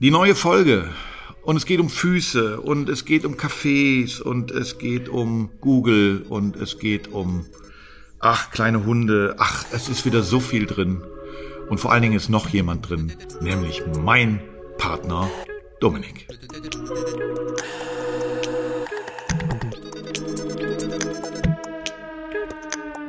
Die 0.00 0.12
neue 0.12 0.36
Folge. 0.36 0.90
Und 1.42 1.56
es 1.56 1.66
geht 1.66 1.80
um 1.80 1.90
Füße 1.90 2.60
und 2.60 2.88
es 2.88 3.04
geht 3.04 3.24
um 3.24 3.34
Cafés 3.34 4.22
und 4.22 4.52
es 4.52 4.78
geht 4.78 5.08
um 5.08 5.50
Google 5.60 6.24
und 6.28 6.54
es 6.54 6.78
geht 6.78 7.08
um, 7.08 7.46
ach, 8.20 8.52
kleine 8.52 8.86
Hunde. 8.86 9.34
Ach, 9.38 9.64
es 9.72 9.88
ist 9.88 10.04
wieder 10.04 10.22
so 10.22 10.38
viel 10.38 10.66
drin. 10.66 11.02
Und 11.68 11.80
vor 11.80 11.90
allen 11.90 12.02
Dingen 12.02 12.14
ist 12.14 12.28
noch 12.28 12.48
jemand 12.48 12.88
drin, 12.88 13.12
nämlich 13.40 13.82
mein 14.00 14.40
Partner 14.76 15.28
Dominik. 15.80 16.28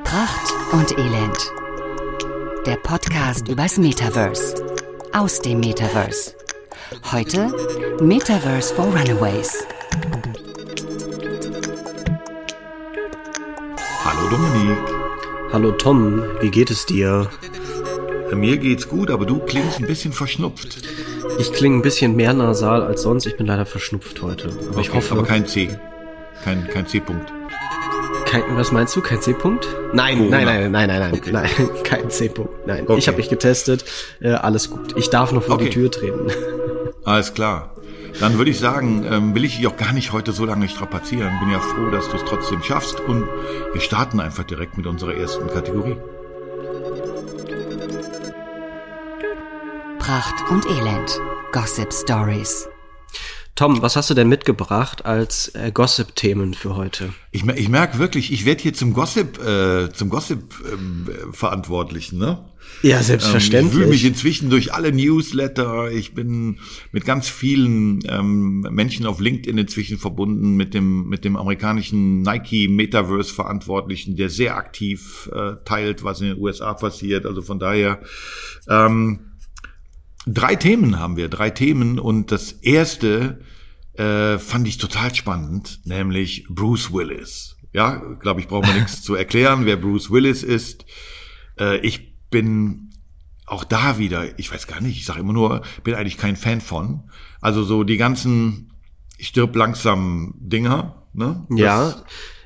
Pracht 0.03 0.53
und 0.71 0.97
Elend. 0.97 1.53
Der 2.65 2.77
Podcast 2.77 3.47
übers 3.47 3.77
Metaverse. 3.77 4.55
Aus 5.13 5.39
dem 5.39 5.59
Metaverse. 5.59 6.38
Heute 7.11 7.47
Metaverse 8.01 8.73
for 8.73 8.85
Runaways. 8.85 9.63
Hallo 14.03 14.29
Dominik. 14.29 14.77
Hallo 15.51 15.71
Tom, 15.71 16.23
wie 16.41 16.49
geht 16.51 16.71
es 16.71 16.85
dir? 16.85 17.29
Mir 18.33 18.57
geht's 18.57 18.87
gut, 18.87 19.09
aber 19.11 19.25
du 19.25 19.39
klingst 19.39 19.79
ein 19.79 19.87
bisschen 19.87 20.13
verschnupft. 20.13 20.77
Ich 21.39 21.51
klinge 21.53 21.77
ein 21.77 21.81
bisschen 21.81 22.15
mehr 22.15 22.33
nasal 22.33 22.83
als 22.83 23.01
sonst. 23.03 23.25
Ich 23.25 23.37
bin 23.37 23.47
leider 23.47 23.65
verschnupft 23.65 24.21
heute. 24.21 24.49
Aber 24.49 24.71
okay, 24.71 24.81
ich 24.81 24.93
hoffe. 24.93 25.13
Aber 25.13 25.23
kein 25.23 25.45
C. 25.47 25.69
Kein, 26.43 26.67
kein 26.67 26.87
C-Punkt. 26.87 27.31
Kein, 28.25 28.43
was 28.55 28.71
meinst 28.71 28.95
du? 28.95 29.01
Kein 29.01 29.21
C-Punkt? 29.21 29.67
Nein, 29.93 30.17
Corona. 30.17 30.37
nein, 30.37 30.45
nein, 30.45 30.71
nein, 30.71 30.87
nein, 30.87 30.99
nein, 30.99 31.13
Okay. 31.13 31.31
nein, 31.31 31.49
kein 31.83 32.09
C-Punkt. 32.09 32.67
Nein, 32.67 32.83
Okay. 32.87 32.97
ich 32.99 33.07
habe 33.07 33.17
mich 33.17 33.29
getestet. 33.29 33.85
Äh, 34.21 34.29
alles 34.31 34.69
gut. 34.69 34.95
Ich 34.97 35.09
darf 35.09 35.31
noch 35.31 35.43
vor 35.43 35.55
Okay. 35.55 35.65
die 35.65 35.69
Tür 35.71 35.91
treten. 35.91 36.27
Alles 37.05 37.33
klar. 37.33 37.75
Dann 38.19 38.37
würde 38.37 38.51
ich 38.51 38.59
sagen, 38.59 39.05
ähm, 39.09 39.35
will 39.35 39.45
ich 39.45 39.57
dich 39.57 39.67
auch 39.67 39.77
gar 39.77 39.93
nicht 39.93 40.11
heute 40.11 40.31
so 40.31 40.45
lange 40.45 40.67
strapazieren. 40.67 41.39
Bin 41.39 41.51
ja 41.51 41.59
froh, 41.59 41.89
dass 41.89 42.09
du 42.09 42.17
es 42.17 42.25
trotzdem 42.25 42.61
schaffst. 42.63 42.99
Und 42.99 43.27
wir 43.73 43.81
starten 43.81 44.19
einfach 44.19 44.43
direkt 44.43 44.77
mit 44.77 44.87
unserer 44.87 45.13
ersten 45.13 45.47
Kategorie. 45.47 45.97
Pracht 49.99 50.49
und 50.49 50.65
Elend. 50.65 51.21
Gossip 51.51 51.93
Stories. 51.93 52.67
Tom, 53.59 53.81
was 53.81 53.97
hast 53.97 54.09
du 54.09 54.13
denn 54.13 54.29
mitgebracht 54.29 55.03
als 55.03 55.49
äh, 55.53 55.69
Gossip-Themen 55.73 56.53
für 56.53 56.77
heute? 56.77 57.13
Ich, 57.31 57.45
ich 57.45 57.67
merke 57.67 57.99
wirklich, 57.99 58.31
ich 58.31 58.45
werde 58.45 58.61
hier 58.61 58.73
zum 58.73 58.93
Gossip, 58.93 59.37
äh, 59.45 59.91
zum 59.91 60.09
Gossip 60.09 60.53
ähm, 60.71 61.07
äh, 61.09 61.33
Verantwortlichen, 61.33 62.19
ne? 62.19 62.39
Ja, 62.83 63.03
Ähm, 63.53 63.67
ich 63.67 63.73
wühle 63.73 63.87
mich 63.87 64.05
inzwischen 64.05 64.49
durch 64.49 64.73
alle 64.73 64.93
Newsletter. 64.93 65.91
Ich 65.91 66.13
bin 66.13 66.59
mit 66.93 67.03
ganz 67.03 67.27
vielen 67.27 67.99
ähm, 68.07 68.61
Menschen 68.61 69.05
auf 69.05 69.19
LinkedIn 69.19 69.57
inzwischen 69.57 69.97
verbunden, 69.97 70.55
mit 70.55 70.73
dem, 70.73 71.09
mit 71.09 71.25
dem 71.25 71.35
amerikanischen 71.35 72.21
Nike 72.21 72.69
Metaverse 72.69 73.33
Verantwortlichen, 73.33 74.15
der 74.15 74.29
sehr 74.29 74.55
aktiv 74.55 75.29
äh, 75.33 75.55
teilt, 75.65 76.05
was 76.05 76.21
in 76.21 76.27
den 76.27 76.37
USA 76.37 76.73
passiert. 76.75 77.25
Also 77.25 77.41
von 77.41 77.59
daher, 77.59 77.99
ähm, 78.69 79.28
drei 80.25 80.55
Themen 80.55 80.99
haben 80.99 81.17
wir, 81.17 81.29
drei 81.29 81.49
Themen. 81.49 81.99
Und 81.99 82.31
das 82.31 82.51
erste 82.51 83.41
äh, 83.93 84.37
fand 84.37 84.67
ich 84.67 84.77
total 84.77 85.13
spannend, 85.13 85.81
nämlich 85.85 86.45
Bruce 86.49 86.93
Willis. 86.93 87.57
Ja, 87.73 87.97
glaube 88.19 88.39
ich, 88.39 88.47
braucht 88.47 88.67
man 88.67 88.75
nichts 88.75 89.01
zu 89.03 89.15
erklären, 89.15 89.65
wer 89.65 89.77
Bruce 89.77 90.11
Willis 90.11 90.43
ist. 90.43 90.85
Äh, 91.59 91.79
ich 91.79 92.15
bin 92.29 92.89
auch 93.45 93.63
da 93.63 93.97
wieder, 93.97 94.37
ich 94.39 94.51
weiß 94.51 94.67
gar 94.67 94.79
nicht, 94.81 94.97
ich 94.97 95.05
sage 95.05 95.21
immer 95.21 95.33
nur, 95.33 95.63
bin 95.83 95.95
eigentlich 95.95 96.17
kein 96.17 96.35
Fan 96.35 96.61
von. 96.61 97.09
Also 97.41 97.63
so 97.63 97.83
die 97.83 97.97
ganzen 97.97 98.71
stirb 99.19 99.55
langsam 99.55 100.35
Dinger, 100.37 101.03
ne? 101.13 101.45
Ja. 101.49 101.95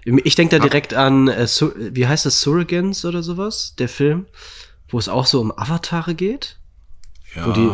Ich 0.06 0.36
denke 0.36 0.58
da 0.58 0.62
direkt 0.62 0.94
an, 0.94 1.30
äh, 1.30 1.48
wie 1.92 2.08
heißt 2.08 2.26
das, 2.26 2.42
Surrogans 2.42 3.06
oder 3.06 3.24
sowas, 3.24 3.76
der 3.78 3.88
Film, 3.88 4.26
wo 4.90 5.00
es 5.00 5.08
auch 5.08 5.26
so 5.26 5.40
um 5.40 5.58
Avatare 5.58 6.14
geht. 6.14 6.58
Ja. 7.36 7.52
Die, 7.52 7.72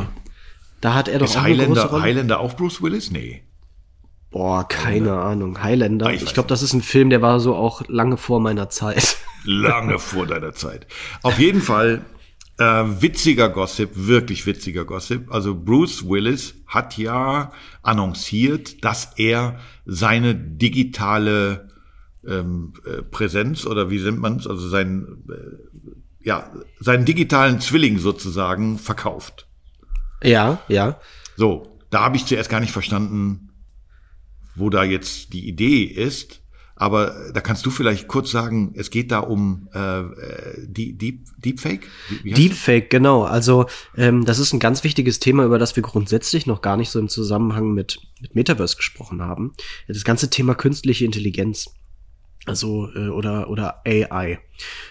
da 0.82 0.94
hat 0.94 1.08
er 1.08 1.20
doch 1.20 1.26
ist 1.26 1.38
auch 1.38 1.44
eine 1.44 1.56
große 1.56 1.68
Highlander, 1.68 1.86
Rolle. 1.86 2.04
Highlander 2.04 2.40
auch 2.40 2.56
Bruce 2.56 2.82
Willis? 2.82 3.12
Nee. 3.12 3.44
Boah, 4.32 4.68
keine 4.68 5.14
Ahnung. 5.14 5.62
Highlander. 5.62 6.08
Ah, 6.08 6.12
ich 6.12 6.24
Ich, 6.24 6.34
glaube, 6.34 6.50
das 6.50 6.62
ist 6.62 6.74
ein 6.74 6.82
Film, 6.82 7.10
der 7.10 7.22
war 7.22 7.40
so 7.40 7.56
auch 7.56 7.82
lange 7.88 8.18
vor 8.18 8.40
meiner 8.40 8.70
Zeit. 8.70 9.18
Lange 9.46 10.00
vor 10.00 10.28
deiner 10.28 10.54
Zeit. 10.54 10.86
Auf 11.24 11.40
jeden 11.40 11.62
Fall 11.62 12.02
äh, 12.58 12.84
witziger 13.00 13.48
Gossip, 13.48 13.92
wirklich 13.94 14.46
witziger 14.46 14.84
Gossip. 14.84 15.32
Also 15.34 15.56
Bruce 15.56 16.08
Willis 16.08 16.56
hat 16.68 16.98
ja 16.98 17.54
annonciert, 17.82 18.84
dass 18.84 19.14
er 19.16 19.60
seine 19.86 20.36
digitale 20.36 21.70
ähm, 22.28 22.74
äh, 22.86 23.02
Präsenz 23.02 23.66
oder 23.66 23.90
wie 23.90 24.00
nennt 24.00 24.20
man 24.20 24.36
es, 24.36 24.46
also 24.46 24.68
sein, 24.68 25.24
äh, 25.30 26.28
ja, 26.28 26.52
seinen 26.80 27.06
digitalen 27.06 27.62
Zwilling 27.62 27.98
sozusagen 27.98 28.78
verkauft. 28.78 29.48
Ja, 30.24 30.60
ja. 30.68 31.00
So, 31.36 31.80
da 31.90 32.04
habe 32.04 32.18
ich 32.18 32.26
zuerst 32.26 32.50
gar 32.50 32.60
nicht 32.60 32.72
verstanden, 32.72 33.50
wo 34.56 34.70
da 34.70 34.84
jetzt 34.84 35.34
die 35.34 35.48
Idee 35.48 35.84
ist. 35.84 36.42
Aber 36.80 37.14
da 37.34 37.42
kannst 37.42 37.66
du 37.66 37.72
vielleicht 37.72 38.08
kurz 38.08 38.32
sagen, 38.32 38.74
es 38.74 38.90
geht 38.90 39.12
da 39.12 39.20
um 39.20 39.68
äh, 39.74 40.00
äh, 40.00 40.66
die 40.66 40.98
Deep, 40.98 41.26
Deepfake? 41.38 41.86
Deepfake, 42.24 42.90
genau. 42.90 43.24
Also 43.24 43.66
ähm, 43.98 44.24
das 44.24 44.40
ist 44.40 44.54
ein 44.54 44.62
ganz 44.62 44.86
wichtiges 44.86 45.20
Thema, 45.20 45.44
über 45.44 45.60
das 45.60 45.76
wir 45.76 45.84
grundsätzlich 45.84 46.46
noch 46.46 46.62
gar 46.62 46.78
nicht 46.78 46.90
so 46.90 46.98
im 46.98 47.10
Zusammenhang 47.10 47.74
mit, 47.74 48.00
mit 48.22 48.34
Metaverse 48.34 48.78
gesprochen 48.78 49.22
haben. 49.22 49.54
Das 49.90 50.06
ganze 50.06 50.30
Thema 50.30 50.56
künstliche 50.56 51.04
Intelligenz. 51.04 51.70
Also 52.46 52.90
äh, 52.96 53.10
oder 53.10 53.50
oder 53.50 53.82
AI. 53.86 54.40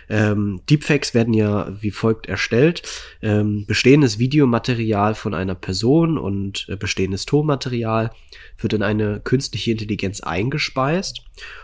Ähm, 0.08 0.60
Deepfakes 0.68 1.14
werden 1.14 1.34
ja 1.34 1.72
wie 1.80 1.90
folgt 1.90 2.26
erstellt: 2.26 2.82
ähm, 3.22 3.64
bestehendes 3.66 4.18
Videomaterial 4.18 5.14
von 5.14 5.34
einer 5.34 5.54
Person 5.54 6.18
und 6.18 6.66
äh, 6.68 6.76
bestehendes 6.76 7.26
Tonmaterial 7.26 8.10
wird 8.58 8.74
in 8.74 8.82
eine 8.82 9.20
künstliche 9.20 9.72
Intelligenz 9.72 10.20
eingespeist 10.20 11.22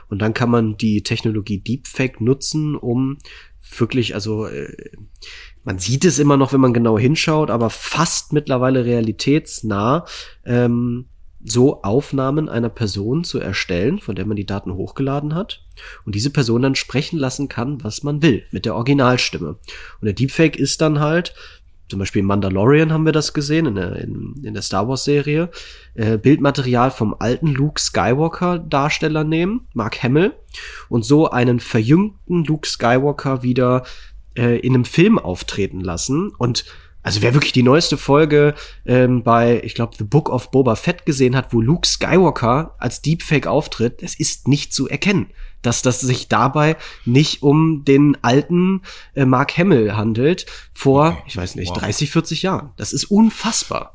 und 0.08 0.20
dann 0.20 0.34
kann 0.34 0.50
man 0.50 0.76
die 0.76 1.02
Technologie 1.02 1.58
Deepfake 1.58 2.20
nutzen, 2.20 2.76
um 2.76 3.18
wirklich 3.78 4.14
also 4.14 4.46
äh, 4.46 4.90
man 5.64 5.78
sieht 5.78 6.04
es 6.04 6.18
immer 6.18 6.36
noch, 6.36 6.52
wenn 6.52 6.60
man 6.60 6.74
genau 6.74 6.98
hinschaut, 6.98 7.50
aber 7.50 7.70
fast 7.70 8.32
mittlerweile 8.32 8.84
realitätsnah 8.84 10.04
ähm, 10.44 11.06
so 11.44 11.82
Aufnahmen 11.82 12.48
einer 12.48 12.70
Person 12.70 13.22
zu 13.22 13.38
erstellen, 13.38 13.98
von 13.98 14.14
der 14.14 14.26
man 14.26 14.36
die 14.36 14.46
Daten 14.46 14.74
hochgeladen 14.74 15.34
hat 15.34 15.62
und 16.04 16.14
diese 16.14 16.30
Person 16.30 16.62
dann 16.62 16.74
sprechen 16.74 17.18
lassen 17.18 17.48
kann, 17.48 17.84
was 17.84 18.02
man 18.02 18.22
will, 18.22 18.44
mit 18.50 18.64
der 18.64 18.74
Originalstimme. 18.74 19.50
Und 20.00 20.04
der 20.04 20.14
Deepfake 20.14 20.56
ist 20.56 20.80
dann 20.80 21.00
halt, 21.00 21.34
zum 21.90 21.98
Beispiel 21.98 22.20
in 22.20 22.26
Mandalorian 22.26 22.92
haben 22.92 23.04
wir 23.04 23.12
das 23.12 23.34
gesehen, 23.34 23.66
in 23.66 23.74
der, 23.74 23.96
in, 23.96 24.42
in 24.42 24.54
der 24.54 24.62
Star 24.62 24.88
Wars-Serie, 24.88 25.50
äh, 25.94 26.16
Bildmaterial 26.16 26.90
vom 26.90 27.14
alten 27.18 27.48
Luke 27.48 27.80
Skywalker-Darsteller 27.80 29.22
nehmen, 29.22 29.66
Mark 29.74 30.02
Hamill, 30.02 30.32
und 30.88 31.04
so 31.04 31.30
einen 31.30 31.60
verjüngten 31.60 32.44
Luke 32.44 32.66
Skywalker 32.66 33.42
wieder 33.42 33.84
äh, 34.34 34.58
in 34.60 34.74
einem 34.74 34.86
Film 34.86 35.18
auftreten 35.18 35.82
lassen. 35.82 36.30
Und 36.38 36.64
also 37.04 37.22
wer 37.22 37.34
wirklich 37.34 37.52
die 37.52 37.62
neueste 37.62 37.96
Folge 37.96 38.54
ähm, 38.86 39.22
bei, 39.22 39.60
ich 39.62 39.74
glaube, 39.74 39.94
The 39.96 40.04
Book 40.04 40.28
of 40.30 40.50
Boba 40.50 40.74
Fett 40.74 41.06
gesehen 41.06 41.36
hat, 41.36 41.52
wo 41.52 41.60
Luke 41.60 41.86
Skywalker 41.86 42.74
als 42.78 43.02
Deepfake 43.02 43.46
auftritt, 43.46 44.02
es 44.02 44.18
ist 44.18 44.48
nicht 44.48 44.72
zu 44.72 44.88
erkennen, 44.88 45.26
dass 45.62 45.82
das 45.82 46.00
sich 46.00 46.28
dabei 46.28 46.76
nicht 47.04 47.42
um 47.42 47.84
den 47.84 48.16
alten 48.22 48.82
äh, 49.14 49.24
Mark 49.26 49.56
Hamill 49.56 49.94
handelt 49.94 50.46
vor, 50.72 51.08
Okay. 51.10 51.22
ich 51.26 51.36
weiß 51.36 51.54
nicht, 51.56 51.70
Wow. 51.70 51.78
30, 51.78 52.10
40 52.10 52.42
Jahren. 52.42 52.70
Das 52.76 52.92
ist 52.92 53.04
unfassbar. 53.04 53.94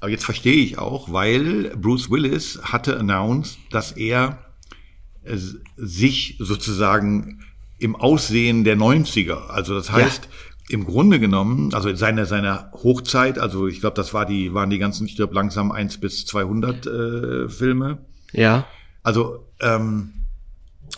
Aber 0.00 0.10
jetzt 0.10 0.24
verstehe 0.24 0.62
ich 0.62 0.78
auch, 0.78 1.12
weil 1.12 1.76
Bruce 1.76 2.08
Willis 2.10 2.60
hatte 2.62 2.98
announced, 2.98 3.58
dass 3.70 3.90
er 3.92 4.38
äh, 5.24 5.36
sich 5.76 6.36
sozusagen 6.38 7.40
im 7.80 7.96
Aussehen 7.96 8.62
der 8.64 8.76
90er, 8.76 9.48
also 9.48 9.74
das 9.74 9.90
heißt, 9.92 10.28
im 10.68 10.84
Grunde 10.84 11.18
genommen, 11.18 11.72
also 11.74 11.94
seine, 11.94 12.26
seine 12.26 12.70
Hochzeit, 12.72 13.38
also 13.38 13.66
ich 13.66 13.80
glaube, 13.80 13.96
das 13.96 14.12
war 14.12 14.26
die, 14.26 14.52
waren 14.54 14.70
die 14.70 14.78
ganzen 14.78 15.08
Stirb 15.08 15.32
langsam 15.32 15.72
1 15.72 15.98
bis 15.98 16.26
200 16.26 16.86
äh, 16.86 17.48
Filme, 17.48 17.98
Ja. 18.32 18.66
also, 19.02 19.46
ähm, 19.60 20.12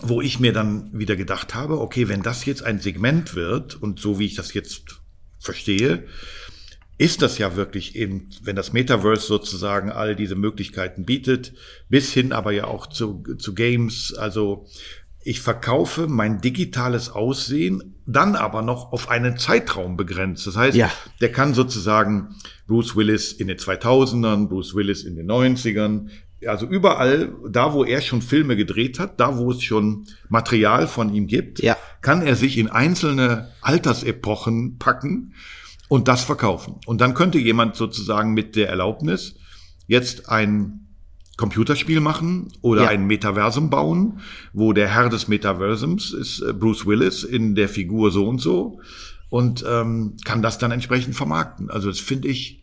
wo 0.02 0.20
ich 0.20 0.40
mir 0.40 0.52
dann 0.52 0.90
wieder 0.98 1.16
gedacht 1.16 1.54
habe, 1.54 1.80
okay, 1.80 2.08
wenn 2.08 2.22
das 2.22 2.44
jetzt 2.46 2.62
ein 2.62 2.78
Segment 2.78 3.34
wird 3.34 3.80
und 3.80 4.00
so 4.00 4.18
wie 4.18 4.26
ich 4.26 4.34
das 4.34 4.54
jetzt 4.54 5.00
verstehe, 5.38 6.04
ist 6.96 7.22
das 7.22 7.38
ja 7.38 7.56
wirklich 7.56 7.96
eben, 7.96 8.28
wenn 8.42 8.56
das 8.56 8.72
Metaverse 8.74 9.26
sozusagen 9.26 9.90
all 9.90 10.14
diese 10.14 10.34
Möglichkeiten 10.34 11.06
bietet, 11.06 11.54
bis 11.88 12.12
hin 12.12 12.32
aber 12.32 12.52
ja 12.52 12.64
auch 12.64 12.86
zu, 12.88 13.22
zu 13.38 13.54
Games, 13.54 14.14
also 14.14 14.66
ich 15.22 15.40
verkaufe 15.40 16.06
mein 16.06 16.40
digitales 16.40 17.10
Aussehen 17.10 17.94
dann 18.06 18.34
aber 18.34 18.62
noch 18.62 18.92
auf 18.92 19.08
einen 19.10 19.36
Zeitraum 19.38 19.96
begrenzt. 19.96 20.46
Das 20.46 20.56
heißt, 20.56 20.76
Ja. 20.76 20.90
der 21.20 21.30
kann 21.30 21.54
sozusagen 21.54 22.34
Bruce 22.66 22.96
Willis 22.96 23.32
in 23.32 23.46
den 23.48 23.58
2000ern, 23.58 24.48
Bruce 24.48 24.74
Willis 24.74 25.04
in 25.04 25.14
den 25.16 25.26
90ern, 25.30 26.08
also 26.46 26.66
überall, 26.66 27.32
da 27.50 27.74
wo 27.74 27.84
er 27.84 28.00
schon 28.00 28.22
Filme 28.22 28.56
gedreht 28.56 28.98
hat, 28.98 29.20
da 29.20 29.36
wo 29.36 29.50
es 29.52 29.62
schon 29.62 30.06
Material 30.30 30.86
von 30.88 31.12
ihm 31.14 31.26
gibt, 31.26 31.62
Ja. 31.62 31.76
kann 32.00 32.22
er 32.22 32.34
sich 32.34 32.56
in 32.56 32.68
einzelne 32.68 33.50
Altersepochen 33.60 34.78
packen 34.78 35.34
und 35.88 36.08
das 36.08 36.24
verkaufen. 36.24 36.76
Und 36.86 37.00
dann 37.02 37.12
könnte 37.14 37.38
jemand 37.38 37.76
sozusagen 37.76 38.32
mit 38.32 38.56
der 38.56 38.68
Erlaubnis 38.70 39.34
jetzt 39.86 40.28
ein 40.30 40.79
Computerspiel 41.40 42.00
machen 42.00 42.48
oder 42.60 42.82
Ja. 42.82 42.88
ein 42.90 43.06
Metaversum 43.06 43.70
bauen, 43.70 44.20
wo 44.52 44.72
der 44.74 44.88
Herr 44.94 45.08
des 45.08 45.26
Metaversums 45.26 46.12
ist 46.12 46.42
äh, 46.42 46.52
Bruce 46.52 46.84
Willis 46.86 47.24
in 47.24 47.54
der 47.54 47.68
Figur 47.68 48.10
so 48.10 48.28
und 48.28 48.40
so 48.40 48.80
und 49.30 49.64
ähm, 49.66 50.16
kann 50.24 50.42
das 50.42 50.58
dann 50.58 50.70
entsprechend 50.70 51.16
vermarkten. 51.16 51.70
Also 51.70 51.88
das 51.88 51.98
finde 51.98 52.28
ich 52.28 52.62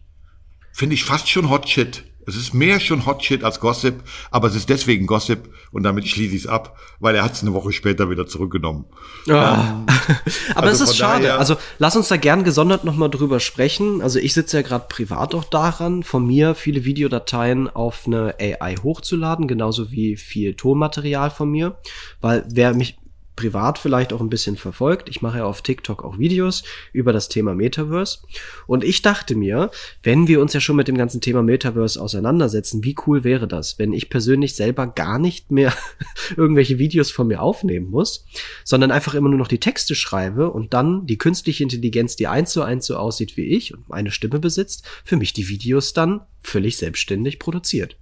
finde 0.72 0.94
ich 0.94 1.04
fast 1.04 1.28
schon 1.28 1.50
Hot 1.50 1.68
Shit. 1.68 2.04
Es 2.28 2.36
ist 2.36 2.54
mehr 2.54 2.80
schon 2.80 3.06
Hot 3.06 3.24
Shit 3.24 3.44
als 3.44 3.60
Gossip, 3.60 4.04
aber 4.30 4.48
es 4.50 4.56
ist 4.56 4.70
deswegen 4.70 5.08
Gossip 5.08 5.50
und 5.72 5.84
damit 5.84 6.08
schließe 6.08 6.36
ich 6.36 6.42
es 6.44 6.48
ab, 6.48 6.78
weil 7.00 7.16
er 7.16 7.24
hat 7.24 7.34
es 7.34 7.42
eine 7.42 7.54
Woche 7.54 7.72
später 7.72 8.10
wieder 8.10 8.28
zurückgenommen. 8.28 8.86
Ah. 9.30 9.84
Aber 10.56 10.68
also 10.68 10.84
es 10.84 10.90
ist 10.92 10.98
schade. 10.98 11.24
daher- 11.24 11.40
also 11.40 11.56
lass 11.80 11.96
uns 11.96 12.08
da 12.10 12.18
gern 12.18 12.44
gesondert 12.44 12.84
noch 12.84 12.96
mal 12.96 13.08
drüber 13.10 13.40
sprechen. 13.40 14.02
Also 14.02 14.20
ich 14.20 14.34
sitze 14.34 14.58
ja 14.58 14.64
gerade 14.64 14.86
privat 14.90 15.34
auch 15.36 15.46
daran, 15.46 16.04
von 16.04 16.26
mir 16.28 16.54
viele 16.56 16.84
Videodateien 16.86 17.70
auf 17.70 18.04
eine 18.08 18.36
AI 18.40 18.76
hochzuladen, 18.84 19.48
genauso 19.48 19.92
wie 19.92 20.18
viel 20.18 20.54
Tonmaterial 20.56 21.30
von 21.30 21.50
mir. 21.50 21.78
Weil 22.22 22.46
wer 22.50 22.74
mich 22.74 22.98
privat 23.38 23.80
vielleicht 23.80 24.12
auch 24.12 24.20
ein 24.20 24.30
bisschen 24.30 24.58
verfolgt, 24.58 25.08
ich 25.08 25.22
mache 25.22 25.38
ja 25.38 25.46
auf 25.46 25.62
TikTok 25.62 26.04
auch 26.04 26.20
Videos 26.20 26.64
über 26.92 27.14
das 27.14 27.30
Thema 27.30 27.56
Metaverse. 27.56 28.20
Und 28.66 28.84
ich 28.84 29.02
dachte 29.02 29.36
mir, 29.36 29.72
wenn 30.04 30.28
wir 30.28 30.42
uns 30.42 30.52
ja 30.52 30.60
schon 30.60 30.76
mit 30.76 30.90
dem 30.90 30.98
ganzen 30.98 31.22
Thema 31.22 31.42
Metaverse 31.42 32.02
auseinandersetzen, 32.02 32.84
wie 32.84 32.98
cool 33.06 33.24
wäre 33.24 33.48
das, 33.48 33.80
wenn 33.80 33.94
ich 33.94 34.10
persönlich 34.10 34.56
selber 34.56 34.88
gar 34.88 35.20
nicht 35.20 35.52
mehr 35.52 35.74
irgendwelche 36.36 36.80
Videos 36.80 37.12
von 37.12 37.28
mir 37.28 37.42
aufnehmen 37.42 37.90
muss, 37.90 38.26
sondern 38.66 38.92
einfach 38.92 39.14
immer 39.14 39.30
nur 39.30 39.40
noch 39.40 39.48
die 39.48 39.60
Texte 39.60 39.96
schreibe 39.96 40.52
und 40.52 40.74
dann 40.74 41.06
die 41.06 41.18
künstliche 41.18 41.64
Intelligenz, 41.64 42.18
die 42.18 42.28
eins 42.28 42.52
zu 42.52 42.64
eins 42.64 42.88
so 42.88 42.98
aussieht 42.98 43.38
wie 43.38 43.46
ich 43.46 43.74
und 43.74 43.88
meine 43.88 44.12
Stimme 44.12 44.40
besitzt, 44.40 44.86
für 45.06 45.16
mich 45.16 45.32
die 45.32 45.48
Videos 45.48 45.94
dann 45.94 46.22
völlig 46.42 46.76
selbstständig 46.78 47.40
produziert. 47.40 47.96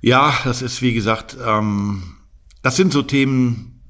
Ja, 0.00 0.36
das 0.44 0.60
ist 0.60 0.82
wie 0.82 0.92
gesagt, 0.92 1.36
ähm, 1.42 2.02
das 2.64 2.76
sind 2.76 2.94
so 2.94 3.02
Themen, 3.02 3.82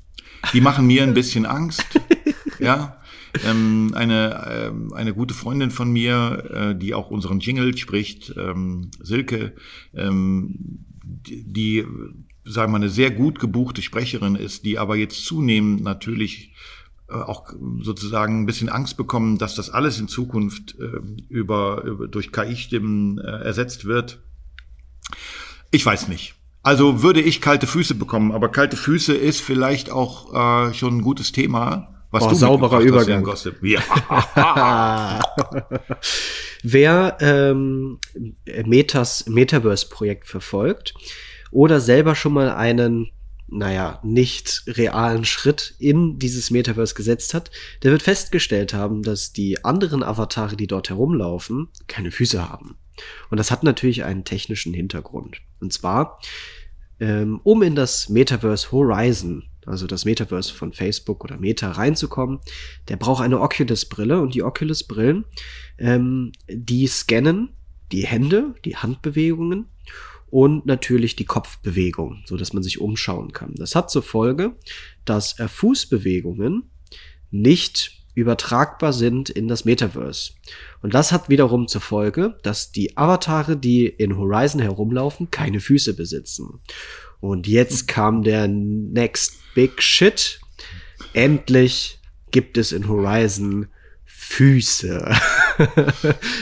die 0.53 0.61
machen 0.61 0.87
mir 0.87 1.05
ein 1.05 1.15
bisschen 1.15 1.47
Angst. 1.47 1.87
ja, 2.59 3.01
ähm, 3.47 3.93
eine 3.95 4.67
ähm, 4.67 4.93
eine 4.93 5.15
gute 5.15 5.33
Freundin 5.33 5.71
von 5.71 5.93
mir, 5.93 6.51
äh, 6.51 6.79
die 6.79 6.93
auch 6.93 7.09
unseren 7.11 7.39
Jingle 7.39 7.77
spricht, 7.77 8.35
ähm, 8.37 8.91
Silke, 9.01 9.55
ähm, 9.95 10.57
die, 11.05 11.45
die 11.45 11.85
sagen 12.45 12.73
wir 12.73 12.79
mal, 12.79 12.85
eine 12.85 12.91
sehr 12.91 13.13
gut 13.13 13.39
gebuchte 13.39 13.81
Sprecherin 13.81 14.35
ist, 14.35 14.65
die 14.65 14.77
aber 14.77 14.97
jetzt 14.97 15.25
zunehmend 15.25 15.85
natürlich 15.85 16.53
äh, 17.09 17.15
auch 17.15 17.53
sozusagen 17.81 18.43
ein 18.43 18.47
bisschen 18.47 18.69
Angst 18.69 18.97
bekommen, 18.97 19.39
dass 19.39 19.55
das 19.55 19.71
alles 19.71 20.01
in 20.01 20.09
Zukunft 20.09 20.75
äh, 20.81 21.01
über, 21.29 21.85
über 21.85 22.09
durch 22.09 22.33
KI-Stimmen 22.33 23.19
äh, 23.19 23.23
ersetzt 23.23 23.85
wird. 23.85 24.21
Ich 25.71 25.87
weiß 25.87 26.09
nicht. 26.09 26.35
Also 26.65 27.03
würde 27.03 27.21
ich 27.21 27.43
kalte 27.43 27.67
Füße 27.67 27.95
bekommen, 27.95 28.33
aber 28.33 28.49
kalte 28.49 28.79
Füße 28.79 29.15
ist 29.15 29.43
vielleicht 29.43 29.91
auch 29.91 30.33
äh, 30.71 30.73
schon 30.73 30.97
ein 30.97 31.03
gutes 31.03 31.31
Thema. 31.31 31.95
Was 32.11 32.23
Boah, 32.25 32.31
du 32.31 32.37
sauberer 32.37 32.77
hast 32.79 32.85
Übergang. 32.85 33.19
im 33.19 33.25
Gossip. 33.25 33.63
Ja. 33.63 33.83
Wer 36.63 37.19
ähm, 37.21 37.99
Metas 38.65 39.27
Metaverse-Projekt 39.27 40.27
verfolgt 40.27 40.95
oder 41.51 41.81
selber 41.81 42.15
schon 42.15 42.33
mal 42.33 42.49
einen, 42.51 43.11
naja, 43.49 44.01
nicht 44.03 44.63
realen 44.67 45.27
Schritt 45.27 45.75
in 45.79 46.19
dieses 46.19 46.51
Metaverse 46.51 46.95
gesetzt 46.95 47.35
hat, 47.35 47.51
der 47.83 47.93
wird 47.93 48.03
festgestellt 48.03 48.73
haben, 48.73 49.03
dass 49.03 49.35
die 49.35 49.63
anderen 49.67 50.03
Avatare, 50.03 50.57
die 50.57 50.67
dort 50.67 50.89
herumlaufen, 50.89 51.69
keine 51.89 52.11
Füße 52.11 52.49
haben. 52.49 52.79
Und 53.31 53.39
das 53.39 53.51
hat 53.51 53.63
natürlich 53.63 54.05
einen 54.05 54.25
technischen 54.25 54.75
Hintergrund. 54.75 55.41
Und 55.61 55.73
zwar, 55.73 56.21
ähm, 57.01 57.41
um 57.43 57.63
in 57.63 57.75
das 57.75 58.09
Metaverse 58.09 58.71
Horizon, 58.73 59.45
also 59.67 59.87
das 59.87 60.05
Metaverse 60.05 60.53
von 60.53 60.73
Facebook 60.73 61.25
oder 61.25 61.39
Meta 61.39 61.73
reinzukommen, 61.73 62.41
der 62.89 62.97
braucht 62.97 63.23
eine 63.23 63.41
Oculus-Brille 63.41 64.21
und 64.21 64.35
die 64.35 64.43
Oculus-Brillen, 64.43 65.25
ähm, 65.79 66.33
die 66.49 66.87
scannen 66.87 67.51
die 67.93 68.07
Hände, 68.07 68.55
die 68.65 68.77
Handbewegungen 68.77 69.67
und 70.31 70.67
natürlich 70.67 71.17
die 71.17 71.27
Kopfbewegung, 71.27 72.23
so 72.27 72.37
dass 72.37 72.53
man 72.53 72.63
sich 72.63 72.81
umschauen 72.81 73.33
kann. 73.33 73.55
Das 73.55 73.77
hat 73.77 73.91
zur 73.91 74.03
Folge, 74.03 74.57
dass 75.05 75.37
Fußbewegungen 75.39 76.71
nicht 77.31 78.04
übertragbar 78.15 78.93
sind 78.93 79.29
in 79.31 79.49
das 79.49 79.65
Metaverse. 79.65 80.33
Und 80.83 80.95
das 80.95 81.13
hat 81.13 81.29
wiederum 81.29 81.69
zur 81.69 81.81
Folge, 81.81 82.39
dass 82.43 82.73
die 82.73 82.97
Avatare, 82.97 83.57
die 83.57 83.87
in 83.87 84.17
Horizon 84.17 84.61
herumlaufen, 84.61 85.31
keine 85.31 85.61
Füße 85.61 85.95
besitzen. 85.95 86.61
Und 87.21 87.47
jetzt 87.47 87.89
kam 87.89 88.23
der 88.23 88.49
Next 88.49 89.39
Big 89.55 89.83
Shit. 89.83 90.41
Endlich 91.13 91.99
gibt 92.31 92.59
es 92.59 92.73
in 92.73 92.89
Horizon 92.89 93.69
Füße. 94.05 95.15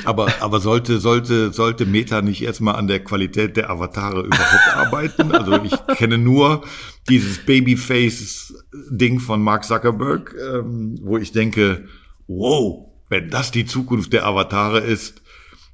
Aber, 0.04 0.32
aber 0.40 0.60
sollte, 0.60 0.98
sollte, 0.98 1.52
sollte 1.52 1.86
Meta 1.86 2.22
nicht 2.22 2.42
erstmal 2.42 2.76
an 2.76 2.86
der 2.86 3.02
Qualität 3.02 3.56
der 3.56 3.70
Avatare 3.70 4.22
überhaupt 4.22 4.68
arbeiten? 4.74 5.32
Also 5.32 5.62
ich 5.62 5.96
kenne 5.96 6.18
nur 6.18 6.64
dieses 7.08 7.44
Babyface-Ding 7.44 9.20
von 9.20 9.42
Mark 9.42 9.64
Zuckerberg, 9.64 10.34
ähm, 10.52 10.98
wo 11.02 11.18
ich 11.18 11.32
denke, 11.32 11.86
wow, 12.26 12.88
wenn 13.08 13.30
das 13.30 13.50
die 13.50 13.66
Zukunft 13.66 14.12
der 14.12 14.26
Avatare 14.26 14.80
ist, 14.80 15.22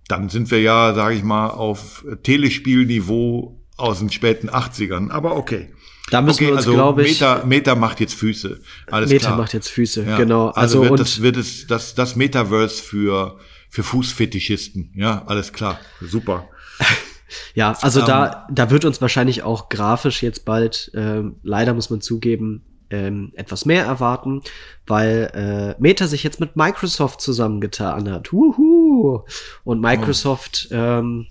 dann 0.08 0.29
sind 0.29 0.50
wir 0.50 0.61
ja, 0.61 0.94
sage 0.94 1.14
ich 1.14 1.23
mal, 1.23 1.49
auf 1.49 2.05
Telespielniveau 2.23 3.61
aus 3.76 4.00
den 4.00 4.11
späten 4.11 4.49
80ern. 4.49 5.11
Aber 5.11 5.37
okay. 5.37 5.70
Da 6.10 6.22
müssen 6.22 6.40
wir 6.40 6.50
uns, 6.50 6.58
also 6.58 6.72
glaube 6.72 7.02
ich, 7.02 7.20
Meta, 7.20 7.43
Meta 7.44 7.75
macht 7.75 8.00
jetzt 8.00 8.14
Füße. 8.14 8.60
Alles 8.90 9.10
Meta 9.10 9.26
klar. 9.26 9.38
macht 9.38 9.55
jetzt 9.55 9.69
Füße, 9.69 10.05
Ja, 10.05 10.16
genau. 10.16 10.49
Also, 10.49 10.58
Also, 10.60 10.82
wird 10.82 10.90
und 10.93 11.00
das 11.00 11.22
wird 11.22 11.37
es 11.37 11.66
das 11.66 11.94
das 11.94 12.16
Metaverse 12.16 12.82
für 12.82 13.38
für 13.70 13.82
Fußfetischisten. 13.82 14.93
Ja, 14.94 15.25
alles 15.26 15.52
klar. 15.52 15.78
Super. 16.00 16.49
Ja, 17.55 17.77
also 17.82 18.00
Ähm, 18.00 18.06
da, 18.06 18.46
da 18.50 18.70
wird 18.70 18.86
uns 18.86 19.03
wahrscheinlich 19.03 19.43
auch 19.43 19.69
grafisch 19.69 20.22
jetzt 20.22 20.46
bald, 20.46 20.91
ähm, 20.94 21.36
leider 21.43 21.74
muss 21.74 21.91
man 21.91 22.00
zugeben, 22.00 22.62
ähm, 22.91 23.32
etwas 23.34 23.67
mehr 23.67 23.84
erwarten, 23.84 24.41
weil 24.86 25.31
äh, 25.34 25.81
Meta 25.82 26.06
sich 26.06 26.24
jetzt 26.24 26.41
mit 26.41 26.56
Microsoft 26.56 27.20
zusammengetan 27.20 28.10
hat. 28.10 28.32
Wuhu! 28.32 29.24
Und 29.65 29.81
Microsoft, 29.81 30.69
ähm, 30.70 31.27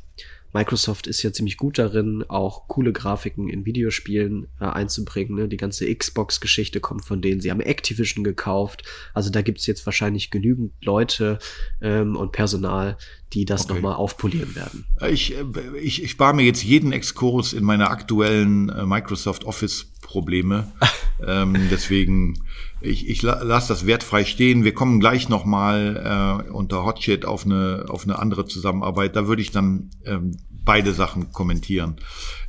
Microsoft 0.57 1.05
ist 1.05 1.21
ja 1.21 1.31
ziemlich 1.31 1.57
gut 1.57 1.77
darin, 1.77 2.23
auch 2.27 2.67
coole 2.67 2.91
Grafiken 2.91 3.47
in 3.47 3.63
Videospielen 3.65 4.47
äh, 4.59 4.65
einzubringen. 4.65 5.35
Ne? 5.35 5.47
Die 5.47 5.57
ganze 5.57 5.93
Xbox-Geschichte 5.93 6.79
kommt 6.79 7.05
von 7.05 7.21
denen. 7.21 7.41
Sie 7.41 7.51
haben 7.51 7.59
Activision 7.61 8.23
gekauft. 8.23 8.83
Also 9.13 9.29
da 9.29 9.43
gibt's 9.43 9.67
jetzt 9.67 9.85
wahrscheinlich 9.85 10.31
genügend 10.31 10.73
Leute 10.81 11.37
ähm, 11.79 12.15
und 12.15 12.31
Personal, 12.31 12.97
die 13.33 13.45
das 13.45 13.65
Okay. 13.65 13.75
nochmal 13.75 13.95
aufpolieren 13.95 14.55
werden. 14.55 14.85
Ich, 15.11 15.35
äh, 15.37 15.43
ich, 15.79 16.01
ich 16.03 16.09
spare 16.11 16.33
mir 16.33 16.43
jetzt 16.43 16.63
jeden 16.63 16.91
Exkurs 16.91 17.53
in 17.53 17.63
meine 17.63 17.91
aktuellen 17.91 18.69
äh, 18.69 18.85
Microsoft 18.85 19.43
Office 19.45 19.91
Probleme. 20.01 20.71
ähm, 21.27 21.55
deswegen, 21.69 22.39
ich, 22.81 23.09
ich 23.09 23.21
la- 23.21 23.43
lasse 23.43 23.67
das 23.67 23.85
wertfrei 23.85 24.23
stehen. 24.23 24.63
Wir 24.63 24.73
kommen 24.73 24.99
gleich 24.99 25.27
nochmal 25.29 26.45
äh, 26.47 26.51
unter 26.51 26.85
Hotshit 26.85 27.25
auf 27.25 27.45
eine, 27.45 27.85
auf 27.89 28.03
eine 28.03 28.17
andere 28.17 28.45
Zusammenarbeit. 28.45 29.15
Da 29.15 29.27
würde 29.27 29.41
ich 29.41 29.51
dann 29.51 29.89
ähm, 30.05 30.37
beide 30.67 30.93
Sachen 30.93 31.31
kommentieren. 31.31 31.95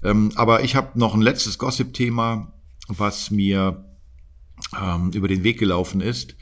Ähm, 0.02 0.32
aber 0.34 0.62
ich 0.62 0.76
habe 0.76 0.98
noch 0.98 1.14
ein 1.14 1.22
letztes 1.22 1.56
Gossip-Thema, 1.56 2.52
was 2.88 3.30
mir 3.30 3.87
ähm, 4.78 5.10
über 5.14 5.28
den 5.28 5.44
Weg 5.44 5.58
gelaufen 5.58 6.02
ist. 6.02 6.37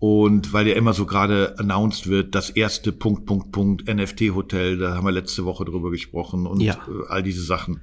Und 0.00 0.54
weil 0.54 0.66
ja 0.66 0.74
immer 0.76 0.94
so 0.94 1.04
gerade 1.04 1.56
announced 1.58 2.06
wird, 2.08 2.34
das 2.34 2.48
erste 2.48 2.90
Punkt, 2.90 3.26
Punkt, 3.26 3.52
Punkt 3.52 3.86
NFT-Hotel, 3.86 4.78
da 4.78 4.94
haben 4.94 5.04
wir 5.04 5.12
letzte 5.12 5.44
Woche 5.44 5.66
drüber 5.66 5.90
gesprochen 5.90 6.46
und 6.46 6.60
Ja. 6.60 6.74
äh, 6.74 7.08
all 7.08 7.22
diese 7.22 7.42
Sachen. 7.42 7.82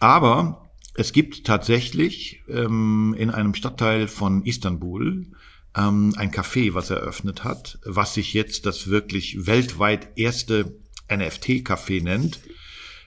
Aber 0.00 0.72
es 0.94 1.12
gibt 1.12 1.44
tatsächlich 1.46 2.42
ähm, 2.48 3.14
in 3.16 3.30
einem 3.30 3.54
Stadtteil 3.54 4.08
von 4.08 4.44
Istanbul 4.44 5.28
ähm, 5.76 6.12
ein 6.16 6.32
Café, 6.32 6.74
was 6.74 6.90
eröffnet 6.90 7.44
hat, 7.44 7.78
was 7.84 8.14
sich 8.14 8.34
jetzt 8.34 8.66
das 8.66 8.88
wirklich 8.88 9.46
weltweit 9.46 10.08
erste 10.18 10.81
NFT-Café 11.08 12.02
nennt. 12.02 12.40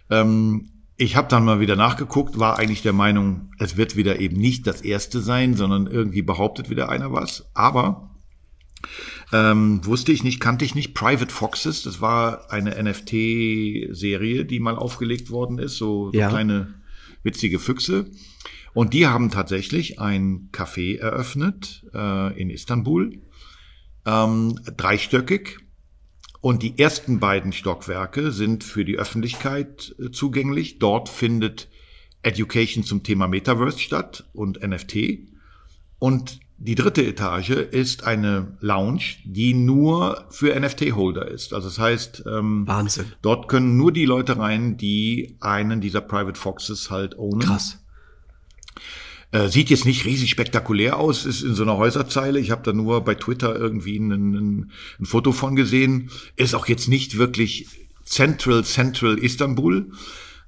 Ähm, 0.09 0.69
Ich 0.97 1.17
habe 1.17 1.27
dann 1.27 1.43
mal 1.43 1.59
wieder 1.59 1.75
nachgeguckt, 1.75 2.39
war 2.39 2.57
eigentlich 2.57 2.81
der 2.81 2.93
Meinung, 2.93 3.51
es 3.59 3.75
wird 3.75 3.97
wieder 3.97 4.19
eben 4.21 4.37
nicht 4.37 4.65
das 4.65 4.79
erste 4.79 5.19
sein, 5.19 5.53
sondern 5.55 5.87
irgendwie 5.87 6.21
behauptet 6.21 6.69
wieder 6.69 6.87
einer 6.87 7.11
was. 7.11 7.49
Aber 7.53 8.11
ähm, 9.33 9.81
wusste 9.85 10.13
ich 10.13 10.23
nicht, 10.23 10.39
kannte 10.39 10.63
ich 10.63 10.73
nicht. 10.73 10.93
Private 10.93 11.33
Foxes, 11.33 11.83
das 11.83 11.99
war 11.99 12.49
eine 12.49 12.81
NFT-Serie, 12.81 14.45
die 14.45 14.59
mal 14.61 14.77
aufgelegt 14.77 15.31
worden 15.31 15.59
ist, 15.59 15.75
so, 15.77 16.11
so 16.11 16.17
Ja. 16.17 16.29
kleine 16.29 16.75
witzige 17.23 17.59
Füchse. 17.59 18.09
Und 18.73 18.93
die 18.93 19.07
haben 19.07 19.31
tatsächlich 19.31 19.99
ein 19.99 20.49
Café 20.53 20.97
eröffnet 20.99 21.85
äh, 21.93 22.39
in 22.39 22.49
Istanbul, 22.49 23.19
ähm, 24.05 24.59
dreistöckig. 24.77 25.57
Und 26.45 26.61
die 26.61 26.77
ersten 26.77 27.19
beiden 27.19 27.53
Stockwerke 27.53 28.31
sind 28.31 28.63
für 28.63 28.85
die 28.85 28.99
Öffentlichkeit 28.99 29.95
äh, 29.97 30.11
zugänglich. 30.11 30.77
Dort 30.77 31.09
findet 31.09 31.69
Education 32.21 32.83
zum 32.83 33.01
Thema 33.01 33.27
Metaverse 33.27 33.79
statt 33.79 34.25
und 34.31 34.61
NFT. 34.61 35.21
Und 35.97 36.39
die 36.59 36.75
dritte 36.75 37.03
Etage 37.03 37.49
ist 37.49 38.03
eine 38.03 38.57
Lounge, 38.59 39.15
die 39.23 39.55
nur 39.55 40.27
für 40.29 40.53
NFT-Holder 40.55 41.27
ist. 41.27 41.51
Also 41.51 41.67
das 41.67 41.79
heißt, 41.79 42.25
ähm, 42.27 42.67
Wahnsinn. 42.67 43.11
dort 43.23 43.47
können 43.47 43.75
nur 43.75 43.91
die 43.91 44.05
Leute 44.05 44.37
rein, 44.37 44.77
die 44.77 45.37
einen 45.39 45.81
dieser 45.81 46.01
Private 46.01 46.39
Foxes 46.39 46.91
halt 46.91 47.17
ownen. 47.17 47.39
Krass. 47.39 47.83
Äh, 49.35 49.49
sieht 49.49 49.69
jetzt 49.69 49.85
nicht 49.85 50.05
riesig 50.05 50.29
spektakulär 50.29 50.97
aus, 50.97 51.25
ist 51.25 51.41
in 51.41 51.55
so 51.55 51.63
einer 51.63 51.75
Häuserzeile. 51.75 52.39
Ich 52.39 52.51
habe 52.51 52.63
da 52.63 52.71
nur 52.71 53.01
bei 53.01 53.15
Twitter 53.15 53.53
irgendwie 53.53 53.97
ein, 53.97 54.11
ein, 54.11 54.71
ein 54.97 55.05
Foto 55.05 55.33
von 55.33 55.57
gesehen. 55.57 56.09
Ist 56.37 56.55
auch 56.55 56.67
jetzt 56.67 56.87
nicht 56.87 57.17
wirklich 57.17 57.67
Central, 58.05 58.63
Central 58.63 59.17
Istanbul. 59.17 59.91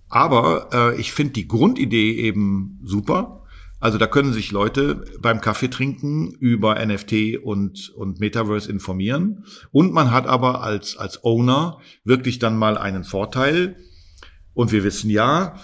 Aber 0.07 0.69
äh, 0.71 1.01
ich 1.01 1.11
finde 1.11 1.33
die 1.33 1.49
Grundidee 1.49 2.13
eben 2.13 2.79
super. 2.81 3.43
Also 3.81 3.97
da 3.97 4.07
können 4.07 4.31
sich 4.31 4.53
Leute 4.53 5.03
beim 5.19 5.41
Kaffee 5.41 5.69
trinken 5.69 6.31
über 6.39 6.75
NFT 6.75 7.39
und, 7.43 7.89
und 7.89 8.21
Metaverse 8.21 8.71
informieren. 8.71 9.43
Und 9.71 9.91
man 9.91 10.11
hat 10.11 10.27
aber 10.27 10.63
als, 10.63 10.95
als 10.95 11.25
Owner 11.25 11.79
wirklich 12.05 12.39
dann 12.39 12.55
mal 12.55 12.77
einen 12.77 13.03
Vorteil. 13.03 13.75
Und 14.53 14.71
wir 14.71 14.85
wissen 14.85 15.09
ja, 15.09 15.59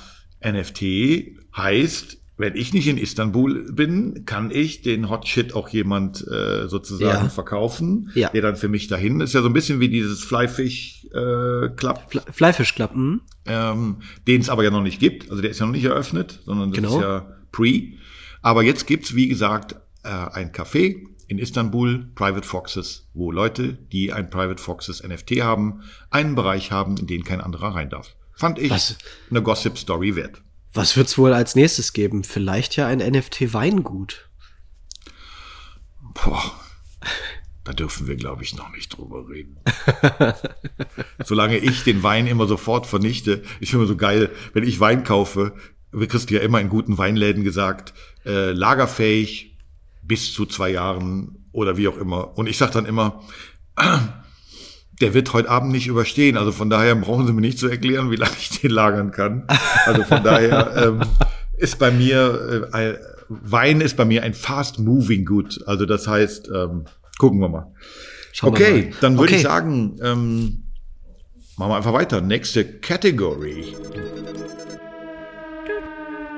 NFT 0.45 1.37
heißt, 1.55 2.17
wenn 2.43 2.55
ich 2.57 2.73
nicht 2.73 2.87
in 2.87 2.97
Istanbul 2.97 3.71
bin, 3.71 4.25
kann 4.25 4.51
ich 4.51 4.81
den 4.81 5.09
Hot 5.09 5.25
Shit 5.27 5.55
auch 5.55 5.69
jemand 5.69 6.21
äh, 6.27 6.67
sozusagen 6.67 7.23
Ja. 7.25 7.29
verkaufen, 7.29 8.11
Ja. 8.15 8.29
der 8.29 8.41
dann 8.41 8.57
für 8.57 8.67
mich 8.67 8.87
dahin 8.89 9.21
ist. 9.21 9.31
Ja 9.33 9.41
so 9.41 9.47
ein 9.47 9.53
bisschen 9.53 9.79
wie 9.79 9.87
dieses 9.87 10.21
Flyfish 10.23 11.07
äh, 11.13 11.69
Club, 11.75 12.01
Fle 12.09 12.21
Fleischfischklappen. 12.31 13.21
ähm, 13.45 13.97
den 14.27 14.41
es 14.41 14.49
aber 14.49 14.63
ja 14.63 14.71
noch 14.71 14.83
nicht 14.83 14.99
gibt. 14.99 15.29
Also 15.31 15.41
der 15.41 15.51
ist 15.51 15.59
ja 15.59 15.65
noch 15.65 15.73
nicht 15.73 15.85
eröffnet, 15.85 16.41
sondern 16.45 16.71
das 16.71 16.75
Genau. 16.81 16.95
ist 16.97 17.01
ja 17.01 17.27
pre. 17.53 17.93
Aber 18.41 18.61
jetzt 18.63 18.87
gibt's 18.87 19.15
wie 19.15 19.29
gesagt, 19.29 19.75
äh, 20.03 20.09
ein 20.09 20.51
Café 20.51 21.07
in 21.29 21.39
Istanbul, 21.39 22.07
Private 22.13 22.45
Foxes, 22.45 23.07
wo 23.13 23.31
Leute, 23.31 23.73
die 23.93 24.11
ein 24.11 24.29
Private 24.29 24.61
Foxes 24.61 25.01
NFT 25.01 25.41
haben, 25.41 25.81
einen 26.11 26.35
Bereich 26.35 26.71
haben, 26.71 26.97
in 26.97 27.07
den 27.07 27.23
kein 27.23 27.39
anderer 27.41 27.69
rein 27.69 27.89
darf. 27.89 28.15
Fand 28.35 28.59
ich 28.59 28.69
Was? 28.71 28.97
eine 29.31 29.41
Gossip-Story 29.41 30.15
wert. 30.17 30.42
Was 30.73 30.97
wird's 30.97 31.17
wohl 31.17 31.33
als 31.33 31.55
nächstes 31.55 31.93
geben? 31.93 32.23
Vielleicht 32.23 32.75
ja 32.75 32.87
ein 32.87 32.99
NFT-Weingut. 32.99 34.27
Boah, 36.15 36.51
da 37.63 37.73
dürfen 37.73 38.07
wir, 38.07 38.15
glaube 38.15 38.43
ich, 38.43 38.55
noch 38.55 38.71
nicht 38.71 38.97
drüber 38.97 39.29
reden. 39.29 39.57
Solange 41.23 41.57
ich 41.57 41.83
den 41.83 42.01
Wein 42.01 42.27
immer 42.27 42.47
sofort 42.47 42.87
vernichte, 42.87 43.43
ich 43.59 43.69
finde 43.69 43.85
immer 43.85 43.93
so 43.93 43.97
geil, 43.97 44.31
wenn 44.53 44.63
ich 44.63 44.79
Wein 44.79 45.03
kaufe, 45.03 45.55
wir 45.91 46.07
kriegst 46.07 46.31
ja 46.31 46.39
immer 46.39 46.59
in 46.59 46.69
guten 46.69 46.97
Weinläden 46.97 47.43
gesagt, 47.43 47.93
äh, 48.25 48.51
lagerfähig 48.51 49.55
bis 50.01 50.33
zu 50.33 50.45
zwei 50.45 50.71
Jahren 50.71 51.45
oder 51.51 51.77
wie 51.77 51.87
auch 51.87 51.97
immer. 51.97 52.35
Und 52.37 52.47
ich 52.47 52.57
sage 52.57 52.73
dann 52.73 52.85
immer, 52.85 53.23
der 55.03 55.13
wird 55.13 55.33
heute 55.33 55.49
Abend 55.49 55.73
nicht 55.73 55.87
überstehen. 55.87 56.37
Also 56.37 56.53
von 56.53 56.69
daher 56.69 56.95
brauchen 56.95 57.27
Sie 57.27 57.33
mir 57.33 57.41
nicht 57.41 57.59
zu 57.59 57.67
erklären, 57.67 58.09
wie 58.09 58.15
lange 58.15 58.31
ich 58.39 58.61
den 58.61 58.71
lagern 58.71 59.11
kann. 59.11 59.45
Also 59.85 60.03
von 60.03 60.23
daher 60.23 60.73
ähm, 60.77 61.01
ist 61.57 61.77
bei 61.77 61.91
mir 61.91 62.69
äh, 62.71 62.75
ein, 62.75 62.97
Wein 63.27 63.81
ist 63.81 63.97
bei 63.97 64.05
mir 64.05 64.23
ein 64.23 64.33
fast 64.33 64.79
moving 64.79 65.25
good. 65.25 65.59
Also 65.65 65.85
das 65.85 66.07
heißt, 66.07 66.49
ähm, 66.55 66.85
gucken 67.17 67.39
wir 67.41 67.49
mal. 67.49 67.73
Schauen 68.31 68.53
wir 68.57 68.65
okay, 68.65 68.81
mal. 68.91 68.97
dann 69.01 69.13
würde 69.17 69.23
Okay. 69.33 69.35
ich 69.35 69.41
sagen, 69.41 69.97
ähm, 70.01 70.63
machen 71.57 71.71
wir 71.71 71.75
einfach 71.75 71.93
weiter. 71.93 72.21
Nächste 72.21 72.63
Category. 72.79 73.75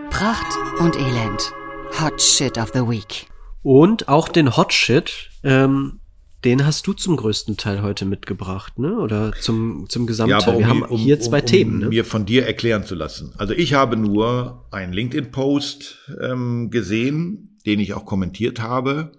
Pracht 0.09 0.57
und 0.79 0.95
Elend. 0.95 1.53
Hot 2.01 2.19
Shit 2.21 2.57
of 2.57 2.71
the 2.73 2.81
Week. 2.81 3.27
Und 3.61 4.07
auch 4.09 4.27
den 4.29 4.57
Hot 4.57 4.73
Shit, 4.73 5.29
ähm, 5.43 5.99
den 6.45 6.65
hast 6.65 6.87
du 6.87 6.93
zum 6.93 7.17
größten 7.17 7.57
Teil 7.57 7.81
heute 7.81 8.05
mitgebracht, 8.05 8.77
ne? 8.79 8.97
Oder 8.97 9.33
zum, 9.33 9.85
zum 9.89 10.07
Gesamtteil. 10.07 10.59
Wir 10.59 10.67
haben 10.67 10.83
um- 10.83 10.99
hier 10.99 11.19
zwei 11.19 11.41
um, 11.41 11.45
Themen, 11.45 11.73
um 11.73 11.79
ne? 11.79 11.87
mir 11.89 12.05
von 12.05 12.25
dir 12.25 12.45
erklären 12.45 12.83
zu 12.83 12.95
lassen. 12.95 13.33
Also 13.37 13.53
ich 13.53 13.73
habe 13.73 13.97
nur 13.97 14.65
einen 14.71 14.93
LinkedIn-Post 14.93 16.11
ähm, 16.21 16.69
gesehen, 16.69 17.57
den 17.65 17.79
ich 17.79 17.93
auch 17.93 18.05
kommentiert 18.05 18.61
habe, 18.61 19.11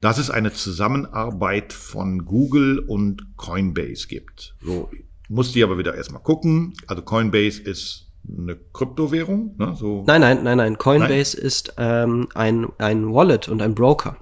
dass 0.00 0.18
es 0.18 0.30
eine 0.30 0.52
Zusammenarbeit 0.52 1.72
von 1.72 2.24
Google 2.24 2.78
und 2.78 3.36
Coinbase 3.36 4.08
gibt. 4.08 4.56
So 4.64 4.88
musste 5.28 5.58
ich 5.58 5.64
aber 5.64 5.78
wieder 5.78 5.94
erstmal 5.94 6.22
gucken. 6.22 6.74
Also 6.86 7.02
Coinbase 7.02 7.60
ist 7.62 8.08
eine 8.26 8.56
Kryptowährung, 8.72 9.56
ne? 9.58 9.74
So. 9.76 10.04
Nein, 10.06 10.20
nein, 10.20 10.42
nein, 10.42 10.58
nein. 10.58 10.78
Coinbase 10.78 11.36
ist 11.36 11.74
ähm, 11.78 12.28
ein, 12.34 12.68
ein 12.78 13.12
Wallet 13.12 13.48
und 13.48 13.62
ein 13.62 13.74
Broker. 13.74 14.16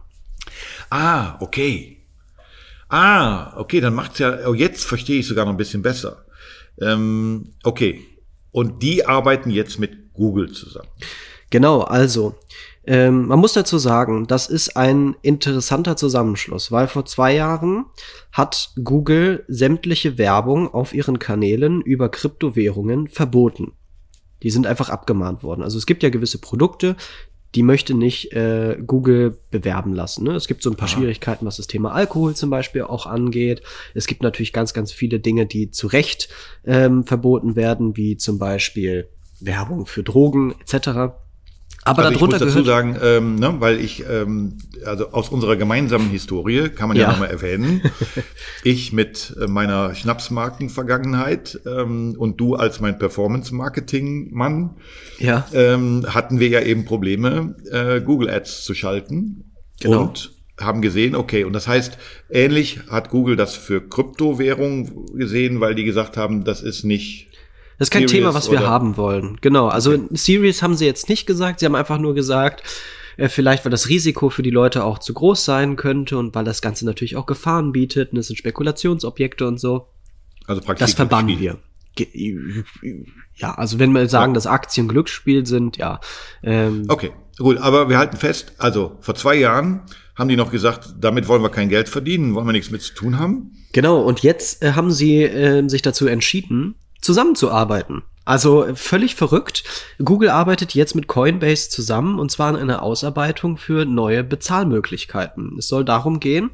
Ah, 0.88 1.36
okay. 1.40 1.99
Ah, 2.90 3.56
okay, 3.56 3.80
dann 3.80 3.94
macht's 3.94 4.18
ja, 4.18 4.46
oh, 4.46 4.54
jetzt 4.54 4.84
verstehe 4.84 5.20
ich 5.20 5.26
sogar 5.26 5.44
noch 5.44 5.52
ein 5.52 5.56
bisschen 5.56 5.82
besser. 5.82 6.24
Ähm, 6.80 7.54
okay. 7.62 8.04
Und 8.50 8.82
die 8.82 9.06
arbeiten 9.06 9.50
jetzt 9.50 9.78
mit 9.78 10.12
Google 10.12 10.50
zusammen. 10.50 10.88
Genau, 11.50 11.82
also 11.82 12.34
ähm, 12.84 13.26
man 13.26 13.38
muss 13.38 13.52
dazu 13.52 13.78
sagen, 13.78 14.26
das 14.26 14.48
ist 14.48 14.76
ein 14.76 15.14
interessanter 15.22 15.96
Zusammenschluss, 15.96 16.72
weil 16.72 16.88
vor 16.88 17.04
zwei 17.04 17.34
Jahren 17.34 17.86
hat 18.32 18.72
Google 18.82 19.44
sämtliche 19.46 20.18
Werbung 20.18 20.72
auf 20.72 20.94
ihren 20.94 21.18
Kanälen 21.18 21.82
über 21.82 22.08
Kryptowährungen 22.08 23.06
verboten. 23.06 23.72
Die 24.42 24.50
sind 24.50 24.66
einfach 24.66 24.88
abgemahnt 24.88 25.42
worden. 25.42 25.62
Also 25.62 25.76
es 25.76 25.86
gibt 25.86 26.02
ja 26.02 26.08
gewisse 26.08 26.40
Produkte, 26.40 26.96
die 27.54 27.62
möchte 27.62 27.94
nicht 27.94 28.32
äh, 28.32 28.76
Google 28.86 29.38
bewerben 29.50 29.92
lassen. 29.92 30.24
Ne? 30.24 30.34
Es 30.34 30.46
gibt 30.46 30.62
so 30.62 30.70
ein 30.70 30.76
paar 30.76 30.88
Schwierigkeiten, 30.88 31.46
was 31.46 31.56
das 31.56 31.66
Thema 31.66 31.92
Alkohol 31.92 32.36
zum 32.36 32.50
Beispiel 32.50 32.82
auch 32.82 33.06
angeht. 33.06 33.62
Es 33.94 34.06
gibt 34.06 34.22
natürlich 34.22 34.52
ganz, 34.52 34.72
ganz 34.72 34.92
viele 34.92 35.18
Dinge, 35.18 35.46
die 35.46 35.70
zu 35.70 35.88
Recht 35.88 36.28
ähm, 36.64 37.04
verboten 37.04 37.56
werden, 37.56 37.96
wie 37.96 38.16
zum 38.16 38.38
Beispiel 38.38 39.08
Werbung 39.40 39.86
für 39.86 40.02
Drogen 40.02 40.54
etc. 40.60 41.12
Aber 41.84 42.02
also 42.02 42.12
ich 42.12 42.18
darunter 42.18 42.44
muss 42.44 42.54
dazu 42.54 42.64
sagen, 42.64 42.96
ähm, 43.02 43.36
ne, 43.36 43.56
weil 43.58 43.80
ich, 43.80 44.04
ähm, 44.08 44.58
also 44.84 45.12
aus 45.12 45.30
unserer 45.30 45.56
gemeinsamen 45.56 46.10
Historie, 46.10 46.68
kann 46.68 46.88
man 46.88 46.96
ja, 46.96 47.04
Ja. 47.04 47.12
nochmal 47.12 47.30
erwähnen, 47.30 47.80
ich 48.64 48.92
mit 48.92 49.34
äh, 49.40 49.46
meiner 49.46 49.94
Schnapsmarken-Vergangenheit 49.94 51.58
ähm, 51.66 52.14
und 52.18 52.38
du 52.38 52.54
als 52.54 52.80
mein 52.80 52.98
Performance-Marketing-Mann, 52.98 54.76
ja 55.18 55.46
ähm, 55.52 56.04
hatten 56.06 56.38
wir 56.38 56.48
ja 56.48 56.60
eben 56.60 56.84
Probleme, 56.84 57.56
äh, 57.70 58.00
Google 58.00 58.28
Ads 58.30 58.64
zu 58.64 58.74
schalten. 58.74 59.52
Genau. 59.80 60.02
Und 60.02 60.32
haben 60.60 60.82
gesehen, 60.82 61.14
okay, 61.16 61.44
und 61.44 61.54
das 61.54 61.66
heißt, 61.66 61.96
ähnlich 62.28 62.80
hat 62.90 63.08
Google 63.08 63.36
das 63.36 63.54
für 63.54 63.80
Kryptowährung 63.80 65.06
gesehen, 65.14 65.60
weil 65.60 65.74
die 65.74 65.84
gesagt 65.84 66.18
haben, 66.18 66.44
das 66.44 66.60
ist 66.60 66.84
nicht 66.84 67.29
Das 67.80 67.86
ist 67.86 67.90
kein 67.92 68.06
Serious 68.06 68.12
Thema, 68.12 68.34
was 68.34 68.50
wir 68.50 68.58
oder- 68.58 68.68
haben 68.68 68.96
wollen. 68.98 69.38
Genau. 69.40 69.68
Also 69.68 69.98
Series 70.10 70.62
haben 70.62 70.76
sie 70.76 70.84
jetzt 70.84 71.08
nicht 71.08 71.26
gesagt. 71.26 71.60
Sie 71.60 71.66
haben 71.66 71.74
einfach 71.74 71.98
nur 71.98 72.14
gesagt, 72.14 72.62
äh, 73.16 73.28
vielleicht 73.28 73.64
weil 73.64 73.70
das 73.70 73.88
Risiko 73.88 74.28
für 74.28 74.42
die 74.42 74.50
Leute 74.50 74.84
auch 74.84 74.98
zu 74.98 75.14
groß 75.14 75.44
sein 75.46 75.76
könnte 75.76 76.18
und 76.18 76.34
weil 76.34 76.44
das 76.44 76.60
Ganze 76.60 76.84
natürlich 76.84 77.16
auch 77.16 77.24
Gefahren 77.24 77.72
bietet 77.72 78.12
und 78.12 78.18
es 78.18 78.26
sind 78.26 78.36
Spekulationsobjekte 78.36 79.46
und 79.48 79.58
so. 79.58 79.88
also 80.46 80.60
praktisch 80.60 80.84
Das 80.88 80.94
verbannen 80.94 81.40
wir. 81.40 81.56
Ja, 83.34 83.54
also 83.54 83.78
wenn 83.78 83.92
wir 83.92 84.08
sagen, 84.08 84.34
dass 84.34 84.46
Aktien 84.46 84.86
Glücksspiel 84.86 85.46
sind, 85.46 85.76
ja. 85.76 86.00
Ähm, 86.42 86.84
Okay, 86.88 87.10
gut, 87.38 87.58
aber 87.58 87.88
wir 87.88 87.98
halten 87.98 88.16
fest, 88.16 88.52
also 88.58 88.96
vor 89.00 89.14
zwei 89.14 89.34
Jahren 89.36 89.82
haben 90.16 90.28
die 90.28 90.36
noch 90.36 90.50
gesagt, 90.50 90.94
damit 91.00 91.28
wollen 91.28 91.42
wir 91.42 91.48
kein 91.50 91.68
Geld 91.68 91.88
verdienen, 91.88 92.34
wollen 92.34 92.46
wir 92.46 92.52
nichts 92.52 92.70
mit 92.70 92.82
zu 92.82 92.94
tun 92.94 93.18
haben. 93.18 93.52
Genau, 93.72 94.02
und 94.02 94.20
jetzt 94.20 94.62
äh, 94.62 94.72
haben 94.72 94.90
sie 94.90 95.22
äh, 95.22 95.66
sich 95.68 95.82
dazu 95.82 96.06
entschieden, 96.06 96.74
zusammenzuarbeiten. 97.00 98.02
Also 98.24 98.64
äh, 98.64 98.76
völlig 98.76 99.14
verrückt. 99.14 99.64
Google 99.98 100.28
arbeitet 100.28 100.74
jetzt 100.74 100.94
mit 100.94 101.06
Coinbase 101.06 101.68
zusammen 101.68 102.18
und 102.18 102.30
zwar 102.30 102.50
in 102.50 102.56
einer 102.56 102.82
Ausarbeitung 102.82 103.56
für 103.56 103.84
neue 103.84 104.22
Bezahlmöglichkeiten. 104.22 105.56
Es 105.58 105.68
soll 105.68 105.84
darum 105.84 106.20
gehen, 106.20 106.50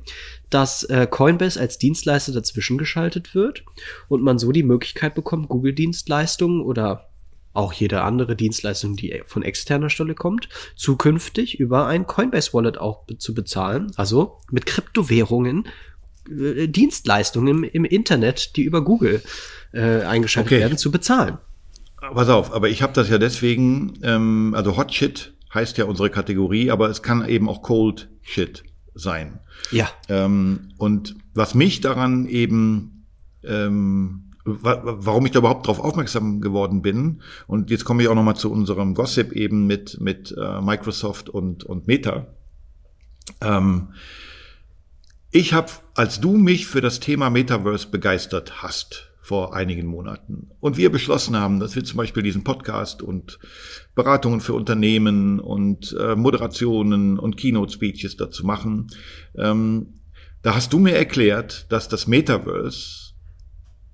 dass 0.48 0.84
äh, 0.84 1.06
Coinbase 1.10 1.60
als 1.60 1.78
Dienstleister 1.78 2.32
dazwischen 2.32 2.78
geschaltet 2.78 3.34
wird 3.34 3.64
und 4.08 4.22
man 4.22 4.38
so 4.38 4.52
die 4.52 4.62
Möglichkeit 4.62 5.14
bekommt, 5.14 5.48
Google-Dienstleistungen 5.48 6.62
oder 6.62 7.08
auch 7.52 7.72
jede 7.72 8.02
andere 8.02 8.36
Dienstleistung, 8.36 8.96
die 8.96 9.22
von 9.26 9.42
externer 9.42 9.90
Stelle 9.90 10.14
kommt, 10.14 10.48
zukünftig 10.76 11.58
über 11.58 11.86
ein 11.86 12.06
Coinbase 12.06 12.52
Wallet 12.52 12.78
auch 12.78 13.04
zu 13.18 13.34
bezahlen. 13.34 13.92
Also 13.96 14.38
mit 14.50 14.66
Kryptowährungen, 14.66 15.66
äh, 16.28 16.66
Dienstleistungen 16.68 17.48
im, 17.48 17.64
im, 17.64 17.84
Internet, 17.84 18.56
die 18.56 18.62
über 18.62 18.82
Google 18.82 19.22
äh, 19.72 20.02
eingeschaltet 20.02 20.52
okay. 20.52 20.60
werden, 20.60 20.78
zu 20.78 20.90
bezahlen. 20.90 21.38
Pass 22.00 22.28
auf, 22.28 22.52
aber 22.52 22.68
ich 22.68 22.82
habe 22.82 22.92
das 22.92 23.08
ja 23.08 23.18
deswegen, 23.18 23.94
ähm, 24.02 24.54
also 24.56 24.76
Hot 24.76 24.92
Shit 24.92 25.32
heißt 25.52 25.78
ja 25.78 25.86
unsere 25.86 26.10
Kategorie, 26.10 26.70
aber 26.70 26.88
es 26.88 27.02
kann 27.02 27.26
eben 27.28 27.48
auch 27.48 27.62
Cold 27.62 28.08
Shit 28.22 28.62
sein. 28.94 29.40
Ja. 29.70 29.88
Ähm, 30.08 30.72
und 30.76 31.16
was 31.34 31.54
mich 31.54 31.80
daran 31.80 32.26
eben 32.26 33.06
ähm, 33.42 34.26
warum 34.46 35.26
ich 35.26 35.32
da 35.32 35.40
überhaupt 35.40 35.66
drauf 35.66 35.80
aufmerksam 35.80 36.40
geworden 36.40 36.80
bin. 36.80 37.22
Und 37.46 37.70
jetzt 37.70 37.84
komme 37.84 38.02
ich 38.02 38.08
auch 38.08 38.14
nochmal 38.14 38.36
zu 38.36 38.50
unserem 38.50 38.94
Gossip 38.94 39.32
eben 39.32 39.66
mit, 39.66 40.00
mit 40.00 40.34
äh, 40.38 40.60
Microsoft 40.60 41.28
und, 41.28 41.64
und 41.64 41.88
Meta. 41.88 42.28
Ähm, 43.40 43.88
ich 45.32 45.52
habe, 45.52 45.72
als 45.96 46.20
du 46.20 46.36
mich 46.36 46.66
für 46.66 46.82
das 46.82 47.00
Thema 47.00 47.30
Metaverse 47.30 47.88
begeistert 47.88 48.62
hast, 48.62 49.10
vor 49.22 49.54
einigen 49.54 49.86
Monaten. 49.86 50.50
Und 50.60 50.76
wir 50.76 50.92
beschlossen 50.92 51.36
haben, 51.36 51.58
dass 51.58 51.74
wir 51.74 51.82
zum 51.82 51.96
Beispiel 51.96 52.22
diesen 52.22 52.44
Podcast 52.44 53.02
und 53.02 53.38
Beratungen 53.94 54.40
für 54.40 54.52
Unternehmen 54.52 55.40
und 55.40 55.96
äh, 55.98 56.14
Moderationen 56.14 57.18
und 57.18 57.36
Keynote-Speeches 57.36 58.16
dazu 58.16 58.46
machen. 58.46 58.88
Ähm, 59.36 60.00
da 60.42 60.54
hast 60.54 60.72
du 60.72 60.78
mir 60.78 60.94
erklärt, 60.94 61.66
dass 61.72 61.88
das 61.88 62.06
Metaverse 62.06 63.14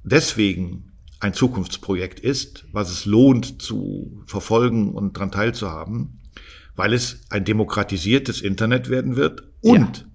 deswegen 0.03 0.93
ein 1.21 1.33
Zukunftsprojekt 1.33 2.21
ist, 2.21 2.67
was 2.73 2.91
es 2.91 3.07
lohnt 3.07 3.63
zu 3.63 4.23
verfolgen 4.27 4.93
und 4.93 5.17
daran 5.17 5.31
teilzuhaben, 5.31 6.21
weil 6.75 6.93
es 6.93 7.23
ein 7.31 7.45
demokratisiertes 7.45 8.43
Internet 8.43 8.91
werden 8.91 9.15
wird 9.17 9.45
und 9.61 9.99
ja. 9.99 10.12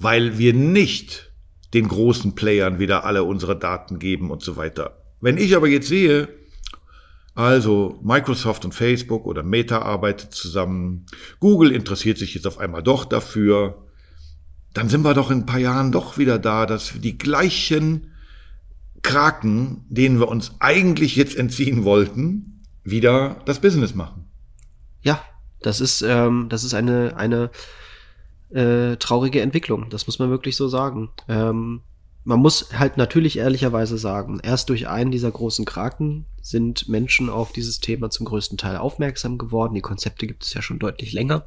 Weil 0.00 0.38
wir 0.38 0.54
nicht 0.54 1.30
den 1.74 1.86
großen 1.86 2.34
Playern 2.34 2.78
wieder 2.78 3.04
alle 3.04 3.22
unsere 3.22 3.56
Daten 3.56 3.98
geben 3.98 4.30
und 4.30 4.42
so 4.42 4.56
weiter. 4.56 5.02
Wenn 5.20 5.36
ich 5.36 5.54
aber 5.54 5.68
jetzt 5.68 5.88
sehe, 5.88 6.28
also 7.34 8.00
Microsoft 8.02 8.64
und 8.64 8.74
Facebook 8.74 9.26
oder 9.26 9.42
Meta 9.42 9.82
arbeitet 9.82 10.34
zusammen, 10.34 11.06
Google 11.38 11.70
interessiert 11.70 12.18
sich 12.18 12.34
jetzt 12.34 12.46
auf 12.46 12.58
einmal 12.58 12.82
doch 12.82 13.04
dafür, 13.04 13.86
dann 14.72 14.88
sind 14.88 15.02
wir 15.02 15.14
doch 15.14 15.30
in 15.30 15.40
ein 15.40 15.46
paar 15.46 15.60
Jahren 15.60 15.92
doch 15.92 16.16
wieder 16.18 16.38
da, 16.38 16.66
dass 16.66 16.94
wir 16.94 17.00
die 17.00 17.18
gleichen 17.18 18.14
Kraken, 19.02 19.84
denen 19.88 20.18
wir 20.18 20.28
uns 20.28 20.54
eigentlich 20.60 21.14
jetzt 21.14 21.36
entziehen 21.36 21.84
wollten, 21.84 22.62
wieder 22.84 23.36
das 23.44 23.60
Business 23.60 23.94
machen. 23.94 24.24
Ja, 25.02 25.22
das 25.60 25.80
ist, 25.80 26.02
ähm, 26.02 26.46
das 26.48 26.64
ist 26.64 26.74
eine, 26.74 27.16
eine 27.16 27.50
äh, 28.50 28.96
traurige 28.96 29.40
Entwicklung. 29.40 29.88
Das 29.90 30.06
muss 30.06 30.18
man 30.18 30.30
wirklich 30.30 30.56
so 30.56 30.68
sagen. 30.68 31.10
Ähm, 31.28 31.82
man 32.24 32.40
muss 32.40 32.78
halt 32.78 32.96
natürlich 32.96 33.38
ehrlicherweise 33.38 33.96
sagen, 33.96 34.40
erst 34.42 34.68
durch 34.68 34.88
einen 34.88 35.10
dieser 35.10 35.30
großen 35.30 35.64
Kraken 35.64 36.26
sind 36.42 36.88
Menschen 36.88 37.30
auf 37.30 37.52
dieses 37.52 37.80
Thema 37.80 38.10
zum 38.10 38.26
größten 38.26 38.58
Teil 38.58 38.76
aufmerksam 38.76 39.38
geworden. 39.38 39.74
Die 39.74 39.80
Konzepte 39.80 40.26
gibt 40.26 40.44
es 40.44 40.52
ja 40.52 40.62
schon 40.62 40.78
deutlich 40.78 41.12
länger. 41.12 41.46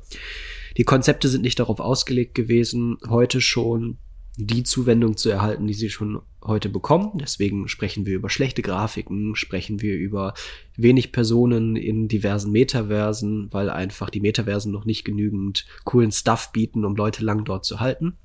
Die 0.77 0.83
Konzepte 0.83 1.29
sind 1.29 1.43
nicht 1.43 1.59
darauf 1.59 1.79
ausgelegt 1.79 2.33
gewesen, 2.33 2.97
heute 3.07 3.39
schon 3.39 3.97
die 4.37 4.63
Zuwendung 4.63 5.15
zu 5.15 5.29
erhalten, 5.29 5.67
die 5.67 5.75
sie 5.75 5.89
schon 5.89 6.21
heute 6.45 6.69
bekommen. 6.69 7.11
Deswegen 7.15 7.67
sprechen 7.67 8.05
wir 8.05 8.15
über 8.15 8.29
schlechte 8.29 8.61
Grafiken, 8.61 9.35
sprechen 9.35 9.81
wir 9.81 9.95
über 9.95 10.33
wenig 10.75 11.11
Personen 11.11 11.75
in 11.75 12.07
diversen 12.07 12.51
Metaversen, 12.51 13.47
weil 13.51 13.69
einfach 13.69 14.09
die 14.09 14.21
Metaversen 14.21 14.71
noch 14.71 14.85
nicht 14.85 15.05
genügend 15.05 15.65
coolen 15.83 16.11
Stuff 16.11 16.51
bieten, 16.51 16.85
um 16.85 16.95
Leute 16.95 17.23
lang 17.23 17.45
dort 17.45 17.65
zu 17.65 17.79
halten. 17.79 18.17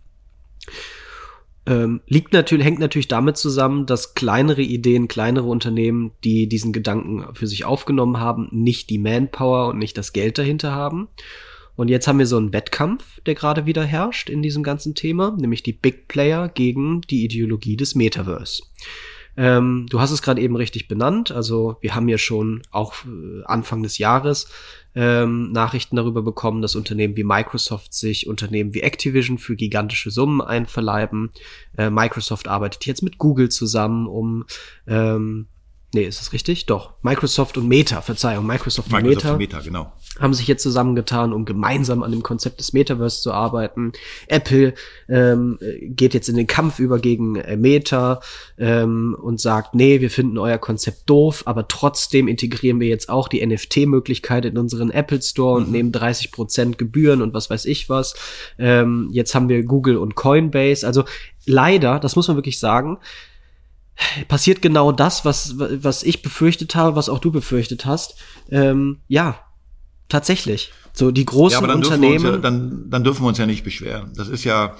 Ähm, 1.66 2.00
liegt 2.06 2.32
natürlich, 2.32 2.64
hängt 2.64 2.78
natürlich 2.78 3.08
damit 3.08 3.36
zusammen, 3.36 3.84
dass 3.84 4.14
kleinere 4.14 4.62
Ideen, 4.62 5.06
kleinere 5.06 5.46
Unternehmen, 5.46 6.12
die 6.24 6.48
diesen 6.48 6.72
Gedanken 6.72 7.34
für 7.34 7.46
sich 7.46 7.66
aufgenommen 7.66 8.18
haben, 8.18 8.48
nicht 8.52 8.88
die 8.88 8.98
Manpower 8.98 9.68
und 9.68 9.78
nicht 9.78 9.98
das 9.98 10.14
Geld 10.14 10.38
dahinter 10.38 10.72
haben. 10.72 11.08
Und 11.78 11.86
jetzt 11.86 12.08
haben 12.08 12.18
wir 12.18 12.26
so 12.26 12.36
einen 12.36 12.52
Wettkampf, 12.52 13.20
der 13.20 13.36
gerade 13.36 13.64
wieder 13.64 13.84
herrscht 13.84 14.30
in 14.30 14.42
diesem 14.42 14.64
ganzen 14.64 14.96
Thema, 14.96 15.36
nämlich 15.38 15.62
die 15.62 15.72
Big 15.72 16.08
Player 16.08 16.48
gegen 16.48 17.02
die 17.02 17.24
Ideologie 17.24 17.76
des 17.76 17.94
Metaverse. 17.94 18.64
Ähm, 19.36 19.86
du 19.88 20.00
hast 20.00 20.10
es 20.10 20.20
gerade 20.20 20.40
eben 20.40 20.56
richtig 20.56 20.88
benannt. 20.88 21.30
Also 21.30 21.76
wir 21.80 21.94
haben 21.94 22.08
ja 22.08 22.18
schon 22.18 22.62
auch 22.72 22.94
äh, 23.04 23.44
Anfang 23.44 23.84
des 23.84 23.98
Jahres 23.98 24.50
ähm, 24.96 25.52
Nachrichten 25.52 25.94
darüber 25.94 26.22
bekommen, 26.22 26.62
dass 26.62 26.74
Unternehmen 26.74 27.16
wie 27.16 27.22
Microsoft 27.22 27.94
sich 27.94 28.26
Unternehmen 28.26 28.74
wie 28.74 28.80
Activision 28.80 29.38
für 29.38 29.54
gigantische 29.54 30.10
Summen 30.10 30.40
einverleiben. 30.40 31.30
Äh, 31.76 31.90
Microsoft 31.90 32.48
arbeitet 32.48 32.86
jetzt 32.86 33.04
mit 33.04 33.18
Google 33.18 33.50
zusammen, 33.50 34.08
um 34.08 34.46
ähm, 34.88 35.46
Nee, 35.94 36.04
ist 36.04 36.20
das 36.20 36.34
richtig? 36.34 36.66
Doch. 36.66 36.92
Microsoft 37.00 37.56
und 37.56 37.66
Meta, 37.66 38.02
Verzeihung, 38.02 38.46
Microsoft, 38.46 38.92
Microsoft 38.92 39.04
und 39.06 39.16
Meta, 39.16 39.32
und 39.32 39.38
Meta 39.38 39.60
genau. 39.60 39.92
haben 40.20 40.34
sich 40.34 40.46
jetzt 40.46 40.62
zusammengetan, 40.62 41.32
um 41.32 41.46
gemeinsam 41.46 42.02
an 42.02 42.10
dem 42.10 42.22
Konzept 42.22 42.60
des 42.60 42.74
Metaverse 42.74 43.22
zu 43.22 43.32
arbeiten. 43.32 43.92
Apple 44.26 44.74
ähm, 45.08 45.58
geht 45.80 46.12
jetzt 46.12 46.28
in 46.28 46.36
den 46.36 46.46
Kampf 46.46 46.78
über 46.78 46.98
gegen 46.98 47.36
äh, 47.36 47.56
Meta 47.56 48.20
ähm, 48.58 49.16
und 49.18 49.40
sagt, 49.40 49.74
nee, 49.74 50.02
wir 50.02 50.10
finden 50.10 50.36
euer 50.36 50.58
Konzept 50.58 51.08
doof, 51.08 51.44
aber 51.46 51.68
trotzdem 51.68 52.28
integrieren 52.28 52.80
wir 52.80 52.88
jetzt 52.88 53.08
auch 53.08 53.26
die 53.26 53.44
NFT-Möglichkeit 53.44 54.44
in 54.44 54.58
unseren 54.58 54.90
Apple 54.90 55.22
Store 55.22 55.58
mhm. 55.58 55.66
und 55.66 55.72
nehmen 55.72 55.92
30 55.92 56.32
Prozent 56.32 56.76
Gebühren 56.76 57.22
und 57.22 57.32
was 57.32 57.48
weiß 57.48 57.64
ich 57.64 57.88
was. 57.88 58.14
Ähm, 58.58 59.08
jetzt 59.10 59.34
haben 59.34 59.48
wir 59.48 59.62
Google 59.62 59.96
und 59.96 60.16
Coinbase. 60.16 60.86
Also 60.86 61.04
leider, 61.46 61.98
das 61.98 62.14
muss 62.14 62.28
man 62.28 62.36
wirklich 62.36 62.58
sagen, 62.58 62.98
passiert 64.28 64.62
genau 64.62 64.92
das, 64.92 65.24
was, 65.24 65.58
was 65.58 66.02
ich 66.02 66.22
befürchtet 66.22 66.74
habe, 66.74 66.96
was 66.96 67.08
auch 67.08 67.18
du 67.18 67.32
befürchtet 67.32 67.86
hast. 67.86 68.16
Ähm, 68.50 68.98
ja, 69.08 69.38
tatsächlich. 70.08 70.72
So 70.92 71.10
die 71.10 71.24
großen 71.24 71.52
ja, 71.52 71.58
aber 71.58 71.68
dann 71.68 71.78
Unternehmen. 71.78 72.24
Ja, 72.24 72.36
dann, 72.38 72.90
dann 72.90 73.04
dürfen 73.04 73.22
wir 73.22 73.28
uns 73.28 73.38
ja 73.38 73.46
nicht 73.46 73.64
beschweren. 73.64 74.12
Das 74.16 74.28
ist 74.28 74.44
ja, 74.44 74.76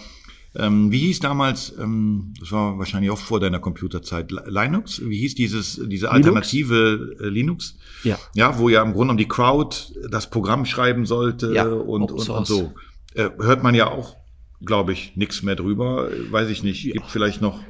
ähm, 0.56 0.90
wie 0.90 0.98
hieß 0.98 1.20
damals, 1.20 1.74
ähm, 1.78 2.34
das 2.40 2.50
war 2.50 2.78
wahrscheinlich 2.78 3.10
auch 3.10 3.18
vor 3.18 3.38
deiner 3.38 3.60
Computerzeit, 3.60 4.32
Linux? 4.46 5.00
Wie 5.04 5.18
hieß 5.18 5.34
dieses, 5.34 5.80
diese 5.86 6.10
alternative 6.10 7.16
Linux? 7.18 7.20
Äh, 7.20 7.28
Linux? 7.28 7.76
Ja. 8.04 8.18
Ja, 8.34 8.58
wo 8.58 8.68
ja 8.68 8.82
im 8.82 8.92
Grunde 8.92 9.12
um 9.12 9.16
die 9.18 9.28
Crowd 9.28 9.76
das 10.10 10.30
Programm 10.30 10.64
schreiben 10.64 11.06
sollte 11.06 11.52
ja, 11.52 11.64
und, 11.64 12.10
und, 12.10 12.28
und, 12.28 12.46
so. 12.46 12.72
Äh, 13.14 13.30
hört 13.38 13.62
man 13.62 13.74
ja 13.74 13.88
auch, 13.88 14.16
glaube 14.64 14.92
ich, 14.92 15.16
nichts 15.16 15.42
mehr 15.42 15.54
drüber. 15.54 16.08
Weiß 16.30 16.48
ich 16.48 16.62
nicht. 16.62 16.82
Gibt 16.92 17.10
vielleicht 17.10 17.40
noch 17.40 17.60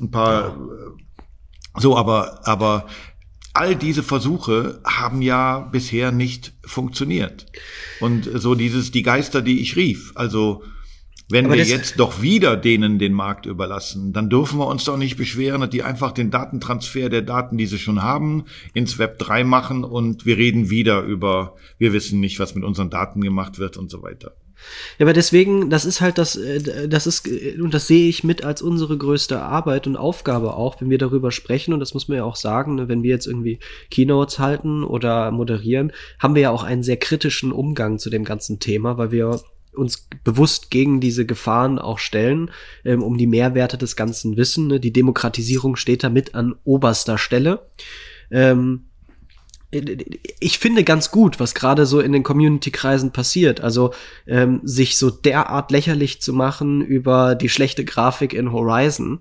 ein 0.00 0.10
paar, 0.10 0.56
so, 1.78 1.96
aber, 1.96 2.46
aber 2.46 2.86
all 3.54 3.76
diese 3.76 4.02
Versuche 4.02 4.80
haben 4.84 5.22
ja 5.22 5.60
bisher 5.60 6.12
nicht 6.12 6.54
funktioniert. 6.64 7.46
Und 8.00 8.28
so 8.34 8.54
dieses, 8.54 8.90
die 8.90 9.02
Geister, 9.02 9.42
die 9.42 9.60
ich 9.60 9.76
rief, 9.76 10.12
also, 10.14 10.62
wenn 11.28 11.46
aber 11.46 11.54
wir 11.54 11.64
jetzt 11.64 11.98
doch 11.98 12.20
wieder 12.20 12.56
denen 12.56 12.98
den 12.98 13.14
Markt 13.14 13.46
überlassen, 13.46 14.12
dann 14.12 14.28
dürfen 14.28 14.58
wir 14.58 14.66
uns 14.66 14.84
doch 14.84 14.98
nicht 14.98 15.16
beschweren, 15.16 15.62
dass 15.62 15.70
die 15.70 15.82
einfach 15.82 16.12
den 16.12 16.30
Datentransfer 16.30 17.08
der 17.08 17.22
Daten, 17.22 17.56
die 17.56 17.66
sie 17.66 17.78
schon 17.78 18.02
haben, 18.02 18.44
ins 18.74 18.98
Web 18.98 19.18
3 19.18 19.44
machen 19.44 19.84
und 19.84 20.26
wir 20.26 20.36
reden 20.36 20.68
wieder 20.68 21.02
über, 21.02 21.56
wir 21.78 21.92
wissen 21.92 22.20
nicht, 22.20 22.38
was 22.38 22.54
mit 22.54 22.64
unseren 22.64 22.90
Daten 22.90 23.22
gemacht 23.22 23.58
wird 23.58 23.76
und 23.78 23.90
so 23.90 24.02
weiter. 24.02 24.34
Ja, 24.98 25.06
aber 25.06 25.12
deswegen, 25.12 25.70
das 25.70 25.84
ist 25.84 26.00
halt 26.00 26.18
das, 26.18 26.36
äh, 26.36 26.88
das 26.88 27.06
ist, 27.06 27.26
äh, 27.26 27.60
und 27.60 27.74
das 27.74 27.86
sehe 27.86 28.08
ich 28.08 28.24
mit 28.24 28.44
als 28.44 28.62
unsere 28.62 28.96
größte 28.96 29.40
Arbeit 29.40 29.86
und 29.86 29.96
Aufgabe 29.96 30.54
auch, 30.54 30.80
wenn 30.80 30.90
wir 30.90 30.98
darüber 30.98 31.30
sprechen, 31.30 31.74
und 31.74 31.80
das 31.80 31.94
muss 31.94 32.08
man 32.08 32.18
ja 32.18 32.24
auch 32.24 32.36
sagen, 32.36 32.76
ne, 32.76 32.88
wenn 32.88 33.02
wir 33.02 33.10
jetzt 33.10 33.26
irgendwie 33.26 33.58
Keynotes 33.90 34.38
halten 34.38 34.84
oder 34.84 35.30
moderieren, 35.30 35.92
haben 36.18 36.34
wir 36.34 36.42
ja 36.42 36.50
auch 36.50 36.62
einen 36.62 36.82
sehr 36.82 36.96
kritischen 36.96 37.52
Umgang 37.52 37.98
zu 37.98 38.10
dem 38.10 38.24
ganzen 38.24 38.58
Thema, 38.58 38.98
weil 38.98 39.12
wir 39.12 39.40
uns 39.74 40.08
bewusst 40.24 40.70
gegen 40.70 41.00
diese 41.00 41.26
Gefahren 41.26 41.78
auch 41.78 41.98
stellen, 41.98 42.50
ähm, 42.84 43.02
um 43.02 43.16
die 43.16 43.26
Mehrwerte 43.26 43.78
des 43.78 43.96
Ganzen 43.96 44.36
wissen. 44.36 44.66
Ne? 44.66 44.80
Die 44.80 44.92
Demokratisierung 44.92 45.76
steht 45.76 46.04
da 46.04 46.10
mit 46.10 46.34
an 46.34 46.54
oberster 46.64 47.18
Stelle. 47.18 47.70
Ähm, 48.30 48.86
ich 50.40 50.58
finde 50.58 50.84
ganz 50.84 51.10
gut, 51.10 51.40
was 51.40 51.54
gerade 51.54 51.86
so 51.86 52.00
in 52.00 52.12
den 52.12 52.22
Community-Kreisen 52.22 53.12
passiert. 53.12 53.60
Also 53.60 53.92
ähm, 54.26 54.60
sich 54.62 54.98
so 54.98 55.10
derart 55.10 55.70
lächerlich 55.70 56.20
zu 56.20 56.32
machen 56.32 56.82
über 56.82 57.34
die 57.34 57.48
schlechte 57.48 57.84
Grafik 57.84 58.34
in 58.34 58.52
Horizon. 58.52 59.20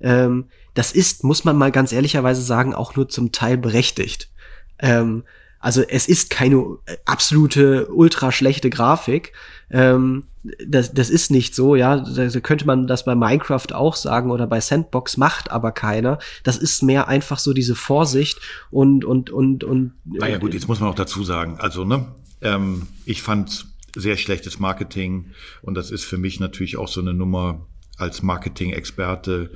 Ähm, 0.00 0.46
das 0.74 0.92
ist, 0.92 1.22
muss 1.22 1.44
man 1.44 1.56
mal 1.56 1.70
ganz 1.70 1.92
ehrlicherweise 1.92 2.42
sagen, 2.42 2.74
auch 2.74 2.96
nur 2.96 3.08
zum 3.08 3.30
Teil 3.30 3.56
berechtigt. 3.58 4.30
Ähm, 4.78 5.24
Also 5.64 5.82
es 5.82 6.08
ist 6.08 6.28
keine 6.28 6.56
äh, 6.86 6.96
absolute 7.04 7.86
ultra 7.86 8.32
schlechte 8.32 8.68
Grafik. 8.68 9.32
Ähm, 9.70 10.24
das, 10.66 10.92
das 10.92 11.08
ist 11.08 11.30
nicht 11.30 11.54
so, 11.54 11.76
ja. 11.76 11.98
Da 11.98 12.28
könnte 12.40 12.66
man 12.66 12.86
das 12.86 13.04
bei 13.04 13.14
Minecraft 13.14 13.72
auch 13.72 13.94
sagen 13.94 14.30
oder 14.30 14.46
bei 14.46 14.60
Sandbox 14.60 15.16
macht 15.16 15.50
aber 15.50 15.72
keiner. 15.72 16.18
Das 16.42 16.56
ist 16.56 16.82
mehr 16.82 17.08
einfach 17.08 17.38
so 17.38 17.52
diese 17.52 17.74
Vorsicht 17.74 18.40
und 18.70 19.04
und 19.04 19.30
und 19.30 19.62
und. 19.64 19.92
Naja 20.04 20.38
gut, 20.38 20.54
jetzt 20.54 20.68
muss 20.68 20.80
man 20.80 20.90
auch 20.90 20.94
dazu 20.94 21.22
sagen, 21.22 21.58
also 21.58 21.84
ne, 21.84 22.06
ähm, 22.40 22.88
ich 23.04 23.22
fand 23.22 23.66
sehr 23.94 24.16
schlechtes 24.16 24.58
Marketing 24.58 25.26
und 25.62 25.74
das 25.74 25.90
ist 25.90 26.04
für 26.04 26.18
mich 26.18 26.40
natürlich 26.40 26.76
auch 26.76 26.88
so 26.88 27.00
eine 27.00 27.14
Nummer 27.14 27.66
als 27.96 28.22
Marketing-Experte 28.22 29.50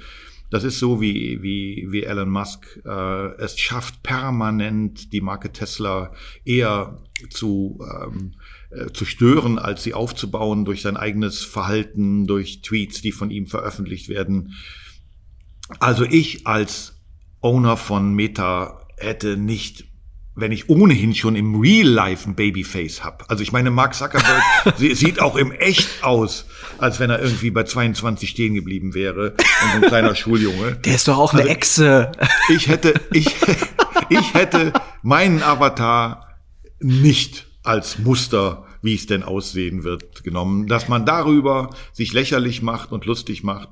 das 0.51 0.65
ist 0.65 0.79
so 0.79 1.01
wie, 1.01 1.43
wie, 1.43 1.87
wie 1.91 2.05
Elon 2.05 2.31
Musk 2.31 2.81
äh, 2.85 3.27
es 3.39 3.59
schafft, 3.59 4.03
permanent 4.03 5.13
die 5.13 5.21
Marke 5.21 5.53
Tesla 5.53 6.13
eher 6.45 7.03
zu, 7.31 7.79
ähm, 7.81 8.35
äh, 8.71 8.93
zu 8.93 9.05
stören, 9.05 9.59
als 9.59 9.83
sie 9.83 9.95
aufzubauen 9.95 10.65
durch 10.65 10.83
sein 10.83 10.97
eigenes 10.97 11.43
Verhalten, 11.43 12.27
durch 12.27 12.63
Tweets, 12.63 13.03
die 13.03 13.13
von 13.13 13.31
ihm 13.31 13.47
veröffentlicht 13.47 14.09
werden. 14.09 14.55
Also 15.81 16.05
ich 16.05 16.47
als 16.47 17.01
Owner 17.41 17.77
von 17.77 18.15
Meta 18.15 18.87
hätte 18.97 19.37
nicht 19.37 19.87
wenn 20.37 20.53
ich 20.53 20.69
ohnehin 20.69 21.15
schon 21.15 21.35
im 21.35 21.59
Real 21.59 21.89
Life 21.89 22.29
ein 22.29 22.35
Babyface 22.35 23.03
hab. 23.03 23.25
Also 23.29 23.43
ich 23.43 23.53
meine, 23.53 23.71
Mark 23.71 23.95
Zuckerberg 23.95 24.43
sieht 24.77 25.21
auch 25.21 25.35
im 25.35 25.51
Echt 25.51 26.05
aus, 26.05 26.45
als 26.79 27.01
wenn 27.01 27.09
er 27.09 27.21
irgendwie 27.21 27.51
bei 27.51 27.65
22 27.65 28.29
stehen 28.29 28.55
geblieben 28.55 28.95
wäre 28.95 29.31
und 29.31 29.71
so 29.73 29.77
ein 29.77 29.89
kleiner 29.89 30.15
Schuljunge. 30.15 30.77
Der 30.85 30.95
ist 30.95 31.09
doch 31.09 31.17
auch 31.17 31.33
eine 31.33 31.43
also, 31.43 31.53
Echse. 31.53 32.13
Ich 32.51 32.69
hätte, 32.69 32.95
ich, 33.13 33.27
ich 34.11 34.35
hätte 34.35 34.75
meinen 35.03 35.43
Avatar 35.43 36.37
nicht 36.81 37.47
als 37.63 37.99
Muster, 37.99 38.67
wie 38.83 38.95
es 38.95 39.07
denn 39.07 39.23
aussehen 39.23 39.85
wird, 39.85 40.23
genommen. 40.23 40.67
Dass 40.67 40.87
man 40.87 41.07
darüber 41.07 41.71
sich 41.95 42.13
lächerlich 42.13 42.61
macht 42.61 42.93
und 42.93 43.07
lustig 43.07 43.43
macht. 43.43 43.71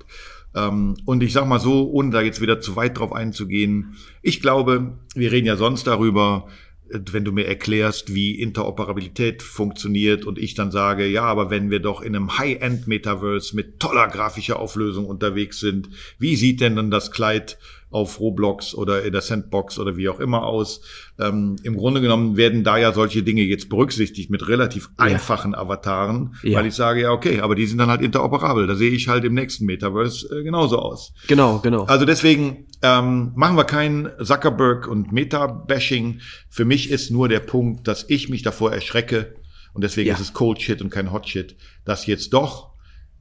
Ähm, 0.54 0.94
und 1.04 1.22
ich 1.22 1.32
sag 1.32 1.46
mal 1.46 1.60
so, 1.60 1.90
ohne 1.90 2.10
da 2.10 2.20
jetzt 2.20 2.40
wieder 2.40 2.60
zu 2.60 2.76
weit 2.76 2.98
drauf 2.98 3.12
einzugehen, 3.12 3.96
ich 4.22 4.40
glaube, 4.40 4.98
wir 5.14 5.32
reden 5.32 5.46
ja 5.46 5.56
sonst 5.56 5.86
darüber, 5.86 6.48
wenn 6.88 7.24
du 7.24 7.32
mir 7.32 7.46
erklärst, 7.46 8.14
wie 8.14 8.38
Interoperabilität 8.40 9.42
funktioniert 9.42 10.26
und 10.26 10.38
ich 10.38 10.54
dann 10.54 10.70
sage, 10.70 11.06
ja, 11.06 11.24
aber 11.24 11.50
wenn 11.50 11.70
wir 11.70 11.80
doch 11.80 12.02
in 12.02 12.14
einem 12.14 12.38
High-End-Metaverse 12.38 13.56
mit 13.56 13.80
toller 13.80 14.08
grafischer 14.08 14.58
Auflösung 14.58 15.06
unterwegs 15.06 15.60
sind, 15.60 15.88
wie 16.18 16.36
sieht 16.36 16.60
denn 16.60 16.76
dann 16.76 16.90
das 16.90 17.10
Kleid 17.10 17.58
auf 17.94 18.18
Roblox 18.18 18.74
oder 18.74 19.04
in 19.04 19.12
der 19.12 19.22
Sandbox 19.22 19.78
oder 19.78 19.96
wie 19.96 20.08
auch 20.08 20.18
immer 20.18 20.44
aus. 20.44 20.80
Ähm, 21.18 21.54
Im 21.62 21.76
Grunde 21.76 22.00
genommen 22.00 22.36
werden 22.36 22.64
da 22.64 22.76
ja 22.76 22.92
solche 22.92 23.22
Dinge 23.22 23.42
jetzt 23.42 23.68
berücksichtigt 23.68 24.30
mit 24.30 24.48
relativ 24.48 24.90
ja. 24.98 25.04
einfachen 25.04 25.54
Avataren, 25.54 26.34
ja. 26.42 26.58
weil 26.58 26.66
ich 26.66 26.74
sage, 26.74 27.02
ja, 27.02 27.12
okay, 27.12 27.40
aber 27.40 27.54
die 27.54 27.66
sind 27.66 27.78
dann 27.78 27.90
halt 27.90 28.02
interoperabel. 28.02 28.66
Da 28.66 28.74
sehe 28.74 28.90
ich 28.90 29.06
halt 29.06 29.24
im 29.24 29.34
nächsten 29.34 29.64
Metaverse 29.64 30.40
äh, 30.40 30.42
genauso 30.42 30.80
aus. 30.80 31.14
Genau, 31.28 31.60
genau. 31.60 31.84
Also 31.84 32.04
deswegen 32.04 32.66
ähm, 32.82 33.30
machen 33.36 33.56
wir 33.56 33.64
kein 33.64 34.10
Zuckerberg 34.20 34.88
und 34.88 35.12
Meta-Bashing. 35.12 36.20
Für 36.48 36.64
mich 36.64 36.90
ist 36.90 37.12
nur 37.12 37.28
der 37.28 37.40
Punkt, 37.40 37.86
dass 37.86 38.04
ich 38.08 38.28
mich 38.28 38.42
davor 38.42 38.72
erschrecke, 38.72 39.36
und 39.72 39.82
deswegen 39.82 40.08
ja. 40.08 40.14
ist 40.14 40.20
es 40.20 40.32
Cold 40.32 40.60
Shit 40.62 40.82
und 40.82 40.90
kein 40.90 41.12
Hot 41.12 41.28
Shit, 41.28 41.56
dass 41.84 42.06
jetzt 42.06 42.32
doch 42.32 42.73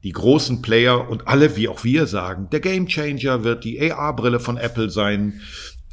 die 0.04 0.12
großen 0.12 0.60
Player 0.60 1.08
und 1.08 1.26
alle, 1.26 1.56
wie 1.56 1.66
auch 1.66 1.82
wir 1.82 2.06
sagen, 2.06 2.48
der 2.52 2.60
Game 2.60 2.86
Changer 2.86 3.42
wird 3.42 3.64
die 3.64 3.90
AR-Brille 3.90 4.38
von 4.38 4.58
Apple 4.58 4.90
sein. 4.90 5.40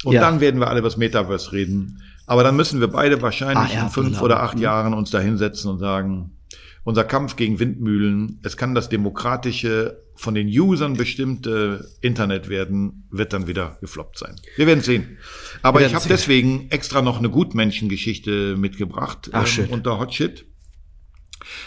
Und 0.04 0.12
ja. 0.12 0.20
dann 0.20 0.40
werden 0.40 0.60
wir 0.60 0.68
alle 0.68 0.80
über 0.80 0.88
das 0.88 0.98
Metaverse 0.98 1.52
reden. 1.52 2.02
Aber 2.26 2.44
dann 2.44 2.54
müssen 2.54 2.80
wir 2.80 2.88
beide 2.88 3.22
wahrscheinlich 3.22 3.76
ah, 3.78 3.84
in 3.84 3.88
fünf 3.88 4.10
genau. 4.10 4.22
oder 4.22 4.42
acht 4.42 4.56
mhm. 4.56 4.62
Jahren 4.62 4.94
uns 4.94 5.10
da 5.10 5.18
hinsetzen 5.18 5.70
und 5.70 5.78
sagen, 5.78 6.36
unser 6.84 7.04
Kampf 7.04 7.36
gegen 7.36 7.58
Windmühlen, 7.58 8.40
es 8.42 8.56
kann 8.56 8.74
das 8.74 8.88
demokratische, 8.88 10.02
von 10.14 10.34
den 10.34 10.48
Usern 10.48 10.94
bestimmte 10.94 11.88
Internet 12.02 12.50
werden, 12.50 13.08
wird 13.10 13.32
dann 13.32 13.46
wieder 13.46 13.78
gefloppt 13.80 14.18
sein. 14.18 14.36
Wir 14.56 14.66
werden 14.66 14.82
sehen. 14.82 15.16
Aber 15.62 15.80
ich 15.80 15.94
habe 15.94 16.06
deswegen 16.06 16.68
extra 16.70 17.00
noch 17.00 17.18
eine 17.18 17.30
Gutmenschengeschichte 17.30 18.56
mitgebracht 18.58 19.30
Ach, 19.32 19.48
ähm, 19.58 19.68
unter 19.70 19.98
Hot 19.98 20.12
Shit 20.12 20.44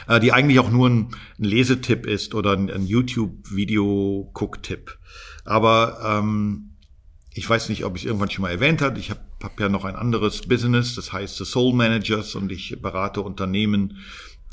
äh, 0.08 0.20
die 0.20 0.32
eigentlich 0.32 0.60
auch 0.60 0.72
nur 0.72 0.90
ein, 0.90 1.10
ein 1.40 1.44
Lesetipp 1.44 2.06
ist 2.06 2.36
oder 2.36 2.54
ein, 2.54 2.70
ein 2.70 2.86
YouTube-Video-Guck-Tipp. 2.86 4.98
Aber 5.44 6.00
ähm, 6.04 6.76
ich 7.34 7.50
weiß 7.50 7.70
nicht, 7.70 7.84
ob 7.84 7.96
ich 7.96 8.04
es 8.04 8.08
irgendwann 8.08 8.30
schon 8.30 8.44
mal 8.44 8.52
erwähnt 8.52 8.82
habe. 8.82 9.00
Ich 9.00 9.10
habe 9.10 9.22
hab 9.44 9.60
ja 9.60 9.70
noch 9.70 9.86
ein 9.86 9.96
anderes 9.96 10.42
Business, 10.42 10.96
das 10.96 11.12
heißt 11.12 11.38
The 11.38 11.46
Soul 11.46 11.74
Managers 11.74 12.36
und 12.36 12.52
ich 12.52 12.80
berate 12.82 13.22
Unternehmen, 13.22 13.98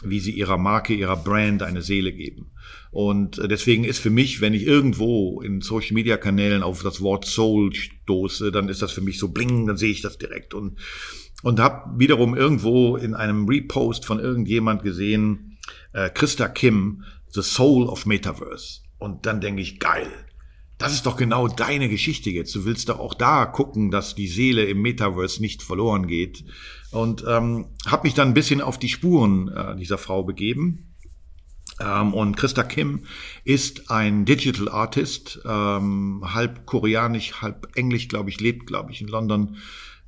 wie 0.05 0.21
sie 0.21 0.33
ihrer 0.33 0.59
Marke, 0.59 0.95
ihrer 0.95 1.17
Brand 1.17 1.63
eine 1.63 1.83
Seele 1.83 2.13
geben. 2.13 2.51
Und 2.91 3.39
äh, 3.39 3.49
deswegen 3.49 3.85
ist 3.85 4.01
für 4.01 4.11
mich, 4.11 4.41
wenn 4.41 4.53
ich 4.53 4.65
irgendwo 4.65 5.41
in 5.41 5.61
Social 5.61 5.95
Media 5.95 6.17
Kanälen 6.17 6.63
auf 6.63 6.83
das 6.83 7.01
Wort 7.01 7.25
Soul 7.25 7.73
stoße, 7.73 8.53
dann 8.53 8.69
ist 8.69 8.83
das 8.83 8.93
für 8.93 9.01
mich 9.01 9.19
so 9.19 9.29
bling, 9.29 9.67
dann 9.67 9.77
sehe 9.77 9.93
ich 9.93 10.03
das 10.03 10.19
direkt 10.19 10.53
und 10.53 10.79
und 11.43 11.61
habe 11.61 11.99
wiederum 11.99 12.35
irgendwo 12.37 12.97
in 12.97 13.15
einem 13.15 13.47
Repost 13.47 14.05
von 14.05 14.19
irgendjemand 14.19 14.83
gesehen, 14.83 15.59
äh, 15.93 16.11
Christa 16.11 16.49
Kim, 16.49 17.05
The 17.29 17.43
Soul 17.43 17.87
of 17.87 18.07
Metaverse. 18.07 18.81
Und 18.99 19.27
dann 19.27 19.41
denke 19.41 19.63
ich, 19.63 19.81
geil. 19.81 20.09
Das 20.79 20.93
ist 20.93 21.07
doch 21.07 21.17
genau 21.17 21.49
deine 21.49 21.89
Geschichte 21.89 22.31
jetzt. 22.31 22.55
Du 22.55 22.65
willst 22.65 22.89
doch 22.89 22.99
auch 22.99 23.15
da 23.15 23.47
gucken, 23.47 23.91
dass 23.91 24.15
die 24.15 24.27
Seele 24.27 24.65
im 24.65 24.83
Metaverse 24.83 25.41
nicht 25.41 25.63
verloren 25.63 26.07
geht. 26.07 26.45
Und 26.91 27.25
ähm, 27.29 27.67
habe 27.87 28.05
mich 28.05 28.15
dann 28.15 28.29
ein 28.29 28.35
bisschen 28.35 28.61
auf 28.61 28.79
die 28.79 28.89
Spuren 28.89 29.49
äh, 29.49 29.77
dieser 29.77 29.99
Frau 29.99 30.23
begeben. 30.23 30.92
Ähm, 31.85 32.15
und 32.15 32.37
Christa 32.37 32.63
Kim 32.63 33.01
ist 33.45 33.91
ein 33.91 34.25
Digital 34.25 34.69
Artist, 34.69 35.41
ähm, 35.45 36.23
halb 36.23 36.67
koreanisch, 36.67 37.41
halb 37.43 37.69
englisch, 37.75 38.09
glaube 38.09 38.31
ich, 38.31 38.41
lebt, 38.41 38.67
glaube 38.67 38.93
ich, 38.93 39.01
in 39.01 39.09
London 39.09 39.57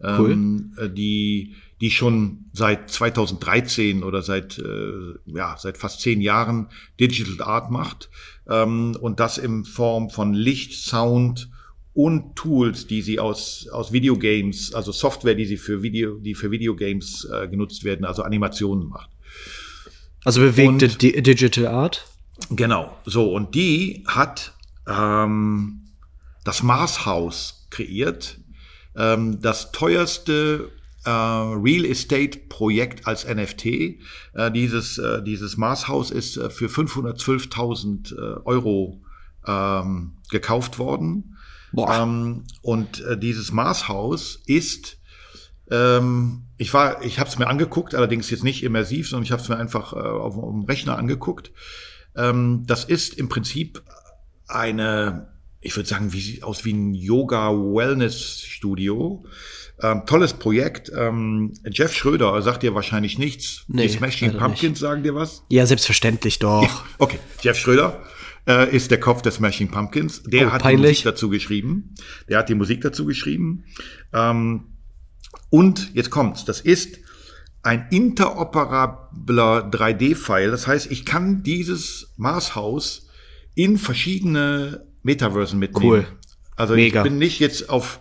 Cool. 0.03 0.33
Ähm, 0.33 0.73
äh, 0.77 0.91
die, 0.91 1.55
die 1.81 1.91
schon 1.91 2.47
seit 2.53 2.91
2013 2.91 4.03
oder 4.03 4.23
seit, 4.23 4.59
äh, 4.59 5.15
ja, 5.27 5.57
seit 5.59 5.79
fast 5.79 6.01
zehn 6.01 6.21
Jahren 6.21 6.69
Digital 7.01 7.47
Art 7.47 7.71
macht. 7.71 8.11
Ähm, 8.49 8.97
und 9.01 9.21
das 9.21 9.39
in 9.39 9.65
Form 9.65 10.11
von 10.11 10.35
Licht, 10.35 10.75
Sound 10.75 11.49
und 11.95 12.35
Tools, 12.35 12.87
die 12.87 13.03
sie 13.03 13.21
aus, 13.21 13.69
aus 13.69 13.93
Videogames, 13.93 14.75
also 14.75 14.91
Software, 14.91 15.37
die 15.37 15.47
sie 15.47 15.57
für 15.57 15.83
Video, 15.83 16.19
die 16.19 16.35
für 16.35 16.51
Videogames 16.51 17.27
äh, 17.33 17.49
genutzt 17.49 17.85
werden, 17.85 18.05
also 18.05 18.23
Animationen 18.25 18.89
macht. 18.89 19.11
Also 20.25 20.41
bewegte 20.41 20.87
und, 20.87 21.03
Digital 21.03 21.67
Art? 21.67 22.07
Genau. 22.51 22.97
So, 23.05 23.33
und 23.33 23.55
die 23.55 24.05
hat 24.07 24.53
ähm, 24.89 25.83
das 26.45 26.63
Mars 26.63 27.07
House 27.07 27.67
kreiert 27.71 28.39
ähm, 28.97 29.41
das 29.41 29.73
teuerste 29.73 30.71
äh, 31.05 31.11
Real 31.11 31.85
Estate 31.85 32.39
Projekt 32.49 33.07
als 33.07 33.27
NFT. 33.27 33.67
Äh, 33.67 33.99
dieses, 34.53 34.99
äh, 34.99 35.23
dieses 35.23 35.57
Marshaus 35.57 36.11
ist 36.11 36.37
äh, 36.37 36.51
für 36.51 36.67
512.000 36.67 38.15
äh, 38.15 38.41
Euro 38.45 39.03
ähm, 39.47 40.17
gekauft 40.31 40.79
worden. 40.79 41.37
Ähm, 41.77 42.45
und 42.63 43.01
äh, 43.01 43.19
dieses 43.19 43.51
Marshaus 43.53 44.41
ist 44.47 44.99
ähm, 45.71 46.44
ich 46.57 46.73
war, 46.75 47.05
ich 47.05 47.19
habe 47.19 47.29
es 47.29 47.39
mir 47.39 47.49
angeguckt, 47.49 47.95
allerdings 47.95 48.31
jetzt 48.31 48.45
nicht 48.45 48.63
immersiv, 48.63 49.09
sondern 49.09 49.25
ich 49.25 49.33
habe 49.33 49.43
es 49.43 49.49
mir 49.49 49.57
einfach 49.57 49.93
äh, 49.93 49.97
auf, 49.97 50.37
auf, 50.37 50.53
dem 50.53 50.65
Rechner 50.65 50.99
angeguckt. 50.99 51.53
Ähm, 52.17 52.65
das 52.67 52.85
ist 52.85 53.15
im 53.15 53.29
Prinzip 53.29 53.83
eine 54.47 55.35
ich 55.65 55.75
würde 55.77 55.89
sagen, 55.89 56.13
wie 56.13 56.21
sieht 56.21 56.45
aus 56.45 56.67
wie 56.67 56.75
ein 56.75 56.93
Yoga-Wellness-Studio. 56.95 59.25
Ähm, 59.83 60.03
tolles 60.07 60.35
Projekt. 60.35 60.93
Ähm, 60.95 61.55
Jeff 61.65 61.93
Schröder 61.95 62.41
sagt 62.43 62.63
dir 62.63 62.75
wahrscheinlich 62.75 63.19
nichts. 63.19 63.65
Nee, 63.67 63.89
Die 63.89 63.95
Smashing 63.95 64.37
Pumpkins 64.37 64.63
nicht. 64.63 64.81
sagen 64.81 65.03
dir 65.03 65.15
was? 65.15 65.43
Ja, 65.49 65.65
selbstverständlich 65.67 66.39
doch. 66.39 66.63
Ja, 66.63 66.85
okay, 66.99 67.19
Jeff 67.41 67.57
Schröder 67.57 68.03
äh, 68.47 68.77
ist 68.77 68.91
der 68.91 69.01
Kopf 69.01 69.23
der 69.23 69.33
Smashing 69.33 69.71
Pumpkins. 69.71 70.23
Der 70.25 70.49
oh, 70.49 70.53
hat 70.53 70.61
peinlich. 70.63 70.83
die 70.83 70.89
Musik 70.89 71.05
dazu 71.05 71.31
geschrieben. 71.31 71.95
Der 72.29 72.37
hat 72.39 72.51
die 72.51 72.55
Musik 72.55 72.83
dazu 72.83 73.07
geschrieben. 73.07 73.65
Ähm, 74.13 74.74
und 75.55 75.95
jetzt 75.95 76.11
kommt's. 76.11 76.45
Das 76.45 76.61
ist 76.61 76.99
ein 77.63 77.87
interoperabler 77.93 79.71
3D-File. 79.71 80.51
Das 80.51 80.67
heißt, 80.67 80.91
ich 80.91 81.05
kann 81.05 81.45
dieses 81.45 82.13
Marshaus 82.17 83.07
in 83.55 83.79
verschiedene 83.79 84.85
Metaversen 85.05 85.61
mitnehmen. 85.61 85.89
Cool. 85.89 86.07
Also 86.57 86.75
Mega. 86.75 87.01
ich 87.01 87.05
bin 87.09 87.19
nicht 87.19 87.39
jetzt 87.39 87.71
auf 87.71 88.01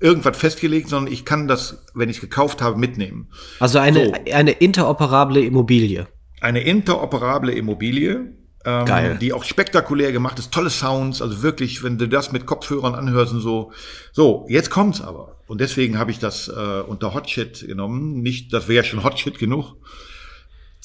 irgendwas 0.00 0.38
festgelegt, 0.38 0.88
sondern 0.88 1.12
ich 1.12 1.26
kann 1.26 1.46
das, 1.46 1.84
wenn 1.92 2.08
ich 2.08 2.16
es 2.16 2.20
gekauft 2.22 2.62
habe, 2.62 2.78
mitnehmen. 2.78 3.28
Also 3.60 3.78
eine, 3.78 4.06
so. 4.06 4.32
eine 4.32 4.52
interoperable 4.52 5.42
Immobilie. 5.44 6.06
Eine 6.40 6.62
interoperable 6.62 7.52
Immobilie, 7.52 8.32
ähm, 8.64 8.86
Geil. 8.86 9.18
die 9.20 9.34
auch 9.34 9.44
spektakulär 9.44 10.10
gemacht 10.10 10.38
ist, 10.38 10.52
tolle 10.52 10.70
Sounds, 10.70 11.20
also 11.20 11.42
wirklich, 11.42 11.82
wenn 11.82 11.98
du 11.98 12.08
das 12.08 12.32
mit 12.32 12.46
Kopfhörern 12.46 12.94
anhörst 12.94 13.34
und 13.34 13.40
so. 13.40 13.72
So, 14.12 14.46
jetzt 14.48 14.70
kommt's 14.70 15.02
aber. 15.02 15.36
Und 15.52 15.60
deswegen 15.60 15.98
habe 15.98 16.10
ich 16.10 16.18
das 16.18 16.48
äh, 16.48 16.80
unter 16.80 17.12
Hotshit 17.12 17.66
genommen. 17.66 18.22
Nicht, 18.22 18.54
das 18.54 18.68
wäre 18.68 18.76
ja 18.76 18.84
schon 18.84 19.04
Hotshit 19.04 19.38
genug. 19.38 19.74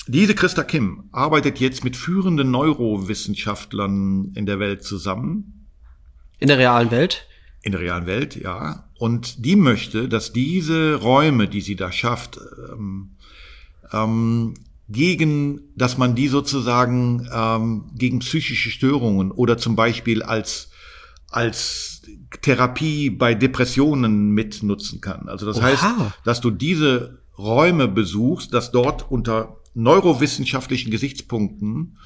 Diese 0.08 0.36
Christa 0.36 0.62
Kim 0.62 1.06
arbeitet 1.14 1.62
jetzt 1.62 1.86
mit 1.86 1.96
führenden 1.96 2.52
Neurowissenschaftlern 2.52 4.34
in 4.36 4.46
der 4.46 4.60
Welt 4.60 4.84
zusammen. 4.84 5.70
In 6.40 6.50
der 6.50 6.58
realen 6.58 6.92
Welt? 6.92 7.28
In 7.62 7.72
der 7.72 7.80
realen 7.80 8.08
Welt, 8.08 8.36
ja. 8.36 8.90
Und 9.00 9.46
die 9.46 9.56
möchte, 9.56 10.10
dass 10.10 10.34
diese 10.34 10.96
Räume, 10.96 11.48
die 11.48 11.62
sie 11.62 11.78
da 11.78 11.90
schafft, 11.94 12.38
ähm, 12.70 13.16
ähm, 13.94 14.54
gegen, 14.90 15.62
dass 15.78 15.98
man 15.98 16.14
die 16.14 16.28
sozusagen 16.28 17.26
ähm, 17.34 17.86
gegen 17.96 18.20
psychische 18.20 18.70
Störungen 18.70 19.32
oder 19.32 19.58
zum 19.58 19.78
Beispiel 19.78 20.24
als 20.24 20.72
als 21.30 21.97
Therapie 22.42 23.10
bei 23.10 23.34
Depressionen 23.34 24.32
mitnutzen 24.32 25.02
kann. 25.02 25.30
Also 25.30 25.46
das 25.46 25.58
Oha. 25.58 25.66
heißt, 25.66 25.86
dass 26.26 26.42
du 26.42 26.52
diese 26.52 27.20
Räume 27.38 27.88
besuchst, 27.88 28.54
dass 28.54 28.72
dort 28.72 29.10
unter 29.12 29.58
neurowissenschaftlichen 29.74 30.92
Gesichtspunkten 30.92 31.98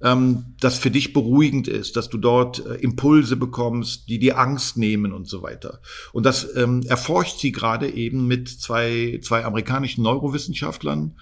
ähm, 0.00 0.54
das 0.60 0.78
für 0.78 0.90
dich 0.90 1.12
beruhigend 1.12 1.68
ist, 1.68 1.96
dass 1.96 2.08
du 2.08 2.18
dort 2.18 2.64
äh, 2.64 2.74
Impulse 2.76 3.36
bekommst, 3.36 4.08
die 4.08 4.18
dir 4.18 4.38
Angst 4.38 4.76
nehmen 4.76 5.12
und 5.12 5.28
so 5.28 5.42
weiter. 5.42 5.80
Und 6.12 6.24
das 6.24 6.56
ähm, 6.56 6.82
erforscht 6.86 7.38
sie 7.38 7.52
gerade 7.52 7.90
eben 7.90 8.26
mit 8.26 8.48
zwei, 8.48 9.20
zwei 9.22 9.44
amerikanischen 9.44 10.02
Neurowissenschaftlern. 10.02 11.16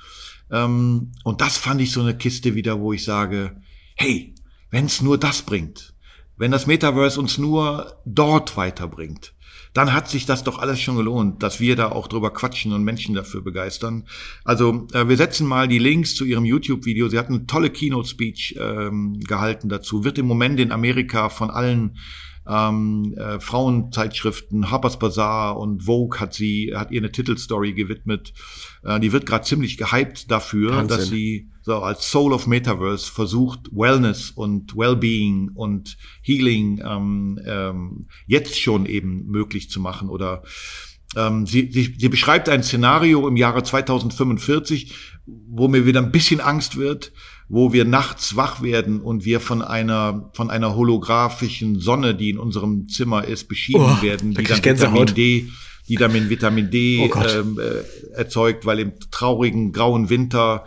Ähm, 0.51 1.13
und 1.25 1.41
das 1.41 1.57
fand 1.57 1.81
ich 1.81 1.91
so 1.91 2.01
eine 2.01 2.17
Kiste 2.17 2.55
wieder, 2.55 2.81
wo 2.81 2.93
ich 2.93 3.05
sage, 3.05 3.57
hey, 3.95 4.35
wenn 4.71 4.87
es 4.87 5.01
nur 5.01 5.19
das 5.19 5.43
bringt, 5.43 5.95
wenn 6.37 6.51
das 6.51 6.67
Metaverse 6.67 7.19
uns 7.19 7.39
nur 7.39 8.01
dort 8.05 8.57
weiterbringt, 8.57 9.33
dann 9.73 9.93
hat 9.93 10.09
sich 10.09 10.25
das 10.25 10.43
doch 10.43 10.59
alles 10.59 10.81
schon 10.81 10.97
gelohnt, 10.97 11.43
dass 11.43 11.61
wir 11.61 11.77
da 11.77 11.91
auch 11.91 12.09
drüber 12.09 12.33
quatschen 12.33 12.73
und 12.73 12.83
Menschen 12.83 13.15
dafür 13.15 13.43
begeistern. 13.43 14.07
Also 14.43 14.87
äh, 14.95 15.07
wir 15.09 15.17
setzen 15.19 15.47
mal 15.47 15.69
die 15.69 15.79
Links 15.79 16.15
zu 16.15 16.25
ihrem 16.25 16.47
YouTube-Video. 16.47 17.09
Sie 17.09 17.19
hat 17.19 17.29
eine 17.29 17.47
tolle 17.47 17.69
Keynote-Speech 17.69 18.57
ähm, 18.59 19.21
gehalten 19.21 19.69
dazu. 19.69 20.03
Wird 20.03 20.17
im 20.19 20.27
Moment 20.27 20.61
in 20.61 20.73
Amerika 20.73 21.29
von 21.29 21.51
allen 21.51 21.99
ähm, 22.49 23.15
äh, 23.17 23.41
Frauenzeitschriften, 23.41 24.71
Harper's 24.71 24.99
Bazaar 24.99 25.59
und 25.59 25.85
Vogue 25.85 26.21
hat 26.21 26.35
sie, 26.35 26.73
hat 26.75 26.91
ihr 26.91 27.01
eine 27.01 27.13
Titelstory 27.13 27.73
gewidmet. 27.73 28.33
Äh, 28.85 29.01
die 29.01 29.13
wird 29.13 29.27
gerade 29.27 29.45
ziemlich 29.45 29.77
gehypt 29.77 30.31
dafür, 30.31 30.77
Wahnsinn. 30.77 30.89
dass 30.89 31.09
sie 31.09 31.51
so 31.63 31.77
als 31.77 32.11
Soul 32.11 32.33
of 32.33 32.47
Metaverse 32.47 33.11
versucht, 33.11 33.71
Wellness 33.73 34.31
und 34.31 34.77
Wellbeing 34.77 35.51
und 35.55 35.97
Healing 36.23 36.81
ähm, 36.85 37.41
ähm, 37.45 38.07
jetzt 38.27 38.61
schon 38.61 38.87
eben 38.87 39.27
möglich 39.27 39.69
zu 39.69 39.81
machen 39.81 40.09
oder 40.09 40.45
ähm, 41.17 41.47
sie, 41.47 41.71
sie, 41.73 41.95
sie 41.99 42.09
beschreibt 42.09 42.49
ein 42.49 42.63
Szenario 42.63 43.27
im 43.27 43.37
Jahre 43.37 43.63
2045, 43.63 44.95
wo 45.27 45.69
mir 45.69 45.87
wieder 45.87 46.01
ein 46.01 46.13
bisschen 46.13 46.41
Angst 46.41 46.77
wird, 46.77 47.13
wo 47.49 47.73
wir 47.73 47.85
nachts 47.85 48.37
wach 48.37 48.63
werden 48.63 49.01
und 49.01 49.25
wir 49.25 49.41
von 49.41 49.63
einer, 49.63 50.31
von 50.35 50.51
einer 50.51 50.75
holographischen 50.75 51.79
Sonne, 51.79 52.15
die 52.15 52.31
in 52.31 52.39
unserem 52.39 52.89
Zimmer 52.89 53.25
ist, 53.25 53.49
beschieden 53.49 53.97
oh, 53.99 54.03
werden, 54.03 54.35
die 54.35 54.43
dann 54.43 54.65
Vitamin 54.65 55.07
D, 55.07 55.49
die 55.89 55.95
dann 55.95 56.13
mit 56.13 56.29
Vitamin 56.29 56.71
D 56.71 57.09
oh 57.13 57.23
ähm, 57.23 57.61
äh, 57.61 58.17
erzeugt, 58.17 58.67
weil 58.67 58.81
im 58.81 58.93
traurigen 59.13 59.73
grauen 59.73 60.11
Winter, 60.11 60.65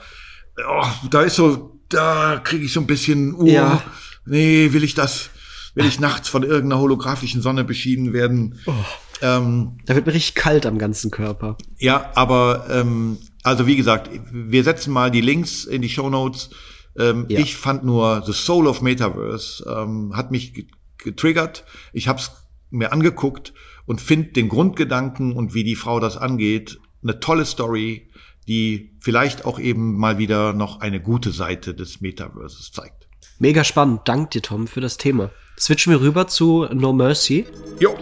oh, 0.57 0.87
da 1.09 1.23
ist 1.23 1.35
so, 1.35 1.81
da 1.89 2.39
kriege 2.41 2.65
ich 2.65 2.71
so 2.71 2.79
ein 2.79 2.87
bisschen, 2.87 3.33
uh, 3.33 3.47
ja. 3.47 3.81
nee, 4.25 4.71
will 4.71 4.85
ich 4.85 4.93
das, 4.93 5.31
will 5.75 5.85
ich 5.85 5.99
nachts 5.99 6.29
von 6.29 6.43
irgendeiner 6.43 6.79
holographischen 6.79 7.41
Sonne 7.41 7.65
beschieden 7.65 8.13
werden. 8.13 8.59
Oh. 8.65 8.73
Ähm, 9.21 9.77
da 9.85 9.95
wird 9.95 10.05
mir 10.05 10.13
richtig 10.13 10.35
kalt 10.35 10.65
am 10.65 10.77
ganzen 10.77 11.11
Körper. 11.11 11.57
Ja, 11.77 12.11
aber 12.15 12.67
ähm, 12.71 13.17
also 13.43 13.67
wie 13.67 13.75
gesagt, 13.75 14.09
wir 14.31 14.63
setzen 14.63 14.91
mal 14.91 15.11
die 15.11 15.21
Links 15.21 15.65
in 15.65 15.81
die 15.81 15.89
Show 15.89 16.09
Notes. 16.09 16.49
Ähm, 16.97 17.25
ja. 17.29 17.39
Ich 17.39 17.55
fand 17.55 17.83
nur 17.83 18.23
The 18.25 18.33
Soul 18.33 18.67
of 18.67 18.81
Metaverse 18.81 19.63
ähm, 19.67 20.13
hat 20.15 20.31
mich 20.31 20.67
getriggert. 20.97 21.65
Ich 21.93 22.07
habe 22.07 22.19
es 22.19 22.31
mir 22.69 22.91
angeguckt 22.91 23.53
und 23.85 24.01
finde 24.01 24.33
den 24.33 24.49
Grundgedanken 24.49 25.33
und 25.33 25.53
wie 25.53 25.63
die 25.63 25.75
Frau 25.75 25.99
das 25.99 26.17
angeht 26.17 26.79
eine 27.01 27.19
tolle 27.19 27.45
Story, 27.45 28.09
die 28.47 28.97
vielleicht 28.99 29.45
auch 29.45 29.59
eben 29.59 29.97
mal 29.97 30.17
wieder 30.17 30.53
noch 30.53 30.81
eine 30.81 31.01
gute 31.01 31.31
Seite 31.31 31.73
des 31.73 32.01
Metaverses 32.01 32.71
zeigt. 32.71 33.07
Mega 33.39 33.63
spannend. 33.63 34.01
Dank 34.05 34.31
dir, 34.31 34.41
Tom, 34.41 34.67
für 34.67 34.81
das 34.81 34.97
Thema. 34.97 35.31
Switchen 35.57 35.91
wir 35.91 36.01
rüber 36.01 36.27
zu 36.27 36.67
No 36.73 36.91
Mercy. 36.93 37.45
Jo. 37.79 37.97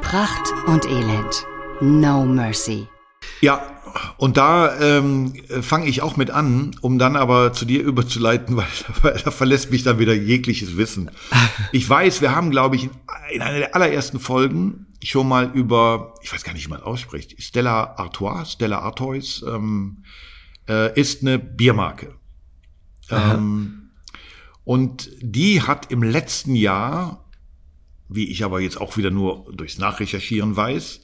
Pracht 0.00 0.54
und 0.66 0.86
Elend. 0.86 1.46
No 1.80 2.24
Mercy. 2.24 2.86
Ja, 3.40 3.78
und 4.16 4.36
da 4.36 4.78
ähm, 4.80 5.32
fange 5.62 5.86
ich 5.86 6.02
auch 6.02 6.16
mit 6.16 6.30
an, 6.30 6.76
um 6.80 6.98
dann 6.98 7.16
aber 7.16 7.52
zu 7.52 7.64
dir 7.64 7.82
überzuleiten, 7.84 8.56
weil, 8.56 8.66
weil 9.02 9.20
da 9.24 9.30
verlässt 9.30 9.70
mich 9.70 9.82
dann 9.82 9.98
wieder 9.98 10.14
jegliches 10.14 10.76
Wissen. 10.76 11.10
Ich 11.72 11.88
weiß, 11.88 12.22
wir 12.22 12.34
haben, 12.34 12.50
glaube 12.50 12.76
ich, 12.76 12.84
in, 12.84 12.90
in 13.32 13.42
einer 13.42 13.58
der 13.58 13.74
allerersten 13.74 14.20
Folgen 14.20 14.86
schon 15.02 15.28
mal 15.28 15.50
über, 15.52 16.14
ich 16.22 16.32
weiß 16.32 16.44
gar 16.44 16.52
nicht, 16.54 16.66
wie 16.66 16.70
man 16.70 16.82
ausspricht, 16.82 17.40
Stella 17.42 17.96
Artois, 17.96 18.46
Stella 18.46 18.78
Artois, 18.78 19.42
ähm, 19.46 20.04
äh, 20.68 20.98
ist 20.98 21.22
eine 21.22 21.38
Biermarke. 21.38 22.14
Ähm, 23.10 23.90
und 24.64 25.10
die 25.20 25.62
hat 25.62 25.90
im 25.90 26.02
letzten 26.02 26.54
Jahr, 26.54 27.24
wie 28.08 28.28
ich 28.28 28.44
aber 28.44 28.60
jetzt 28.60 28.80
auch 28.80 28.96
wieder 28.96 29.10
nur 29.10 29.50
durchs 29.52 29.78
Nachrecherchieren 29.78 30.56
weiß, 30.56 31.00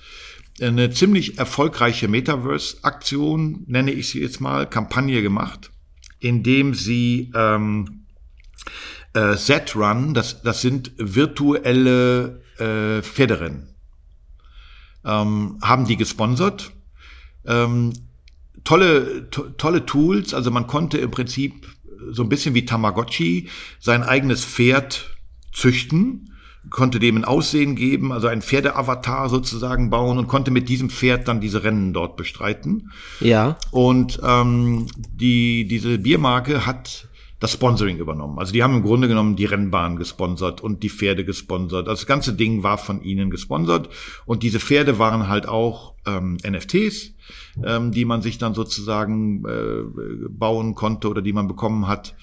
eine 0.60 0.90
ziemlich 0.90 1.38
erfolgreiche 1.38 2.08
Metaverse-Aktion, 2.08 3.64
nenne 3.66 3.92
ich 3.92 4.10
sie 4.10 4.20
jetzt 4.20 4.40
mal, 4.40 4.68
Kampagne 4.68 5.22
gemacht, 5.22 5.70
indem 6.20 6.74
sie 6.74 7.32
ähm, 7.34 8.06
äh, 9.14 9.36
Z-Run, 9.36 10.14
das, 10.14 10.42
das 10.42 10.60
sind 10.60 10.92
virtuelle 10.96 12.42
äh, 12.58 13.02
Pferderennen, 13.02 13.74
ähm, 15.04 15.58
haben 15.60 15.86
die 15.86 15.96
gesponsert. 15.96 16.72
Ähm, 17.46 17.92
tolle, 18.62 19.28
to, 19.30 19.50
tolle 19.50 19.84
Tools, 19.86 20.34
also 20.34 20.50
man 20.50 20.66
konnte 20.66 20.98
im 20.98 21.10
Prinzip 21.10 21.66
so 22.10 22.22
ein 22.22 22.28
bisschen 22.28 22.54
wie 22.54 22.64
Tamagotchi 22.64 23.48
sein 23.80 24.02
eigenes 24.02 24.44
Pferd 24.44 25.16
züchten 25.52 26.33
konnte 26.70 26.98
dem 26.98 27.16
ein 27.16 27.24
Aussehen 27.24 27.76
geben, 27.76 28.12
also 28.12 28.28
ein 28.28 28.42
Pferdeavatar 28.42 29.28
sozusagen 29.28 29.90
bauen 29.90 30.18
und 30.18 30.28
konnte 30.28 30.50
mit 30.50 30.68
diesem 30.68 30.90
Pferd 30.90 31.28
dann 31.28 31.40
diese 31.40 31.64
Rennen 31.64 31.92
dort 31.92 32.16
bestreiten. 32.16 32.90
Ja. 33.20 33.56
Und 33.70 34.20
ähm, 34.24 34.86
die, 35.14 35.66
diese 35.66 35.98
Biermarke 35.98 36.66
hat 36.66 37.08
das 37.44 37.52
Sponsoring 37.52 37.98
übernommen. 37.98 38.38
Also 38.38 38.52
die 38.52 38.62
haben 38.62 38.76
im 38.76 38.82
Grunde 38.82 39.06
genommen 39.06 39.36
die 39.36 39.44
Rennbahn 39.44 39.96
gesponsert 39.96 40.62
und 40.62 40.82
die 40.82 40.88
Pferde 40.88 41.26
gesponsert. 41.26 41.88
Also 41.88 42.00
das 42.00 42.06
ganze 42.06 42.32
Ding 42.32 42.62
war 42.62 42.78
von 42.78 43.02
ihnen 43.02 43.30
gesponsert 43.30 43.90
und 44.24 44.42
diese 44.42 44.60
Pferde 44.60 44.98
waren 44.98 45.28
halt 45.28 45.46
auch 45.46 45.94
ähm, 46.06 46.38
NFTs, 46.42 47.12
ähm, 47.62 47.92
die 47.92 48.06
man 48.06 48.22
sich 48.22 48.38
dann 48.38 48.54
sozusagen 48.54 49.44
äh, 49.44 49.82
bauen 50.30 50.74
konnte 50.74 51.08
oder 51.08 51.20
die 51.20 51.34
man 51.34 51.46
bekommen 51.46 51.86
hat. 51.86 52.16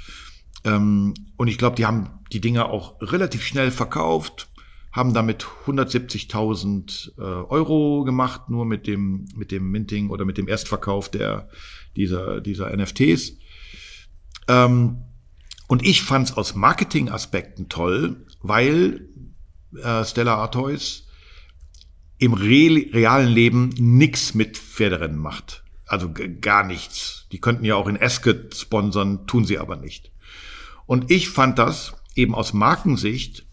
Ähm, 0.64 1.14
und 1.38 1.48
ich 1.48 1.58
glaube, 1.58 1.76
die 1.76 1.86
haben 1.86 2.20
die 2.32 2.42
Dinger 2.42 2.70
auch 2.70 3.02
relativ 3.02 3.44
schnell 3.44 3.72
verkauft, 3.72 4.50
haben 4.92 5.14
damit 5.14 5.46
170.000 5.66 7.18
äh, 7.18 7.22
Euro 7.22 8.04
gemacht, 8.04 8.50
nur 8.50 8.66
mit 8.66 8.88
dem, 8.88 9.28
mit 9.36 9.52
dem 9.52 9.72
Minting 9.72 10.10
oder 10.10 10.26
mit 10.26 10.38
dem 10.38 10.48
Erstverkauf 10.48 11.10
der, 11.10 11.50
dieser, 11.96 12.42
dieser 12.42 12.76
NFTs. 12.76 13.38
Ähm, 14.48 15.04
und 15.68 15.86
ich 15.86 16.02
fand 16.02 16.30
es 16.30 16.38
aus 16.38 16.56
Marketingaspekten 16.56 17.70
toll, 17.70 18.26
weil 18.42 19.08
äh, 19.82 20.04
Stella 20.04 20.36
Artois 20.36 21.04
im 22.18 22.34
re 22.34 22.86
realen 22.94 23.30
Leben 23.30 23.70
nix 23.78 24.34
mit 24.34 24.58
Pferderennen 24.58 25.18
macht. 25.18 25.64
Also 25.88 26.12
gar 26.42 26.66
nichts. 26.66 27.28
Die 27.32 27.40
könnten 27.40 27.66
ja 27.66 27.76
auch 27.76 27.88
in 27.88 28.02
Ascot 28.02 28.56
sponsern, 28.56 29.26
tun 29.28 29.46
sie 29.46 29.58
aber 29.58 29.76
nicht. 29.76 30.12
Und 30.92 31.10
ich 31.10 31.30
fand 31.30 31.58
das 31.58 31.94
eben 32.16 32.36
aus 32.36 32.52
Markensicht 32.52 33.46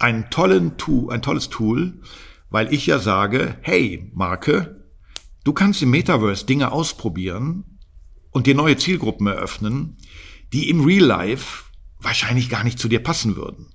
ein, 0.00 0.28
tollen 0.28 0.76
Tool, 0.76 1.12
ein 1.12 1.22
tolles 1.22 1.50
Tool, 1.50 2.00
weil 2.50 2.74
ich 2.74 2.84
ja 2.86 2.98
sage, 2.98 3.56
hey 3.60 4.10
Marke, 4.12 4.84
du 5.44 5.52
kannst 5.52 5.82
im 5.82 5.90
Metaverse 5.90 6.46
Dinge 6.46 6.72
ausprobieren 6.72 7.78
und 8.32 8.48
dir 8.48 8.56
neue 8.56 8.76
Zielgruppen 8.76 9.28
eröffnen, 9.28 9.98
die 10.52 10.68
im 10.68 10.84
Real 10.84 11.04
Life 11.04 11.66
wahrscheinlich 12.00 12.50
gar 12.50 12.64
nicht 12.64 12.80
zu 12.80 12.88
dir 12.88 13.04
passen 13.04 13.36
würden. 13.36 13.72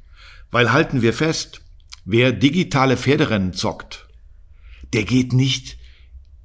Weil 0.52 0.74
halten 0.74 1.02
wir 1.02 1.14
fest, 1.14 1.62
wer 2.04 2.34
digitale 2.34 2.98
Pferderennen 2.98 3.54
zockt, 3.54 4.10
der 4.92 5.06
geht 5.06 5.32
nicht 5.32 5.78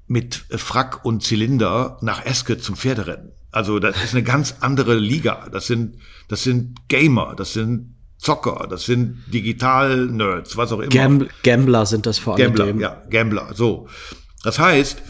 mit 0.07 0.37
Frack 0.51 1.05
und 1.05 1.25
Zylinder 1.25 1.99
nach 2.01 2.25
Eske 2.25 2.59
zum 2.59 2.77
Pferderennen. 2.77 3.33
Also 3.51 3.79
das 3.79 4.03
ist 4.03 4.15
eine 4.15 4.23
ganz 4.23 4.57
andere 4.61 4.97
Liga. 4.97 5.49
Das 5.51 5.67
sind, 5.67 5.97
das 6.29 6.43
sind 6.43 6.89
Gamer, 6.89 7.35
das 7.37 7.53
sind 7.53 7.95
Zocker, 8.19 8.67
das 8.69 8.85
sind 8.85 9.23
Digital-Nerds, 9.33 10.57
was 10.57 10.73
auch 10.73 10.81
immer. 10.81 10.91
Gam 10.91 11.29
Gambler 11.45 11.87
sind 11.87 12.05
das 12.05 12.19
vor 12.19 12.35
allem. 12.35 12.55
Gambler, 12.55 12.81
ja, 12.81 13.03
Gambler, 13.09 13.55
so. 13.55 13.89
Das 14.43 14.59
heißt, 14.59 15.03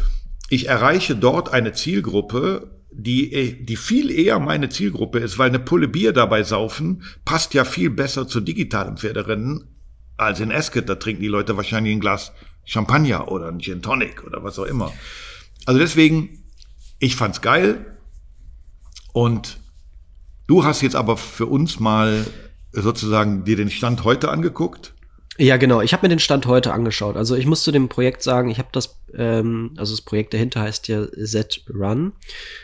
ich 0.51 0.69
erreiche 0.69 1.17
dort 1.17 1.53
eine 1.53 1.73
Zielgruppe, 1.73 2.71
die, 2.91 3.65
die 3.65 3.77
viel 3.77 4.11
eher 4.11 4.39
meine 4.39 4.69
Zielgruppe 4.69 5.19
ist, 5.21 5.39
weil 5.39 5.49
eine 5.49 5.59
Pulle 5.59 5.89
Bier 5.89 6.13
dabei 6.13 6.43
saufen 6.43 7.03
passt 7.25 7.55
ja 7.55 7.65
viel 7.65 7.91
besser 7.91 8.29
zu 8.29 8.41
digitalen 8.41 8.97
Pferderennen 8.97 9.65
als 10.17 10.41
in 10.41 10.53
Ascot. 10.53 10.89
Da 10.89 10.97
trinken 10.97 11.23
die 11.23 11.29
Leute 11.29 11.57
wahrscheinlich 11.57 11.95
ein 11.95 12.01
Glas 12.01 12.33
Champagner 12.65 13.31
oder 13.31 13.49
ein 13.49 13.61
Gin 13.61 13.83
Tonic 13.83 14.25
oder 14.25 14.45
was 14.45 14.59
auch 14.59 14.65
immer. 14.65 14.93
Also 15.65 15.79
deswegen, 15.81 16.45
ich 16.99 17.17
fand's 17.17 17.41
geil 17.41 17.98
und 19.13 19.59
du 20.47 20.65
hast 20.65 20.83
jetzt 20.83 20.97
aber 20.97 21.17
für 21.17 21.47
uns 21.47 21.81
mal 21.81 22.27
sozusagen 22.73 23.45
dir 23.45 23.57
den 23.57 23.71
Stand 23.71 24.05
heute 24.05 24.31
angeguckt. 24.31 24.95
Ja, 25.39 25.57
genau. 25.57 25.81
Ich 25.81 25.93
habe 25.93 26.03
mir 26.03 26.09
den 26.09 26.19
Stand 26.19 26.47
heute 26.47 26.73
angeschaut. 26.73 27.17
Also 27.17 27.37
ich 27.37 27.47
muss 27.47 27.63
zu 27.63 27.71
dem 27.71 27.89
Projekt 27.89 28.23
sagen, 28.25 28.51
ich 28.51 28.59
habe 28.59 28.71
das, 28.73 29.01
ähm, 29.15 29.71
also 29.77 29.93
das 29.93 30.03
Projekt 30.03 30.35
dahinter 30.35 30.63
heißt 30.63 30.89
ja 30.89 31.07
Z-Run. 31.07 32.13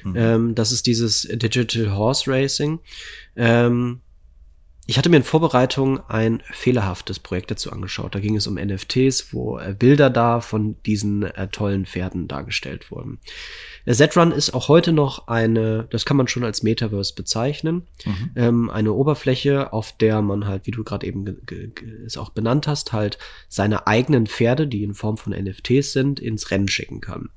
Mhm. 0.02 0.16
Ähm, 0.16 0.54
das 0.56 0.72
ist 0.72 0.86
dieses 0.86 1.22
Digital 1.22 1.94
Horse 1.94 2.28
Racing. 2.28 2.80
Ähm, 3.36 4.00
ich 4.86 4.98
hatte 4.98 5.08
mir 5.08 5.16
in 5.16 5.22
Vorbereitung 5.22 6.00
ein 6.10 6.42
fehlerhaftes 6.50 7.18
Projekt 7.18 7.50
dazu 7.50 7.72
angeschaut. 7.72 8.14
Da 8.14 8.20
ging 8.20 8.36
es 8.36 8.46
um 8.46 8.56
NFTs, 8.56 9.32
wo 9.32 9.58
äh, 9.58 9.74
Bilder 9.78 10.10
da 10.10 10.40
von 10.40 10.76
diesen 10.84 11.22
äh, 11.22 11.48
tollen 11.48 11.86
Pferden 11.86 12.28
dargestellt 12.28 12.90
wurden. 12.90 13.18
Z-Run 13.86 14.30
ist 14.32 14.52
auch 14.52 14.68
heute 14.68 14.92
noch 14.92 15.26
eine, 15.26 15.86
das 15.90 16.04
kann 16.04 16.18
man 16.18 16.28
schon 16.28 16.44
als 16.44 16.62
Metaverse 16.62 17.14
bezeichnen, 17.14 17.86
mhm. 18.04 18.30
ähm, 18.36 18.70
eine 18.70 18.92
Oberfläche, 18.92 19.72
auf 19.72 19.96
der 19.96 20.20
man 20.20 20.46
halt, 20.46 20.66
wie 20.66 20.70
du 20.70 20.84
gerade 20.84 21.06
eben 21.06 21.24
es 22.06 22.18
auch 22.18 22.30
benannt 22.30 22.66
hast, 22.66 22.92
halt 22.92 23.18
seine 23.48 23.86
eigenen 23.86 24.26
Pferde, 24.26 24.66
die 24.66 24.84
in 24.84 24.94
Form 24.94 25.16
von 25.16 25.32
NFTs 25.32 25.92
sind, 25.92 26.20
ins 26.20 26.50
Rennen 26.50 26.68
schicken 26.68 27.00
kann. 27.00 27.30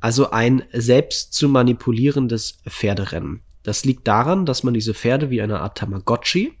Also 0.00 0.30
ein 0.30 0.62
selbst 0.72 1.32
zu 1.32 1.48
manipulierendes 1.48 2.58
Pferderennen. 2.68 3.42
Das 3.68 3.84
liegt 3.84 4.08
daran, 4.08 4.46
dass 4.46 4.62
man 4.62 4.72
diese 4.72 4.94
Pferde 4.94 5.28
wie 5.28 5.42
eine 5.42 5.60
Art 5.60 5.76
Tamagotchi 5.76 6.54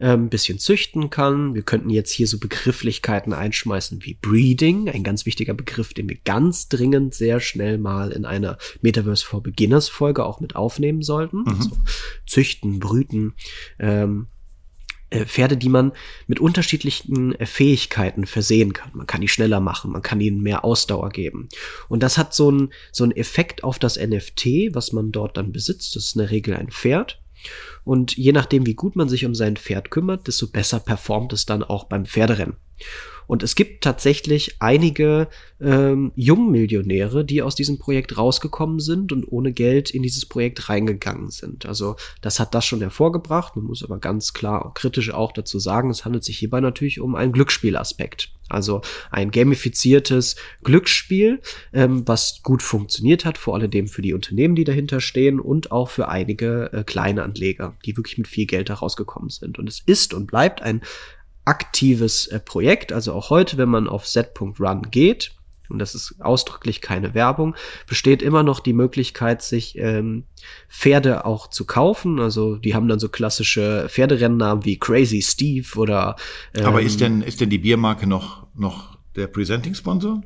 äh, 0.00 0.08
ein 0.08 0.28
bisschen 0.28 0.58
züchten 0.58 1.08
kann. 1.08 1.54
Wir 1.54 1.62
könnten 1.62 1.88
jetzt 1.88 2.10
hier 2.10 2.26
so 2.26 2.38
Begrifflichkeiten 2.38 3.32
einschmeißen 3.32 4.04
wie 4.04 4.18
Breeding, 4.20 4.90
ein 4.90 5.02
ganz 5.02 5.24
wichtiger 5.24 5.54
Begriff, 5.54 5.94
den 5.94 6.10
wir 6.10 6.18
ganz 6.26 6.68
dringend 6.68 7.14
sehr 7.14 7.40
schnell 7.40 7.78
mal 7.78 8.12
in 8.12 8.26
einer 8.26 8.58
Metaverse 8.82 9.24
for 9.24 9.42
Beginners 9.42 9.88
Folge 9.88 10.26
auch 10.26 10.40
mit 10.40 10.54
aufnehmen 10.54 11.00
sollten. 11.00 11.38
Mhm. 11.38 11.48
Also 11.48 11.70
züchten, 12.26 12.80
brüten. 12.80 13.32
Ähm, 13.78 14.26
äh, 14.26 14.31
Pferde, 15.26 15.56
die 15.56 15.68
man 15.68 15.92
mit 16.26 16.40
unterschiedlichen 16.40 17.34
äh, 17.34 17.46
Fähigkeiten 17.46 18.26
versehen 18.26 18.72
kann. 18.72 18.90
Man 18.94 19.06
kann 19.06 19.20
die 19.20 19.28
schneller 19.28 19.60
machen, 19.60 19.92
man 19.92 20.02
kann 20.02 20.20
ihnen 20.20 20.42
mehr 20.42 20.64
Ausdauer 20.64 21.10
geben. 21.10 21.48
Und 21.88 22.02
das 22.02 22.18
hat 22.18 22.34
so 22.34 22.48
einen 22.48 22.72
so 22.90 23.04
einen 23.04 23.12
Effekt 23.12 23.64
auf 23.64 23.78
das 23.78 23.98
NFT, 23.98 24.74
was 24.74 24.92
man 24.92 25.12
dort 25.12 25.36
dann 25.36 25.52
besitzt. 25.52 25.96
Das 25.96 26.04
ist 26.04 26.16
in 26.16 26.20
der 26.20 26.30
Regel 26.30 26.56
ein 26.56 26.70
Pferd. 26.70 27.20
Und 27.84 28.16
je 28.16 28.32
nachdem, 28.32 28.66
wie 28.66 28.74
gut 28.74 28.96
man 28.96 29.08
sich 29.08 29.24
um 29.24 29.34
sein 29.34 29.56
Pferd 29.56 29.90
kümmert, 29.90 30.28
desto 30.28 30.46
besser 30.46 30.80
performt 30.80 31.32
es 31.32 31.46
dann 31.46 31.62
auch 31.62 31.84
beim 31.84 32.06
Pferderennen. 32.06 32.56
Und 33.26 33.42
es 33.42 33.54
gibt 33.54 33.82
tatsächlich 33.82 34.56
einige 34.58 35.28
ähm, 35.60 36.12
Jungmillionäre, 36.16 37.24
die 37.24 37.42
aus 37.42 37.54
diesem 37.54 37.78
Projekt 37.78 38.18
rausgekommen 38.18 38.80
sind 38.80 39.12
und 39.12 39.24
ohne 39.26 39.52
Geld 39.52 39.90
in 39.90 40.02
dieses 40.02 40.26
Projekt 40.26 40.68
reingegangen 40.68 41.30
sind. 41.30 41.66
Also 41.66 41.96
das 42.20 42.40
hat 42.40 42.54
das 42.54 42.66
schon 42.66 42.80
hervorgebracht. 42.80 43.56
Man 43.56 43.64
muss 43.64 43.82
aber 43.82 43.98
ganz 43.98 44.32
klar 44.32 44.72
kritisch 44.74 45.14
auch 45.14 45.32
dazu 45.32 45.58
sagen, 45.58 45.90
es 45.90 46.04
handelt 46.04 46.24
sich 46.24 46.38
hierbei 46.38 46.60
natürlich 46.60 47.00
um 47.00 47.14
einen 47.14 47.32
Glücksspielaspekt. 47.32 48.30
Also 48.48 48.82
ein 49.10 49.30
gamifiziertes 49.30 50.36
Glücksspiel, 50.62 51.40
ähm, 51.72 52.06
was 52.06 52.42
gut 52.42 52.60
funktioniert 52.60 53.24
hat, 53.24 53.38
vor 53.38 53.54
allem 53.54 53.88
für 53.88 54.02
die 54.02 54.12
Unternehmen, 54.12 54.54
die 54.54 54.64
dahinter 54.64 55.00
stehen 55.00 55.40
und 55.40 55.72
auch 55.72 55.88
für 55.88 56.08
einige 56.08 56.70
äh, 56.72 56.84
kleine 56.84 57.22
Anleger, 57.22 57.76
die 57.86 57.96
wirklich 57.96 58.18
mit 58.18 58.28
viel 58.28 58.44
Geld 58.44 58.68
da 58.68 58.74
rausgekommen 58.74 59.30
sind. 59.30 59.58
Und 59.58 59.68
es 59.68 59.80
ist 59.86 60.12
und 60.12 60.26
bleibt 60.26 60.60
ein 60.60 60.82
aktives 61.44 62.26
äh, 62.28 62.38
Projekt. 62.38 62.92
Also 62.92 63.12
auch 63.12 63.30
heute, 63.30 63.56
wenn 63.58 63.68
man 63.68 63.88
auf 63.88 64.06
set.run 64.06 64.90
geht, 64.90 65.32
und 65.68 65.78
das 65.78 65.94
ist 65.94 66.16
ausdrücklich 66.20 66.82
keine 66.82 67.14
Werbung, 67.14 67.56
besteht 67.86 68.22
immer 68.22 68.42
noch 68.42 68.60
die 68.60 68.74
Möglichkeit, 68.74 69.42
sich 69.42 69.78
ähm, 69.78 70.24
Pferde 70.68 71.24
auch 71.24 71.48
zu 71.48 71.64
kaufen. 71.64 72.20
Also 72.20 72.56
die 72.56 72.74
haben 72.74 72.88
dann 72.88 72.98
so 72.98 73.08
klassische 73.08 73.86
Pferderennnamen 73.88 74.64
wie 74.64 74.78
Crazy 74.78 75.22
Steve 75.22 75.66
oder. 75.76 76.16
Ähm, 76.54 76.66
Aber 76.66 76.82
ist 76.82 77.00
denn 77.00 77.22
ist 77.22 77.40
denn 77.40 77.50
die 77.50 77.58
Biermarke 77.58 78.06
noch 78.06 78.46
noch 78.54 78.98
der 79.16 79.26
Presenting 79.28 79.74
Sponsor? 79.74 80.22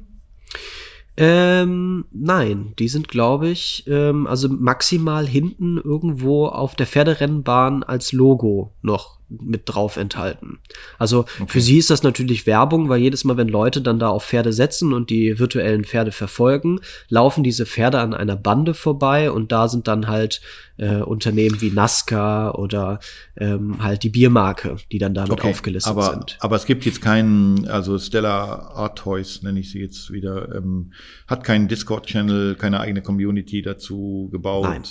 Ähm, 1.18 2.04
nein, 2.12 2.74
die 2.78 2.88
sind, 2.88 3.08
glaube 3.08 3.48
ich, 3.48 3.84
ähm, 3.86 4.26
also 4.26 4.50
maximal 4.50 5.26
hinten 5.26 5.78
irgendwo 5.78 6.46
auf 6.46 6.74
der 6.74 6.86
Pferderennbahn 6.86 7.82
als 7.84 8.12
Logo 8.12 8.74
noch 8.82 9.15
mit 9.28 9.62
drauf 9.66 9.96
enthalten. 9.96 10.60
Also 10.98 11.20
okay. 11.20 11.44
für 11.48 11.60
sie 11.60 11.78
ist 11.78 11.90
das 11.90 12.02
natürlich 12.02 12.46
Werbung, 12.46 12.88
weil 12.88 13.00
jedes 13.00 13.24
Mal, 13.24 13.36
wenn 13.36 13.48
Leute 13.48 13.80
dann 13.82 13.98
da 13.98 14.08
auf 14.08 14.24
Pferde 14.24 14.52
setzen 14.52 14.92
und 14.92 15.10
die 15.10 15.38
virtuellen 15.38 15.84
Pferde 15.84 16.12
verfolgen, 16.12 16.80
laufen 17.08 17.42
diese 17.42 17.66
Pferde 17.66 17.98
an 17.98 18.14
einer 18.14 18.36
Bande 18.36 18.74
vorbei 18.74 19.30
und 19.30 19.52
da 19.52 19.68
sind 19.68 19.88
dann 19.88 20.06
halt 20.06 20.40
äh, 20.76 20.96
Unternehmen 20.96 21.60
wie 21.60 21.70
NASCAR 21.70 22.58
oder 22.58 23.00
ähm, 23.36 23.82
halt 23.82 24.02
die 24.02 24.10
Biermarke, 24.10 24.76
die 24.92 24.98
dann 24.98 25.14
damit 25.14 25.32
okay. 25.32 25.50
aufgelistet 25.50 25.90
aber, 25.90 26.10
sind. 26.10 26.36
Aber 26.40 26.56
es 26.56 26.66
gibt 26.66 26.84
jetzt 26.84 27.00
keinen, 27.00 27.66
also 27.66 27.98
Stella 27.98 28.70
Art 28.74 28.98
Toys 28.98 29.42
nenne 29.42 29.60
ich 29.60 29.70
sie 29.70 29.80
jetzt 29.80 30.12
wieder, 30.12 30.54
ähm, 30.54 30.92
hat 31.26 31.44
keinen 31.44 31.68
Discord-Channel, 31.68 32.54
keine 32.56 32.80
eigene 32.80 33.02
Community 33.02 33.62
dazu 33.62 34.28
gebaut. 34.30 34.64
Nein. 34.64 34.82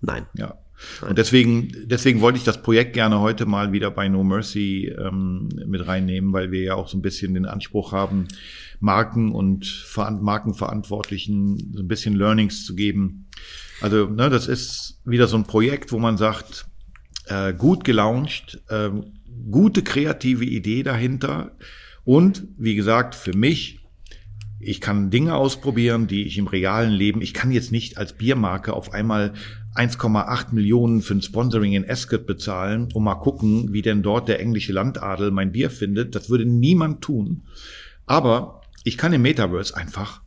Nein. 0.00 0.26
Ja. 0.34 0.61
Und 1.06 1.18
deswegen, 1.18 1.72
deswegen 1.84 2.20
wollte 2.20 2.38
ich 2.38 2.44
das 2.44 2.62
Projekt 2.62 2.92
gerne 2.92 3.20
heute 3.20 3.46
mal 3.46 3.72
wieder 3.72 3.90
bei 3.90 4.08
No 4.08 4.22
Mercy 4.22 4.94
ähm, 4.98 5.48
mit 5.66 5.86
reinnehmen, 5.86 6.32
weil 6.32 6.52
wir 6.52 6.62
ja 6.62 6.74
auch 6.74 6.88
so 6.88 6.96
ein 6.96 7.02
bisschen 7.02 7.34
den 7.34 7.46
Anspruch 7.46 7.92
haben, 7.92 8.28
Marken 8.80 9.32
und 9.32 9.86
Markenverantwortlichen 9.96 11.72
so 11.74 11.82
ein 11.82 11.88
bisschen 11.88 12.14
Learnings 12.14 12.64
zu 12.64 12.74
geben. 12.74 13.26
Also, 13.80 14.06
ne, 14.06 14.30
das 14.30 14.46
ist 14.46 15.00
wieder 15.04 15.26
so 15.26 15.36
ein 15.36 15.44
Projekt, 15.44 15.92
wo 15.92 15.98
man 15.98 16.16
sagt, 16.16 16.66
äh, 17.26 17.52
gut 17.52 17.84
gelauncht, 17.84 18.60
äh, 18.68 18.90
gute 19.50 19.82
kreative 19.82 20.44
Idee 20.44 20.82
dahinter 20.82 21.56
und 22.04 22.44
wie 22.58 22.74
gesagt, 22.74 23.14
für 23.14 23.36
mich 23.36 23.82
ich 24.64 24.80
kann 24.80 25.10
Dinge 25.10 25.34
ausprobieren, 25.34 26.06
die 26.06 26.24
ich 26.24 26.38
im 26.38 26.46
realen 26.46 26.92
Leben, 26.92 27.20
ich 27.20 27.34
kann 27.34 27.50
jetzt 27.50 27.72
nicht 27.72 27.98
als 27.98 28.12
Biermarke 28.12 28.74
auf 28.74 28.94
einmal 28.94 29.32
1,8 29.74 30.52
Millionen 30.52 31.00
für 31.00 31.14
ein 31.14 31.22
Sponsoring 31.22 31.72
in 31.72 31.88
Ascot 31.88 32.26
bezahlen, 32.26 32.88
um 32.92 33.04
mal 33.04 33.14
gucken, 33.14 33.72
wie 33.72 33.82
denn 33.82 34.02
dort 34.02 34.28
der 34.28 34.40
englische 34.40 34.72
Landadel 34.72 35.30
mein 35.30 35.52
Bier 35.52 35.70
findet. 35.70 36.14
Das 36.14 36.28
würde 36.28 36.44
niemand 36.44 37.00
tun. 37.02 37.44
Aber 38.04 38.60
ich 38.84 38.98
kann 38.98 39.12
im 39.12 39.22
Metaverse 39.22 39.74
einfach 39.76 40.20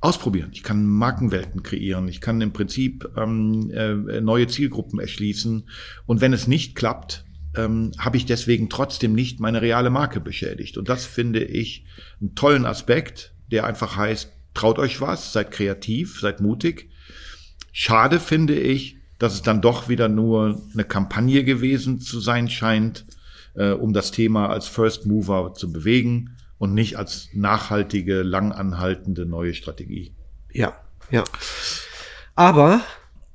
ausprobieren. 0.00 0.50
Ich 0.52 0.62
kann 0.62 0.86
Markenwelten 0.86 1.62
kreieren. 1.62 2.08
Ich 2.08 2.20
kann 2.20 2.40
im 2.40 2.52
Prinzip 2.52 3.10
ähm, 3.16 3.70
äh, 3.72 4.20
neue 4.20 4.46
Zielgruppen 4.46 5.00
erschließen. 5.00 5.68
Und 6.06 6.20
wenn 6.20 6.32
es 6.32 6.46
nicht 6.46 6.76
klappt, 6.76 7.24
ähm, 7.56 7.92
habe 7.98 8.16
ich 8.16 8.24
deswegen 8.24 8.70
trotzdem 8.70 9.14
nicht 9.14 9.40
meine 9.40 9.60
reale 9.60 9.90
Marke 9.90 10.20
beschädigt. 10.20 10.78
Und 10.78 10.88
das 10.88 11.04
finde 11.04 11.44
ich 11.44 11.84
einen 12.20 12.34
tollen 12.34 12.64
Aspekt, 12.64 13.34
der 13.50 13.66
einfach 13.66 13.96
heißt, 13.96 14.32
traut 14.54 14.78
euch 14.78 15.00
was, 15.00 15.32
seid 15.32 15.50
kreativ, 15.50 16.20
seid 16.20 16.40
mutig 16.40 16.88
Schade 17.78 18.20
finde 18.20 18.58
ich, 18.58 18.96
dass 19.18 19.34
es 19.34 19.42
dann 19.42 19.60
doch 19.60 19.90
wieder 19.90 20.08
nur 20.08 20.62
eine 20.72 20.84
Kampagne 20.84 21.44
gewesen 21.44 22.00
zu 22.00 22.20
sein 22.20 22.48
scheint, 22.48 23.04
äh, 23.54 23.72
um 23.72 23.92
das 23.92 24.12
Thema 24.12 24.48
als 24.48 24.66
First 24.66 25.04
Mover 25.04 25.52
zu 25.52 25.70
bewegen 25.70 26.38
und 26.56 26.72
nicht 26.72 26.96
als 26.96 27.28
nachhaltige, 27.34 28.22
langanhaltende 28.22 29.26
neue 29.26 29.52
Strategie. 29.52 30.14
Ja, 30.50 30.74
ja. 31.10 31.22
Aber 32.34 32.80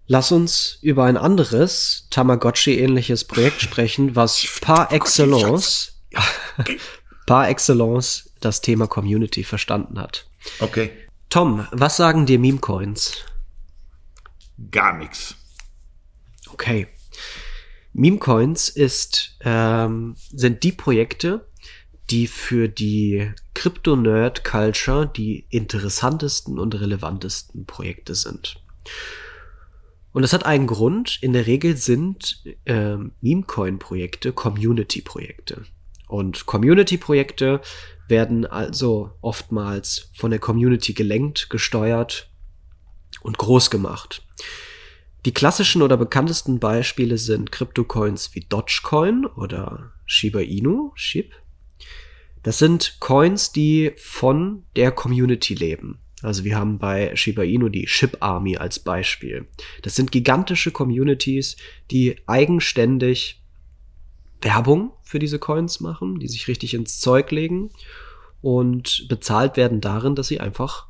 lass 0.07 0.31
uns 0.31 0.79
über 0.81 1.03
ein 1.03 1.17
anderes 1.17 2.07
Tamagotchi-ähnliches 2.09 3.25
Projekt 3.25 3.61
sprechen, 3.61 4.15
was 4.15 4.43
par 4.59 4.91
excellence, 4.91 6.01
par 7.27 7.47
excellence 7.47 8.31
das 8.39 8.61
Thema 8.61 8.87
Community 8.87 9.43
verstanden 9.43 9.99
hat. 9.99 10.25
Okay. 10.59 10.89
Tom, 11.29 11.67
was 11.71 11.97
sagen 11.97 12.25
dir 12.25 12.39
Meme-Coins? 12.39 13.25
Gar 14.69 14.97
nichts. 14.97 15.35
Okay. 16.51 16.87
Memecoins 17.93 18.69
ist, 18.69 19.37
ähm, 19.41 20.15
sind 20.29 20.63
die 20.63 20.71
Projekte, 20.71 21.47
die 22.09 22.27
für 22.27 22.67
die 22.67 23.31
Crypto-Nerd-Culture 23.53 25.07
die 25.07 25.45
interessantesten 25.49 26.59
und 26.59 26.79
relevantesten 26.79 27.65
Projekte 27.65 28.15
sind. 28.15 28.61
Und 30.13 30.23
das 30.23 30.33
hat 30.33 30.45
einen 30.45 30.67
Grund. 30.67 31.19
In 31.21 31.33
der 31.33 31.47
Regel 31.47 31.77
sind 31.77 32.43
äh, 32.65 32.97
Memecoin-Projekte 33.21 34.33
Community-Projekte. 34.33 35.63
Und 36.07 36.45
Community-Projekte 36.45 37.61
werden 38.09 38.45
also 38.45 39.11
oftmals 39.21 40.09
von 40.13 40.31
der 40.31 40.39
Community 40.39 40.93
gelenkt, 40.93 41.49
gesteuert 41.49 42.30
und 43.21 43.37
groß 43.37 43.69
gemacht. 43.69 44.23
Die 45.25 45.33
klassischen 45.33 45.81
oder 45.81 45.97
bekanntesten 45.97 46.59
Beispiele 46.59 47.17
sind 47.17 47.51
Kryptocoins 47.51 48.33
wie 48.33 48.41
Dogecoin 48.41 49.25
oder 49.25 49.91
Shiba 50.05 50.39
Inu, 50.39 50.91
SHIB. 50.95 51.31
Das 52.41 52.57
sind 52.57 52.97
Coins, 52.99 53.51
die 53.51 53.91
von 53.97 54.63
der 54.75 54.91
Community 54.91 55.53
leben. 55.53 55.99
Also 56.23 56.43
wir 56.43 56.55
haben 56.55 56.79
bei 56.79 57.15
Shiba 57.15 57.43
Inu 57.43 57.69
die 57.69 57.87
Ship 57.87 58.17
Army 58.19 58.57
als 58.57 58.79
Beispiel. 58.79 59.47
Das 59.83 59.95
sind 59.95 60.11
gigantische 60.11 60.71
Communities, 60.71 61.55
die 61.91 62.17
eigenständig 62.25 63.41
Werbung 64.41 64.91
für 65.03 65.19
diese 65.19 65.37
Coins 65.39 65.79
machen, 65.81 66.19
die 66.19 66.27
sich 66.27 66.47
richtig 66.47 66.73
ins 66.73 66.99
Zeug 66.99 67.29
legen 67.31 67.69
und 68.41 69.05
bezahlt 69.07 69.55
werden 69.55 69.81
darin, 69.81 70.15
dass 70.15 70.27
sie 70.27 70.39
einfach 70.39 70.87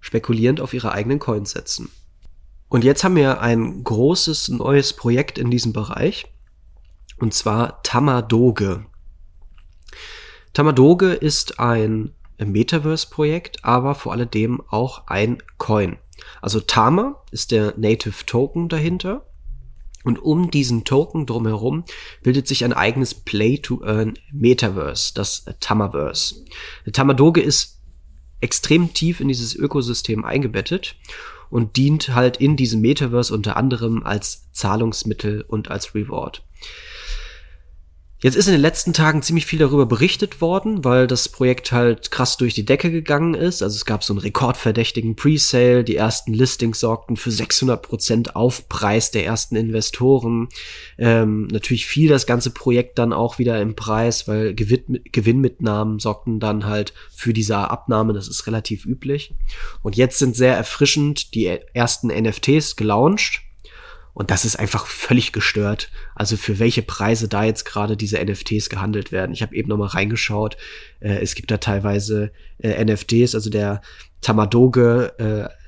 spekulierend 0.00 0.60
auf 0.60 0.74
ihre 0.74 0.92
eigenen 0.92 1.18
Coins 1.18 1.50
setzen. 1.50 1.90
Und 2.68 2.84
jetzt 2.84 3.02
haben 3.04 3.16
wir 3.16 3.40
ein 3.40 3.82
großes 3.82 4.48
neues 4.48 4.92
Projekt 4.92 5.38
in 5.38 5.50
diesem 5.50 5.72
Bereich, 5.72 6.26
und 7.18 7.34
zwar 7.34 7.82
Tamadoge. 7.82 8.84
Tamadoge 10.52 11.12
ist 11.12 11.58
ein 11.60 12.14
Metaverse-Projekt, 12.38 13.64
aber 13.64 13.94
vor 13.94 14.12
allem 14.12 14.62
auch 14.68 15.06
ein 15.06 15.42
Coin. 15.56 15.98
Also 16.40 16.60
Tama 16.60 17.22
ist 17.30 17.50
der 17.50 17.74
Native 17.76 18.26
Token 18.26 18.68
dahinter. 18.68 19.24
Und 20.04 20.20
um 20.20 20.50
diesen 20.50 20.84
Token 20.84 21.26
drumherum 21.26 21.84
bildet 22.22 22.46
sich 22.46 22.64
ein 22.64 22.72
eigenes 22.72 23.14
Play-to-Earn-Metaverse, 23.14 25.12
das 25.14 25.44
Tamaverse. 25.60 26.44
Tamadoge 26.92 27.40
ist 27.40 27.77
extrem 28.40 28.94
tief 28.94 29.20
in 29.20 29.28
dieses 29.28 29.54
Ökosystem 29.54 30.24
eingebettet 30.24 30.96
und 31.50 31.76
dient 31.76 32.14
halt 32.14 32.36
in 32.38 32.56
diesem 32.56 32.80
Metaverse 32.80 33.32
unter 33.32 33.56
anderem 33.56 34.02
als 34.04 34.50
Zahlungsmittel 34.52 35.44
und 35.46 35.70
als 35.70 35.94
Reward. 35.94 36.42
Jetzt 38.20 38.34
ist 38.34 38.48
in 38.48 38.52
den 38.52 38.60
letzten 38.60 38.92
Tagen 38.92 39.22
ziemlich 39.22 39.46
viel 39.46 39.60
darüber 39.60 39.86
berichtet 39.86 40.40
worden, 40.40 40.84
weil 40.84 41.06
das 41.06 41.28
Projekt 41.28 41.70
halt 41.70 42.10
krass 42.10 42.36
durch 42.36 42.52
die 42.52 42.64
Decke 42.64 42.90
gegangen 42.90 43.34
ist. 43.34 43.62
Also 43.62 43.76
es 43.76 43.84
gab 43.84 44.02
so 44.02 44.12
einen 44.12 44.18
rekordverdächtigen 44.18 45.14
Presale, 45.14 45.84
die 45.84 45.94
ersten 45.94 46.34
Listings 46.34 46.80
sorgten 46.80 47.16
für 47.16 47.30
600 47.30 47.80
Prozent 47.80 48.34
Aufpreis 48.34 49.12
der 49.12 49.24
ersten 49.24 49.54
Investoren. 49.54 50.48
Ähm, 50.98 51.46
natürlich 51.52 51.86
fiel 51.86 52.08
das 52.08 52.26
ganze 52.26 52.50
Projekt 52.50 52.98
dann 52.98 53.12
auch 53.12 53.38
wieder 53.38 53.62
im 53.62 53.76
Preis, 53.76 54.26
weil 54.26 54.52
Gewinn 54.52 54.98
Gewinnmitnahmen 55.12 56.00
sorgten 56.00 56.40
dann 56.40 56.66
halt 56.66 56.94
für 57.14 57.32
diese 57.32 57.56
Abnahme. 57.56 58.14
Das 58.14 58.26
ist 58.26 58.48
relativ 58.48 58.84
üblich. 58.84 59.32
Und 59.84 59.96
jetzt 59.96 60.18
sind 60.18 60.34
sehr 60.34 60.56
erfrischend 60.56 61.34
die 61.34 61.46
ersten 61.72 62.08
NFTs 62.08 62.74
gelauncht 62.74 63.42
und 64.18 64.32
das 64.32 64.44
ist 64.44 64.58
einfach 64.58 64.88
völlig 64.88 65.30
gestört. 65.30 65.92
Also 66.16 66.36
für 66.36 66.58
welche 66.58 66.82
Preise 66.82 67.28
da 67.28 67.44
jetzt 67.44 67.64
gerade 67.64 67.96
diese 67.96 68.18
NFTs 68.18 68.68
gehandelt 68.68 69.12
werden. 69.12 69.30
Ich 69.30 69.42
habe 69.42 69.54
eben 69.54 69.68
noch 69.68 69.76
mal 69.76 69.86
reingeschaut. 69.86 70.56
Äh, 70.98 71.20
es 71.20 71.36
gibt 71.36 71.52
da 71.52 71.58
teilweise 71.58 72.32
äh, 72.58 72.84
NFTs, 72.84 73.36
also 73.36 73.48
der 73.48 73.80
Tamadoge 74.20 75.14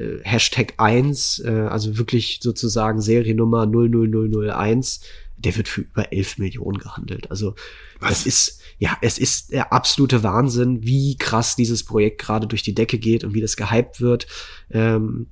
äh, 0.01 0.19
Hashtag 0.25 0.75
1, 0.79 1.45
äh, 1.45 1.49
also 1.71 1.97
wirklich 1.97 2.41
sozusagen 2.43 3.01
Seriennummer 3.01 3.67
00001, 3.67 5.03
der 5.37 5.57
wird 5.57 5.69
für 5.69 5.83
über 5.83 6.13
11 6.13 6.39
Millionen 6.39 6.79
gehandelt. 6.79 7.31
Also 7.31 7.55
Was? 8.01 8.09
das 8.09 8.27
ist, 8.27 8.61
ja, 8.81 8.99
es 9.01 9.19
ist 9.19 9.53
der 9.53 9.73
absolute 9.73 10.25
Wahnsinn, 10.25 10.83
wie 10.83 11.17
krass 11.17 11.55
dieses 11.55 11.85
Projekt 11.85 12.21
gerade 12.21 12.49
durch 12.49 12.65
die 12.65 12.75
Decke 12.75 12.99
geht 12.99 13.23
und 13.23 13.33
wie 13.33 13.41
das 13.41 13.57
gehypt 13.57 14.01
wird. 14.01 14.27
Ähm, 14.73 15.29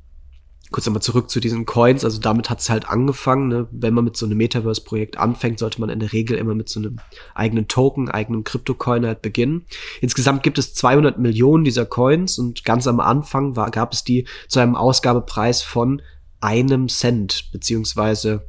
kurz 0.70 0.86
nochmal 0.86 1.02
zurück 1.02 1.30
zu 1.30 1.40
diesen 1.40 1.64
Coins, 1.64 2.04
also 2.04 2.20
damit 2.20 2.50
hat 2.50 2.60
es 2.60 2.68
halt 2.68 2.88
angefangen. 2.88 3.48
Ne? 3.48 3.68
Wenn 3.70 3.94
man 3.94 4.04
mit 4.04 4.16
so 4.16 4.26
einem 4.26 4.36
Metaverse-Projekt 4.38 5.16
anfängt, 5.16 5.58
sollte 5.58 5.80
man 5.80 5.88
in 5.88 6.00
der 6.00 6.12
Regel 6.12 6.36
immer 6.36 6.54
mit 6.54 6.68
so 6.68 6.80
einem 6.80 6.98
eigenen 7.34 7.68
Token, 7.68 8.10
eigenen 8.10 8.44
Krypto-Coin 8.44 9.06
halt 9.06 9.22
beginnen. 9.22 9.64
Insgesamt 10.00 10.42
gibt 10.42 10.58
es 10.58 10.74
200 10.74 11.18
Millionen 11.18 11.64
dieser 11.64 11.86
Coins 11.86 12.38
und 12.38 12.64
ganz 12.64 12.86
am 12.86 13.00
Anfang 13.00 13.56
war, 13.56 13.70
gab 13.70 13.92
es 13.92 14.04
die 14.04 14.26
zu 14.48 14.60
einem 14.60 14.76
Ausgabepreis 14.76 15.62
von 15.62 16.02
einem 16.40 16.88
Cent, 16.88 17.50
beziehungsweise 17.52 18.46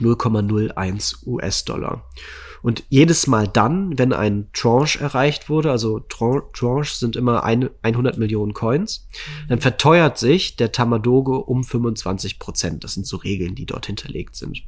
0,01 0.00 1.26
US-Dollar. 1.26 2.04
Und 2.66 2.82
jedes 2.88 3.28
Mal 3.28 3.46
dann, 3.46 3.96
wenn 3.96 4.12
ein 4.12 4.48
Tranche 4.52 4.98
erreicht 4.98 5.48
wurde, 5.48 5.70
also 5.70 6.00
Tranche 6.00 6.96
sind 6.96 7.14
immer 7.14 7.44
ein, 7.44 7.70
100 7.82 8.18
Millionen 8.18 8.54
Coins, 8.54 9.06
dann 9.48 9.60
verteuert 9.60 10.18
sich 10.18 10.56
der 10.56 10.72
Tamadogo 10.72 11.36
um 11.36 11.62
25 11.62 12.40
Prozent. 12.40 12.82
Das 12.82 12.94
sind 12.94 13.06
so 13.06 13.18
Regeln, 13.18 13.54
die 13.54 13.66
dort 13.66 13.86
hinterlegt 13.86 14.34
sind. 14.34 14.64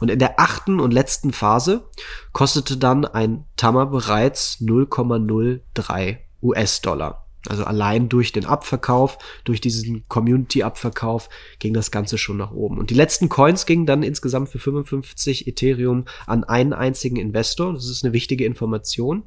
Und 0.00 0.10
in 0.10 0.18
der 0.18 0.40
achten 0.40 0.80
und 0.80 0.90
letzten 0.94 1.34
Phase 1.34 1.90
kostete 2.32 2.78
dann 2.78 3.04
ein 3.04 3.44
Tama 3.58 3.84
bereits 3.84 4.62
0,03 4.62 6.16
US-Dollar. 6.40 7.27
Also 7.48 7.64
allein 7.64 8.08
durch 8.08 8.32
den 8.32 8.44
Abverkauf, 8.44 9.18
durch 9.44 9.60
diesen 9.60 10.06
Community-Abverkauf 10.08 11.28
ging 11.58 11.74
das 11.74 11.90
Ganze 11.90 12.18
schon 12.18 12.36
nach 12.36 12.52
oben. 12.52 12.78
Und 12.78 12.90
die 12.90 12.94
letzten 12.94 13.28
Coins 13.28 13.66
gingen 13.66 13.86
dann 13.86 14.02
insgesamt 14.02 14.48
für 14.48 14.58
55 14.58 15.46
Ethereum 15.46 16.04
an 16.26 16.44
einen 16.44 16.72
einzigen 16.72 17.16
Investor. 17.16 17.72
Das 17.72 17.88
ist 17.88 18.04
eine 18.04 18.12
wichtige 18.12 18.44
Information. 18.44 19.24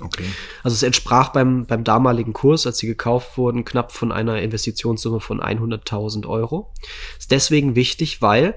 Okay. 0.00 0.24
Also 0.62 0.74
es 0.74 0.82
entsprach 0.82 1.30
beim, 1.30 1.66
beim 1.66 1.84
damaligen 1.84 2.32
Kurs, 2.32 2.66
als 2.66 2.78
sie 2.78 2.86
gekauft 2.86 3.36
wurden, 3.36 3.64
knapp 3.64 3.92
von 3.92 4.10
einer 4.10 4.40
Investitionssumme 4.40 5.20
von 5.20 5.40
100.000 5.40 6.26
Euro. 6.26 6.72
Ist 7.18 7.30
deswegen 7.30 7.74
wichtig, 7.74 8.22
weil 8.22 8.54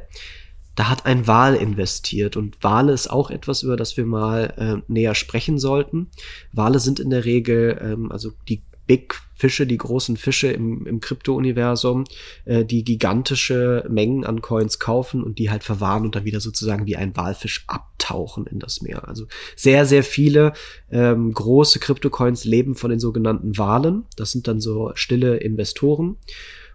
da 0.75 0.89
hat 0.89 1.05
ein 1.05 1.25
Wal 1.25 1.55
investiert 1.55 2.35
und 2.35 2.61
Wale 2.61 2.91
ist 2.91 3.07
auch 3.07 3.31
etwas, 3.31 3.63
über 3.63 3.77
das 3.77 3.95
wir 3.95 4.05
mal 4.05 4.53
äh, 4.57 4.91
näher 4.91 5.15
sprechen 5.15 5.57
sollten. 5.57 6.09
Wale 6.51 6.79
sind 6.79 6.99
in 6.99 7.09
der 7.09 7.23
Regel, 7.23 7.79
ähm, 7.81 8.11
also 8.11 8.31
die 8.49 8.61
Big 8.87 9.15
Fische, 9.37 9.67
die 9.67 9.77
großen 9.77 10.15
Fische 10.15 10.47
im, 10.47 10.87
im 10.87 11.01
Krypto-Universum, 11.01 12.05
äh, 12.45 12.63
die 12.63 12.85
gigantische 12.85 13.85
Mengen 13.89 14.23
an 14.25 14.41
Coins 14.41 14.79
kaufen 14.79 15.23
und 15.23 15.39
die 15.39 15.49
halt 15.49 15.63
verwahren 15.63 16.05
und 16.05 16.15
dann 16.15 16.23
wieder 16.23 16.39
sozusagen 16.39 16.85
wie 16.85 16.95
ein 16.95 17.17
Walfisch 17.17 17.65
abtauchen 17.67 18.47
in 18.47 18.59
das 18.59 18.81
Meer. 18.81 19.07
Also 19.07 19.25
sehr, 19.57 19.85
sehr 19.85 20.03
viele 20.03 20.53
ähm, 20.89 21.33
große 21.33 21.79
Krypto-Coins 21.79 22.45
leben 22.45 22.75
von 22.75 22.89
den 22.89 22.99
sogenannten 22.99 23.57
Walen. 23.57 24.05
Das 24.15 24.31
sind 24.31 24.47
dann 24.47 24.61
so 24.61 24.91
stille 24.95 25.37
Investoren. 25.37 26.15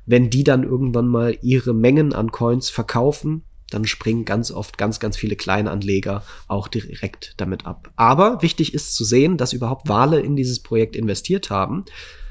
Wenn 0.04 0.28
die 0.28 0.44
dann 0.44 0.62
irgendwann 0.62 1.08
mal 1.08 1.38
ihre 1.40 1.72
Mengen 1.72 2.12
an 2.12 2.30
Coins 2.30 2.68
verkaufen, 2.68 3.44
dann 3.70 3.86
springen 3.86 4.24
ganz 4.24 4.50
oft 4.50 4.78
ganz, 4.78 5.00
ganz 5.00 5.16
viele 5.16 5.36
kleine 5.36 5.70
Anleger 5.70 6.24
auch 6.48 6.68
direkt 6.68 7.34
damit 7.36 7.66
ab. 7.66 7.90
Aber 7.96 8.42
wichtig 8.42 8.74
ist 8.74 8.94
zu 8.94 9.04
sehen, 9.04 9.36
dass 9.36 9.52
überhaupt 9.52 9.88
Wale 9.88 10.20
in 10.20 10.36
dieses 10.36 10.60
Projekt 10.60 10.96
investiert 10.96 11.50
haben, 11.50 11.84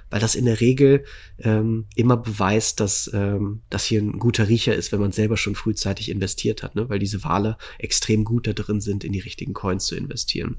weil 0.10 0.20
das 0.20 0.36
in 0.36 0.46
der 0.46 0.60
Regel 0.60 1.06
ähm, 1.40 1.86
immer 1.96 2.18
beweist, 2.18 2.80
dass 2.80 3.10
ähm, 3.14 3.62
das 3.70 3.86
hier 3.86 4.02
ein 4.02 4.20
guter 4.20 4.48
Riecher 4.48 4.76
ist, 4.76 4.92
wenn 4.92 5.00
man 5.00 5.12
selber 5.12 5.38
schon 5.38 5.56
frühzeitig 5.56 6.10
investiert 6.10 6.64
hat, 6.64 6.76
ne? 6.76 6.90
weil 6.90 7.00
diese 7.00 7.24
Wale 7.24 7.58
extrem 7.78 8.24
gut 8.24 8.48
da 8.48 8.54
drin 8.54 8.82
sind, 8.82 9.04
in 9.04 9.14
die 9.14 9.20
richtigen 9.20 9.54
Coins 9.54 9.86
zu 9.86 9.96
investieren. 9.96 10.58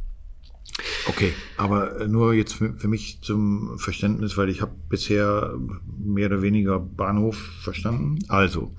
Okay, 1.06 1.32
aber 1.56 2.06
nur 2.06 2.32
jetzt 2.32 2.54
für, 2.54 2.74
für 2.74 2.88
mich 2.88 3.20
zum 3.22 3.78
Verständnis, 3.78 4.36
weil 4.36 4.48
ich 4.48 4.60
habe 4.60 4.72
bisher 4.88 5.54
mehr 5.98 6.26
oder 6.26 6.42
weniger 6.42 6.78
Bahnhof 6.78 7.36
verstanden. 7.36 8.18
Also, 8.28 8.74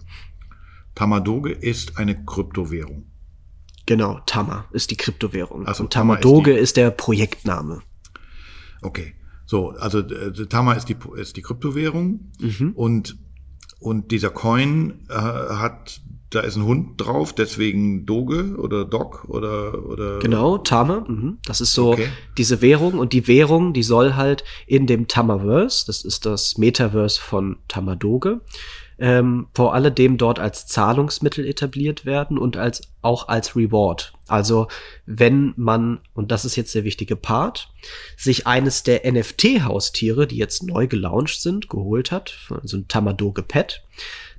Tamadoge 0.95 1.51
ist 1.51 1.97
eine 1.97 2.25
Kryptowährung. 2.25 3.05
Genau, 3.85 4.19
Tama 4.25 4.65
ist 4.71 4.91
die 4.91 4.97
Kryptowährung. 4.97 5.65
Also 5.65 5.83
Und 5.83 5.93
Tamadoge 5.93 6.51
ist, 6.51 6.61
ist, 6.61 6.77
der 6.77 6.91
Projektname. 6.91 7.81
Okay. 8.81 9.13
So, 9.45 9.71
also 9.71 9.99
äh, 9.99 10.31
Tama 10.47 10.73
ist 10.73 10.87
die 10.87 10.95
ist 11.17 11.35
die 11.35 11.41
Kryptowährung 11.41 12.31
mhm. 12.39 12.71
und 12.73 13.17
und 13.79 14.11
dieser 14.11 14.29
Coin 14.29 15.05
äh, 15.09 15.13
hat 15.13 16.01
da 16.29 16.39
ist 16.39 16.55
ein 16.55 16.63
Hund 16.63 17.01
drauf, 17.01 17.33
deswegen 17.33 18.05
Doge 18.05 18.55
oder 18.57 18.85
Dog 18.85 19.25
oder 19.27 19.85
oder 19.85 20.19
Genau, 20.19 20.57
Tama, 20.57 21.03
mhm. 21.05 21.39
das 21.43 21.59
ist 21.59 21.73
so 21.73 21.91
okay. 21.91 22.07
diese 22.37 22.61
Währung 22.61 22.93
und 22.97 23.11
die 23.11 23.27
Währung, 23.27 23.73
die 23.73 23.83
soll 23.83 24.15
halt 24.15 24.45
in 24.65 24.87
dem 24.87 25.09
Tamaverse, 25.09 25.85
das 25.85 26.05
ist 26.05 26.25
das 26.25 26.57
Metaverse 26.57 27.19
von 27.19 27.57
Tamadoge, 27.67 28.39
ähm, 29.01 29.47
vor 29.55 29.73
alledem 29.73 30.19
dort 30.19 30.37
als 30.37 30.67
Zahlungsmittel 30.67 31.45
etabliert 31.45 32.05
werden 32.05 32.37
und 32.37 32.55
als 32.55 32.83
auch 33.01 33.27
als 33.27 33.55
Reward. 33.55 34.13
Also 34.27 34.67
wenn 35.07 35.53
man, 35.57 36.01
und 36.13 36.31
das 36.31 36.45
ist 36.45 36.55
jetzt 36.55 36.75
der 36.75 36.83
wichtige 36.83 37.15
Part, 37.15 37.73
sich 38.15 38.45
eines 38.45 38.83
der 38.83 39.11
NFT-Haustiere, 39.11 40.27
die 40.27 40.37
jetzt 40.37 40.61
neu 40.61 40.85
gelauncht 40.85 41.41
sind, 41.41 41.67
geholt 41.67 42.11
hat, 42.11 42.37
so 42.63 42.77
ein 42.77 42.87
Tamadoge 42.87 43.41
Pet, 43.41 43.83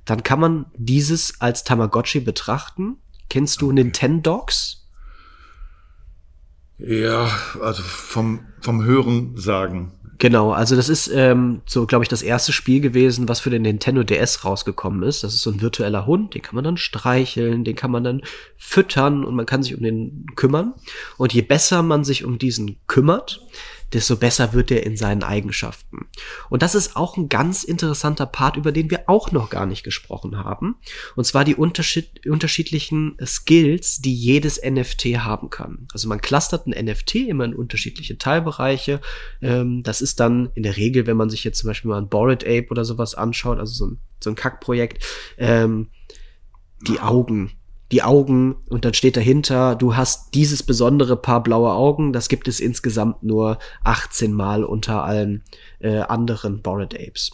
dann 0.05 0.23
kann 0.23 0.39
man 0.39 0.65
dieses 0.75 1.41
als 1.41 1.65
Tamagotchi 1.65 2.21
betrachten. 2.21 2.95
Kennst 3.29 3.61
du 3.61 3.65
okay. 3.65 3.75
Nintendogs? 3.75 4.87
Ja, 6.77 7.29
also 7.61 7.83
vom, 7.83 8.45
vom 8.61 8.83
Hören 8.85 9.35
sagen. 9.35 9.91
Genau, 10.19 10.51
also 10.51 10.75
das 10.75 10.89
ist 10.89 11.07
ähm, 11.07 11.61
so, 11.65 11.85
glaube 11.85 12.03
ich, 12.03 12.09
das 12.09 12.21
erste 12.21 12.53
Spiel 12.53 12.81
gewesen, 12.81 13.27
was 13.27 13.39
für 13.39 13.49
den 13.49 13.63
Nintendo 13.63 14.03
DS 14.03 14.45
rausgekommen 14.45 15.03
ist. 15.03 15.23
Das 15.23 15.33
ist 15.33 15.41
so 15.41 15.51
ein 15.51 15.61
virtueller 15.61 16.05
Hund, 16.05 16.33
den 16.35 16.41
kann 16.41 16.55
man 16.55 16.63
dann 16.63 16.77
streicheln, 16.77 17.63
den 17.63 17.75
kann 17.75 17.91
man 17.91 18.03
dann 18.03 18.21
füttern 18.57 19.25
und 19.25 19.35
man 19.35 19.45
kann 19.45 19.63
sich 19.63 19.75
um 19.75 19.83
den 19.83 20.25
kümmern. 20.35 20.73
Und 21.17 21.33
je 21.33 21.41
besser 21.41 21.83
man 21.83 22.03
sich 22.03 22.23
um 22.23 22.37
diesen 22.37 22.77
kümmert, 22.87 23.41
desto 23.93 24.15
besser 24.15 24.53
wird 24.53 24.71
er 24.71 24.83
in 24.83 24.97
seinen 24.97 25.23
Eigenschaften. 25.23 26.07
Und 26.49 26.63
das 26.63 26.75
ist 26.75 26.95
auch 26.95 27.17
ein 27.17 27.29
ganz 27.29 27.63
interessanter 27.63 28.25
Part, 28.25 28.57
über 28.57 28.71
den 28.71 28.89
wir 28.89 29.03
auch 29.07 29.31
noch 29.31 29.49
gar 29.49 29.65
nicht 29.65 29.83
gesprochen 29.83 30.37
haben. 30.37 30.75
Und 31.15 31.25
zwar 31.25 31.45
die 31.45 31.55
Unterschied 31.55 32.27
unterschiedlichen 32.27 33.15
Skills, 33.23 34.01
die 34.01 34.13
jedes 34.13 34.61
NFT 34.61 35.05
haben 35.17 35.49
kann. 35.49 35.87
Also 35.93 36.07
man 36.07 36.21
clustert 36.21 36.67
ein 36.67 36.85
NFT 36.85 37.15
immer 37.15 37.45
in 37.45 37.55
unterschiedliche 37.55 38.17
Teilbereiche. 38.17 39.01
Ähm, 39.41 39.83
das 39.83 40.01
ist 40.01 40.19
dann 40.19 40.49
in 40.55 40.63
der 40.63 40.77
Regel, 40.77 41.05
wenn 41.07 41.17
man 41.17 41.29
sich 41.29 41.43
jetzt 41.43 41.59
zum 41.59 41.67
Beispiel 41.67 41.89
mal 41.89 42.01
ein 42.01 42.09
Bored 42.09 42.43
Ape 42.43 42.67
oder 42.69 42.85
sowas 42.85 43.15
anschaut, 43.15 43.59
also 43.59 43.73
so 43.73 43.87
ein, 43.87 43.99
so 44.23 44.29
ein 44.29 44.35
Kackprojekt, 44.35 45.03
ähm, 45.37 45.89
die 46.87 46.99
Augen, 46.99 47.51
die 47.93 48.01
Augen 48.01 48.55
und 48.69 48.85
dann 48.85 48.95
steht 48.95 49.15
dahinter, 49.15 49.75
du 49.75 49.95
hast 49.95 50.33
dieses 50.33 50.63
besondere 50.63 51.15
Paar 51.15 51.43
blaue 51.43 51.71
Augen, 51.71 52.11
das 52.11 52.27
gibt 52.27 52.47
es 52.47 52.59
insgesamt 52.59 53.21
nur 53.21 53.59
18 53.83 54.33
Mal 54.33 54.63
unter 54.63 55.03
allen 55.03 55.43
äh, 55.79 55.99
anderen 55.99 56.63
Bored 56.63 56.95
Apes. 56.95 57.31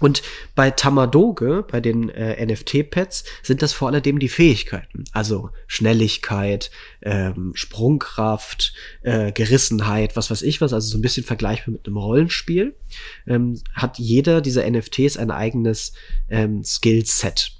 Und 0.00 0.22
bei 0.54 0.70
Tamadoge, 0.70 1.64
bei 1.68 1.80
den 1.80 2.08
äh, 2.08 2.44
NFT-Pads, 2.44 3.24
sind 3.42 3.62
das 3.62 3.72
vor 3.72 3.88
allem 3.88 4.18
die 4.18 4.28
Fähigkeiten. 4.28 5.04
Also 5.12 5.50
Schnelligkeit, 5.66 6.70
ähm, 7.02 7.52
Sprungkraft, 7.54 8.74
äh, 9.02 9.32
Gerissenheit, 9.32 10.16
was 10.16 10.30
weiß 10.30 10.42
ich 10.42 10.60
was, 10.60 10.72
also 10.72 10.88
so 10.88 10.98
ein 10.98 11.02
bisschen 11.02 11.24
vergleichbar 11.24 11.72
mit 11.72 11.86
einem 11.86 11.96
Rollenspiel. 11.96 12.76
Ähm, 13.26 13.60
hat 13.74 13.98
jeder 13.98 14.40
dieser 14.40 14.68
NFTs 14.68 15.16
ein 15.16 15.30
eigenes 15.30 15.92
ähm, 16.28 16.62
Skillset. 16.64 17.52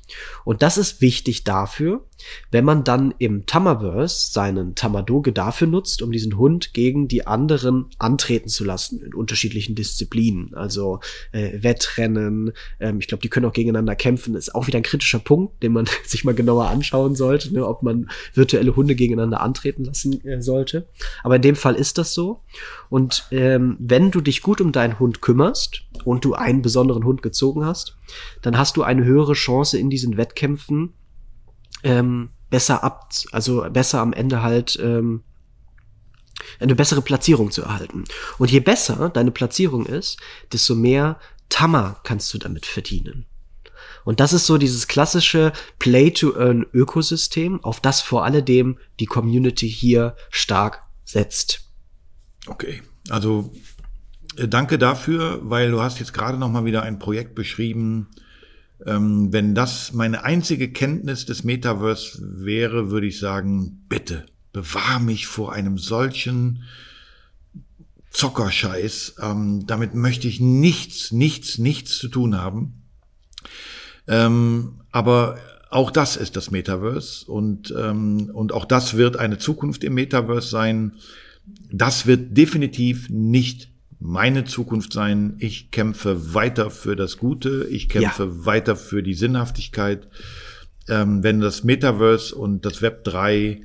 Und 0.45 0.63
das 0.63 0.79
ist 0.79 1.01
wichtig 1.01 1.45
dafür, 1.45 2.08
wenn 2.51 2.65
man 2.65 2.85
dann 2.85 3.15
im 3.19 3.47
Tamaverse 3.47 4.33
seinen 4.33 4.75
Tamadoge 4.75 5.33
dafür 5.33 5.67
nutzt, 5.67 6.03
um 6.03 6.13
diesen 6.13 6.37
Hund 6.37 6.75
gegen 6.75 7.09
die 7.09 7.27
anderen 7.27 7.87
antreten 7.99 8.49
zu 8.49 8.65
lassen 8.65 9.01
in 9.03 9.15
unterschiedlichen 9.15 9.75
Disziplinen. 9.75 10.55
Also 10.55 11.01
äh, 11.33 11.63
Wettrennen, 11.63 12.53
ähm, 12.81 12.99
ich 13.01 13.09
glaube, 13.09 13.23
die 13.23 13.29
können 13.29 13.47
auch 13.47 13.53
gegeneinander 13.53 13.97
kämpfen. 13.97 14.35
ist 14.35 14.55
auch 14.55 14.67
wieder 14.67 14.79
ein 14.79 14.83
kritischer 14.83 15.19
Punkt, 15.19 15.63
den 15.63 15.73
man 15.73 15.87
sich 16.05 16.25
mal 16.25 16.35
genauer 16.35 16.69
anschauen 16.69 17.15
sollte, 17.15 17.53
ne, 17.53 17.67
ob 17.67 17.83
man 17.83 18.11
virtuelle 18.35 18.75
Hunde 18.77 18.95
gegeneinander 18.95 19.41
antreten 19.41 19.85
lassen 19.85 20.25
äh, 20.25 20.43
sollte. 20.43 20.89
Aber 21.23 21.37
in 21.37 21.43
dem 21.43 21.57
Fall 21.57 21.75
ist 21.75 21.99
das 21.99 22.15
so. 22.15 22.41
Und 22.89 23.27
ähm, 23.31 23.77
wenn 23.79 24.11
du 24.11 24.21
dich 24.21 24.43
gut 24.43 24.61
um 24.61 24.73
deinen 24.73 24.99
Hund 24.99 25.21
kümmerst 25.21 25.83
und 26.05 26.25
du 26.25 26.35
einen 26.35 26.63
besonderen 26.63 27.05
Hund 27.05 27.23
gezogen 27.23 27.65
hast, 27.65 27.97
dann 28.43 28.57
hast 28.57 28.77
du 28.77 28.83
eine 28.83 29.05
höhere 29.05 29.35
Chance 29.35 29.79
in 29.79 29.91
diesen 29.91 30.17
Wettkämpfen 30.17 30.95
ähm, 31.83 32.31
besser 32.51 32.83
ab, 32.83 33.11
also 33.33 33.67
besser 33.71 34.01
am 34.01 34.13
Ende 34.13 34.43
halt 34.43 34.79
ähm, 34.83 35.23
eine 36.61 36.75
bessere 36.75 37.03
Platzierung 37.03 37.51
zu 37.51 37.63
erhalten. 37.63 38.05
Und 38.39 38.51
je 38.51 38.61
besser 38.61 39.11
deine 39.11 39.31
Platzierung 39.31 39.87
ist, 39.87 40.19
desto 40.53 40.75
mehr 40.75 41.19
Tammer 41.49 42.01
kannst 42.05 42.33
du 42.35 42.39
damit 42.39 42.67
verdienen. 42.67 43.27
Und 44.05 44.21
das 44.21 44.33
ist 44.33 44.47
so 44.47 44.59
dieses 44.59 44.89
klassische 44.89 45.53
Play-to-Earn-Ökosystem, 45.79 47.63
auf 47.63 47.81
das 47.81 48.01
vor 48.01 48.25
alledem 48.25 48.79
die 49.01 49.07
Community 49.07 49.69
hier 49.69 50.17
stark 50.31 50.83
setzt. 51.05 51.71
Okay, 52.47 52.83
also 53.11 53.53
äh, 54.37 54.49
danke 54.49 54.79
dafür, 54.79 55.41
weil 55.43 55.71
du 55.71 55.83
hast 55.83 55.99
jetzt 56.01 56.15
gerade 56.15 56.39
noch 56.39 56.49
mal 56.49 56.65
wieder 56.65 56.83
ein 56.83 56.99
Projekt 56.99 57.35
beschrieben. 57.35 58.09
Ähm, 58.87 59.33
wenn 59.33 59.55
das 59.55 59.93
meine 59.93 60.25
einzige 60.25 60.71
Kenntnis 60.71 61.27
des 61.27 61.45
Metaverse 61.45 62.21
wäre, 62.21 62.91
würde 62.91 63.07
ich 63.07 63.19
sagen, 63.19 63.85
bitte 63.89 64.27
bewahr 64.53 65.01
mich 65.01 65.27
vor 65.27 65.53
einem 65.53 65.79
solchen 65.79 66.65
Zockerscheiß. 68.11 69.17
Ähm, 69.23 69.67
damit 69.67 69.95
möchte 69.95 70.29
ich 70.29 70.41
nichts, 70.41 71.13
nichts, 71.13 71.59
nichts 71.59 71.99
zu 71.99 72.09
tun 72.09 72.41
haben. 72.41 72.83
Ähm, 74.07 74.81
aber 74.91 75.39
auch 75.71 75.91
das 75.91 76.17
ist 76.17 76.37
das 76.37 76.51
Metaverse 76.51 77.31
und, 77.31 77.75
ähm, 77.77 78.31
und 78.33 78.53
auch 78.53 78.65
das 78.65 78.97
wird 78.97 79.17
eine 79.17 79.39
Zukunft 79.39 79.85
im 79.85 79.95
Metaverse 79.95 80.49
sein. 80.49 80.95
Das 81.71 82.07
wird 82.07 82.37
definitiv 82.37 83.11
nicht 83.11 83.71
meine 84.01 84.45
Zukunft 84.45 84.93
sein. 84.93 85.37
Ich 85.39 85.71
kämpfe 85.71 86.35
weiter 86.35 86.71
für 86.71 86.97
das 86.97 87.19
Gute. 87.19 87.69
Ich 87.71 87.89
kämpfe 87.89 88.25
ja. 88.25 88.47
weiter 88.47 88.75
für 88.77 89.03
die 89.03 89.15
Sinnhaftigkeit. 89.15 90.09
Ähm, 90.89 91.23
wenn 91.23 91.41
das 91.41 91.65
Metaverse 91.65 92.35
und 92.35 92.65
das 92.65 92.83
Web 92.83 93.05
3 93.05 93.61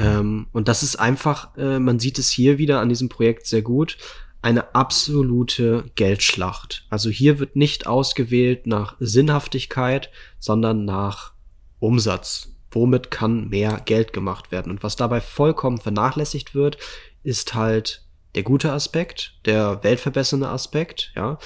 Ähm, 0.00 0.46
und 0.52 0.68
das 0.68 0.82
ist 0.82 0.96
einfach, 0.96 1.56
äh, 1.56 1.78
man 1.78 1.98
sieht 1.98 2.18
es 2.18 2.30
hier 2.30 2.58
wieder 2.58 2.80
an 2.80 2.88
diesem 2.88 3.08
Projekt 3.08 3.46
sehr 3.46 3.62
gut, 3.62 3.98
eine 4.42 4.74
absolute 4.74 5.84
Geldschlacht. 5.94 6.86
Also 6.88 7.10
hier 7.10 7.38
wird 7.38 7.56
nicht 7.56 7.86
ausgewählt 7.86 8.66
nach 8.66 8.96
Sinnhaftigkeit, 8.98 10.10
sondern 10.38 10.84
nach 10.84 11.34
Umsatz. 11.78 12.48
Womit 12.70 13.10
kann 13.10 13.48
mehr 13.48 13.82
Geld 13.84 14.12
gemacht 14.12 14.52
werden? 14.52 14.70
Und 14.70 14.82
was 14.82 14.96
dabei 14.96 15.20
vollkommen 15.20 15.78
vernachlässigt 15.78 16.54
wird, 16.54 16.78
ist 17.22 17.54
halt 17.54 18.04
der 18.34 18.44
gute 18.44 18.72
Aspekt, 18.72 19.34
der 19.44 19.82
weltverbessernde 19.82 20.48
Aspekt, 20.48 21.12
ja. 21.16 21.38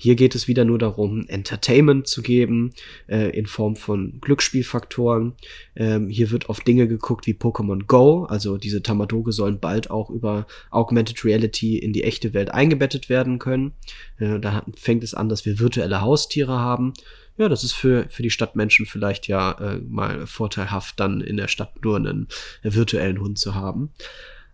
Hier 0.00 0.14
geht 0.14 0.36
es 0.36 0.46
wieder 0.46 0.64
nur 0.64 0.78
darum, 0.78 1.26
Entertainment 1.26 2.06
zu 2.06 2.22
geben 2.22 2.72
äh, 3.08 3.36
in 3.36 3.46
Form 3.46 3.74
von 3.74 4.20
Glücksspielfaktoren. 4.20 5.34
Ähm, 5.74 6.08
hier 6.08 6.30
wird 6.30 6.48
auf 6.48 6.60
Dinge 6.60 6.86
geguckt 6.86 7.26
wie 7.26 7.34
Pokémon 7.34 7.84
Go, 7.86 8.24
also 8.24 8.58
diese 8.58 8.80
Tamadoge 8.80 9.32
sollen 9.32 9.58
bald 9.58 9.90
auch 9.90 10.08
über 10.08 10.46
Augmented 10.70 11.24
Reality 11.24 11.76
in 11.78 11.92
die 11.92 12.04
echte 12.04 12.32
Welt 12.32 12.52
eingebettet 12.52 13.08
werden 13.08 13.40
können. 13.40 13.72
Äh, 14.18 14.38
da 14.38 14.64
fängt 14.76 15.02
es 15.02 15.14
an, 15.14 15.28
dass 15.28 15.44
wir 15.44 15.58
virtuelle 15.58 16.00
Haustiere 16.00 16.60
haben. 16.60 16.94
Ja, 17.36 17.48
das 17.48 17.64
ist 17.64 17.72
für, 17.72 18.06
für 18.08 18.22
die 18.22 18.30
Stadtmenschen 18.30 18.86
vielleicht 18.86 19.26
ja 19.26 19.52
äh, 19.52 19.78
mal 19.78 20.28
vorteilhaft, 20.28 21.00
dann 21.00 21.20
in 21.20 21.36
der 21.36 21.48
Stadt 21.48 21.84
nur 21.84 21.96
einen 21.96 22.28
äh, 22.62 22.72
virtuellen 22.72 23.20
Hund 23.20 23.38
zu 23.38 23.56
haben. 23.56 23.90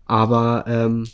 Aber 0.07 0.65
ähm, 0.67 1.07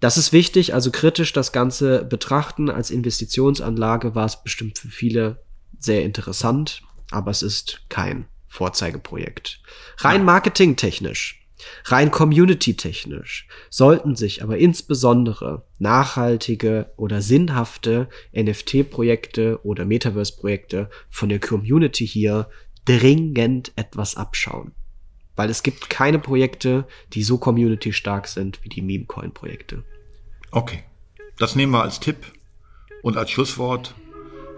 das 0.00 0.16
ist 0.16 0.32
wichtig, 0.32 0.74
also 0.74 0.90
kritisch 0.90 1.32
das 1.32 1.52
Ganze 1.52 2.04
betrachten. 2.04 2.70
Als 2.70 2.90
Investitionsanlage 2.90 4.14
war 4.14 4.24
es 4.24 4.42
bestimmt 4.42 4.78
für 4.78 4.88
viele 4.88 5.42
sehr 5.78 6.02
interessant, 6.02 6.82
aber 7.10 7.30
es 7.30 7.42
ist 7.42 7.82
kein 7.88 8.26
Vorzeigeprojekt. 8.48 9.60
Rein 9.98 10.24
marketingtechnisch, 10.24 11.46
rein 11.84 12.10
community-technisch 12.10 13.46
sollten 13.68 14.16
sich 14.16 14.42
aber 14.42 14.58
insbesondere 14.58 15.66
nachhaltige 15.78 16.90
oder 16.96 17.20
sinnhafte 17.20 18.08
NFT-Projekte 18.34 19.60
oder 19.64 19.84
Metaverse-Projekte 19.84 20.90
von 21.08 21.28
der 21.28 21.40
Community 21.40 22.06
hier 22.06 22.48
dringend 22.86 23.72
etwas 23.76 24.16
abschauen. 24.16 24.72
Weil 25.40 25.48
es 25.48 25.62
gibt 25.62 25.88
keine 25.88 26.18
Projekte, 26.18 26.84
die 27.14 27.22
so 27.22 27.38
community 27.38 27.94
stark 27.94 28.28
sind 28.28 28.62
wie 28.62 28.68
die 28.68 28.82
Memecoin-Projekte. 28.82 29.84
Okay. 30.50 30.82
Das 31.38 31.56
nehmen 31.56 31.72
wir 31.72 31.80
als 31.80 31.98
Tipp 31.98 32.18
und 33.00 33.16
als 33.16 33.30
Schlusswort. 33.30 33.94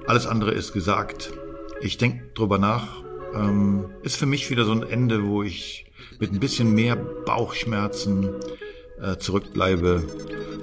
Alles 0.08 0.26
andere 0.26 0.50
ist 0.50 0.72
gesagt. 0.72 1.34
Ich 1.82 1.98
denke 1.98 2.24
drüber 2.34 2.58
nach. 2.58 3.00
Ähm, 3.32 3.90
ist 4.02 4.16
für 4.16 4.26
mich 4.26 4.50
wieder 4.50 4.64
so 4.64 4.72
ein 4.72 4.82
Ende, 4.82 5.24
wo 5.24 5.44
ich 5.44 5.86
mit 6.18 6.32
ein 6.32 6.40
bisschen 6.40 6.74
mehr 6.74 6.96
Bauchschmerzen 6.96 8.30
äh, 9.00 9.18
zurückbleibe, 9.18 10.02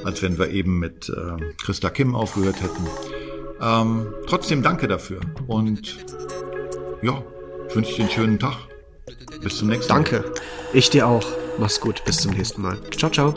als 0.04 0.22
wenn 0.22 0.38
wir 0.38 0.50
eben 0.50 0.80
mit 0.80 1.08
äh, 1.08 1.54
Christa 1.64 1.90
Kim 1.92 2.14
aufgehört 2.14 2.62
hätten. 2.62 2.86
Ähm, 3.62 4.14
trotzdem 4.28 4.64
danke 4.64 4.90
dafür 4.90 5.22
und 5.48 5.96
ja, 7.02 7.24
ich 7.70 7.76
wünsche 7.78 7.96
dir 7.96 8.02
einen 8.02 8.12
schönen 8.12 8.40
Tag. 8.40 8.58
Bis 9.42 9.58
zum 9.58 9.70
nächsten 9.70 9.92
Mal. 9.92 9.96
Danke. 9.96 10.34
Ich 10.74 10.90
dir 10.90 11.08
auch. 11.08 11.26
Mach's 11.58 11.80
gut. 11.80 12.04
Bis 12.06 12.18
zum 12.18 12.34
nächsten 12.34 12.62
Mal. 12.62 12.78
Ciao, 12.92 13.12
ciao. 13.12 13.36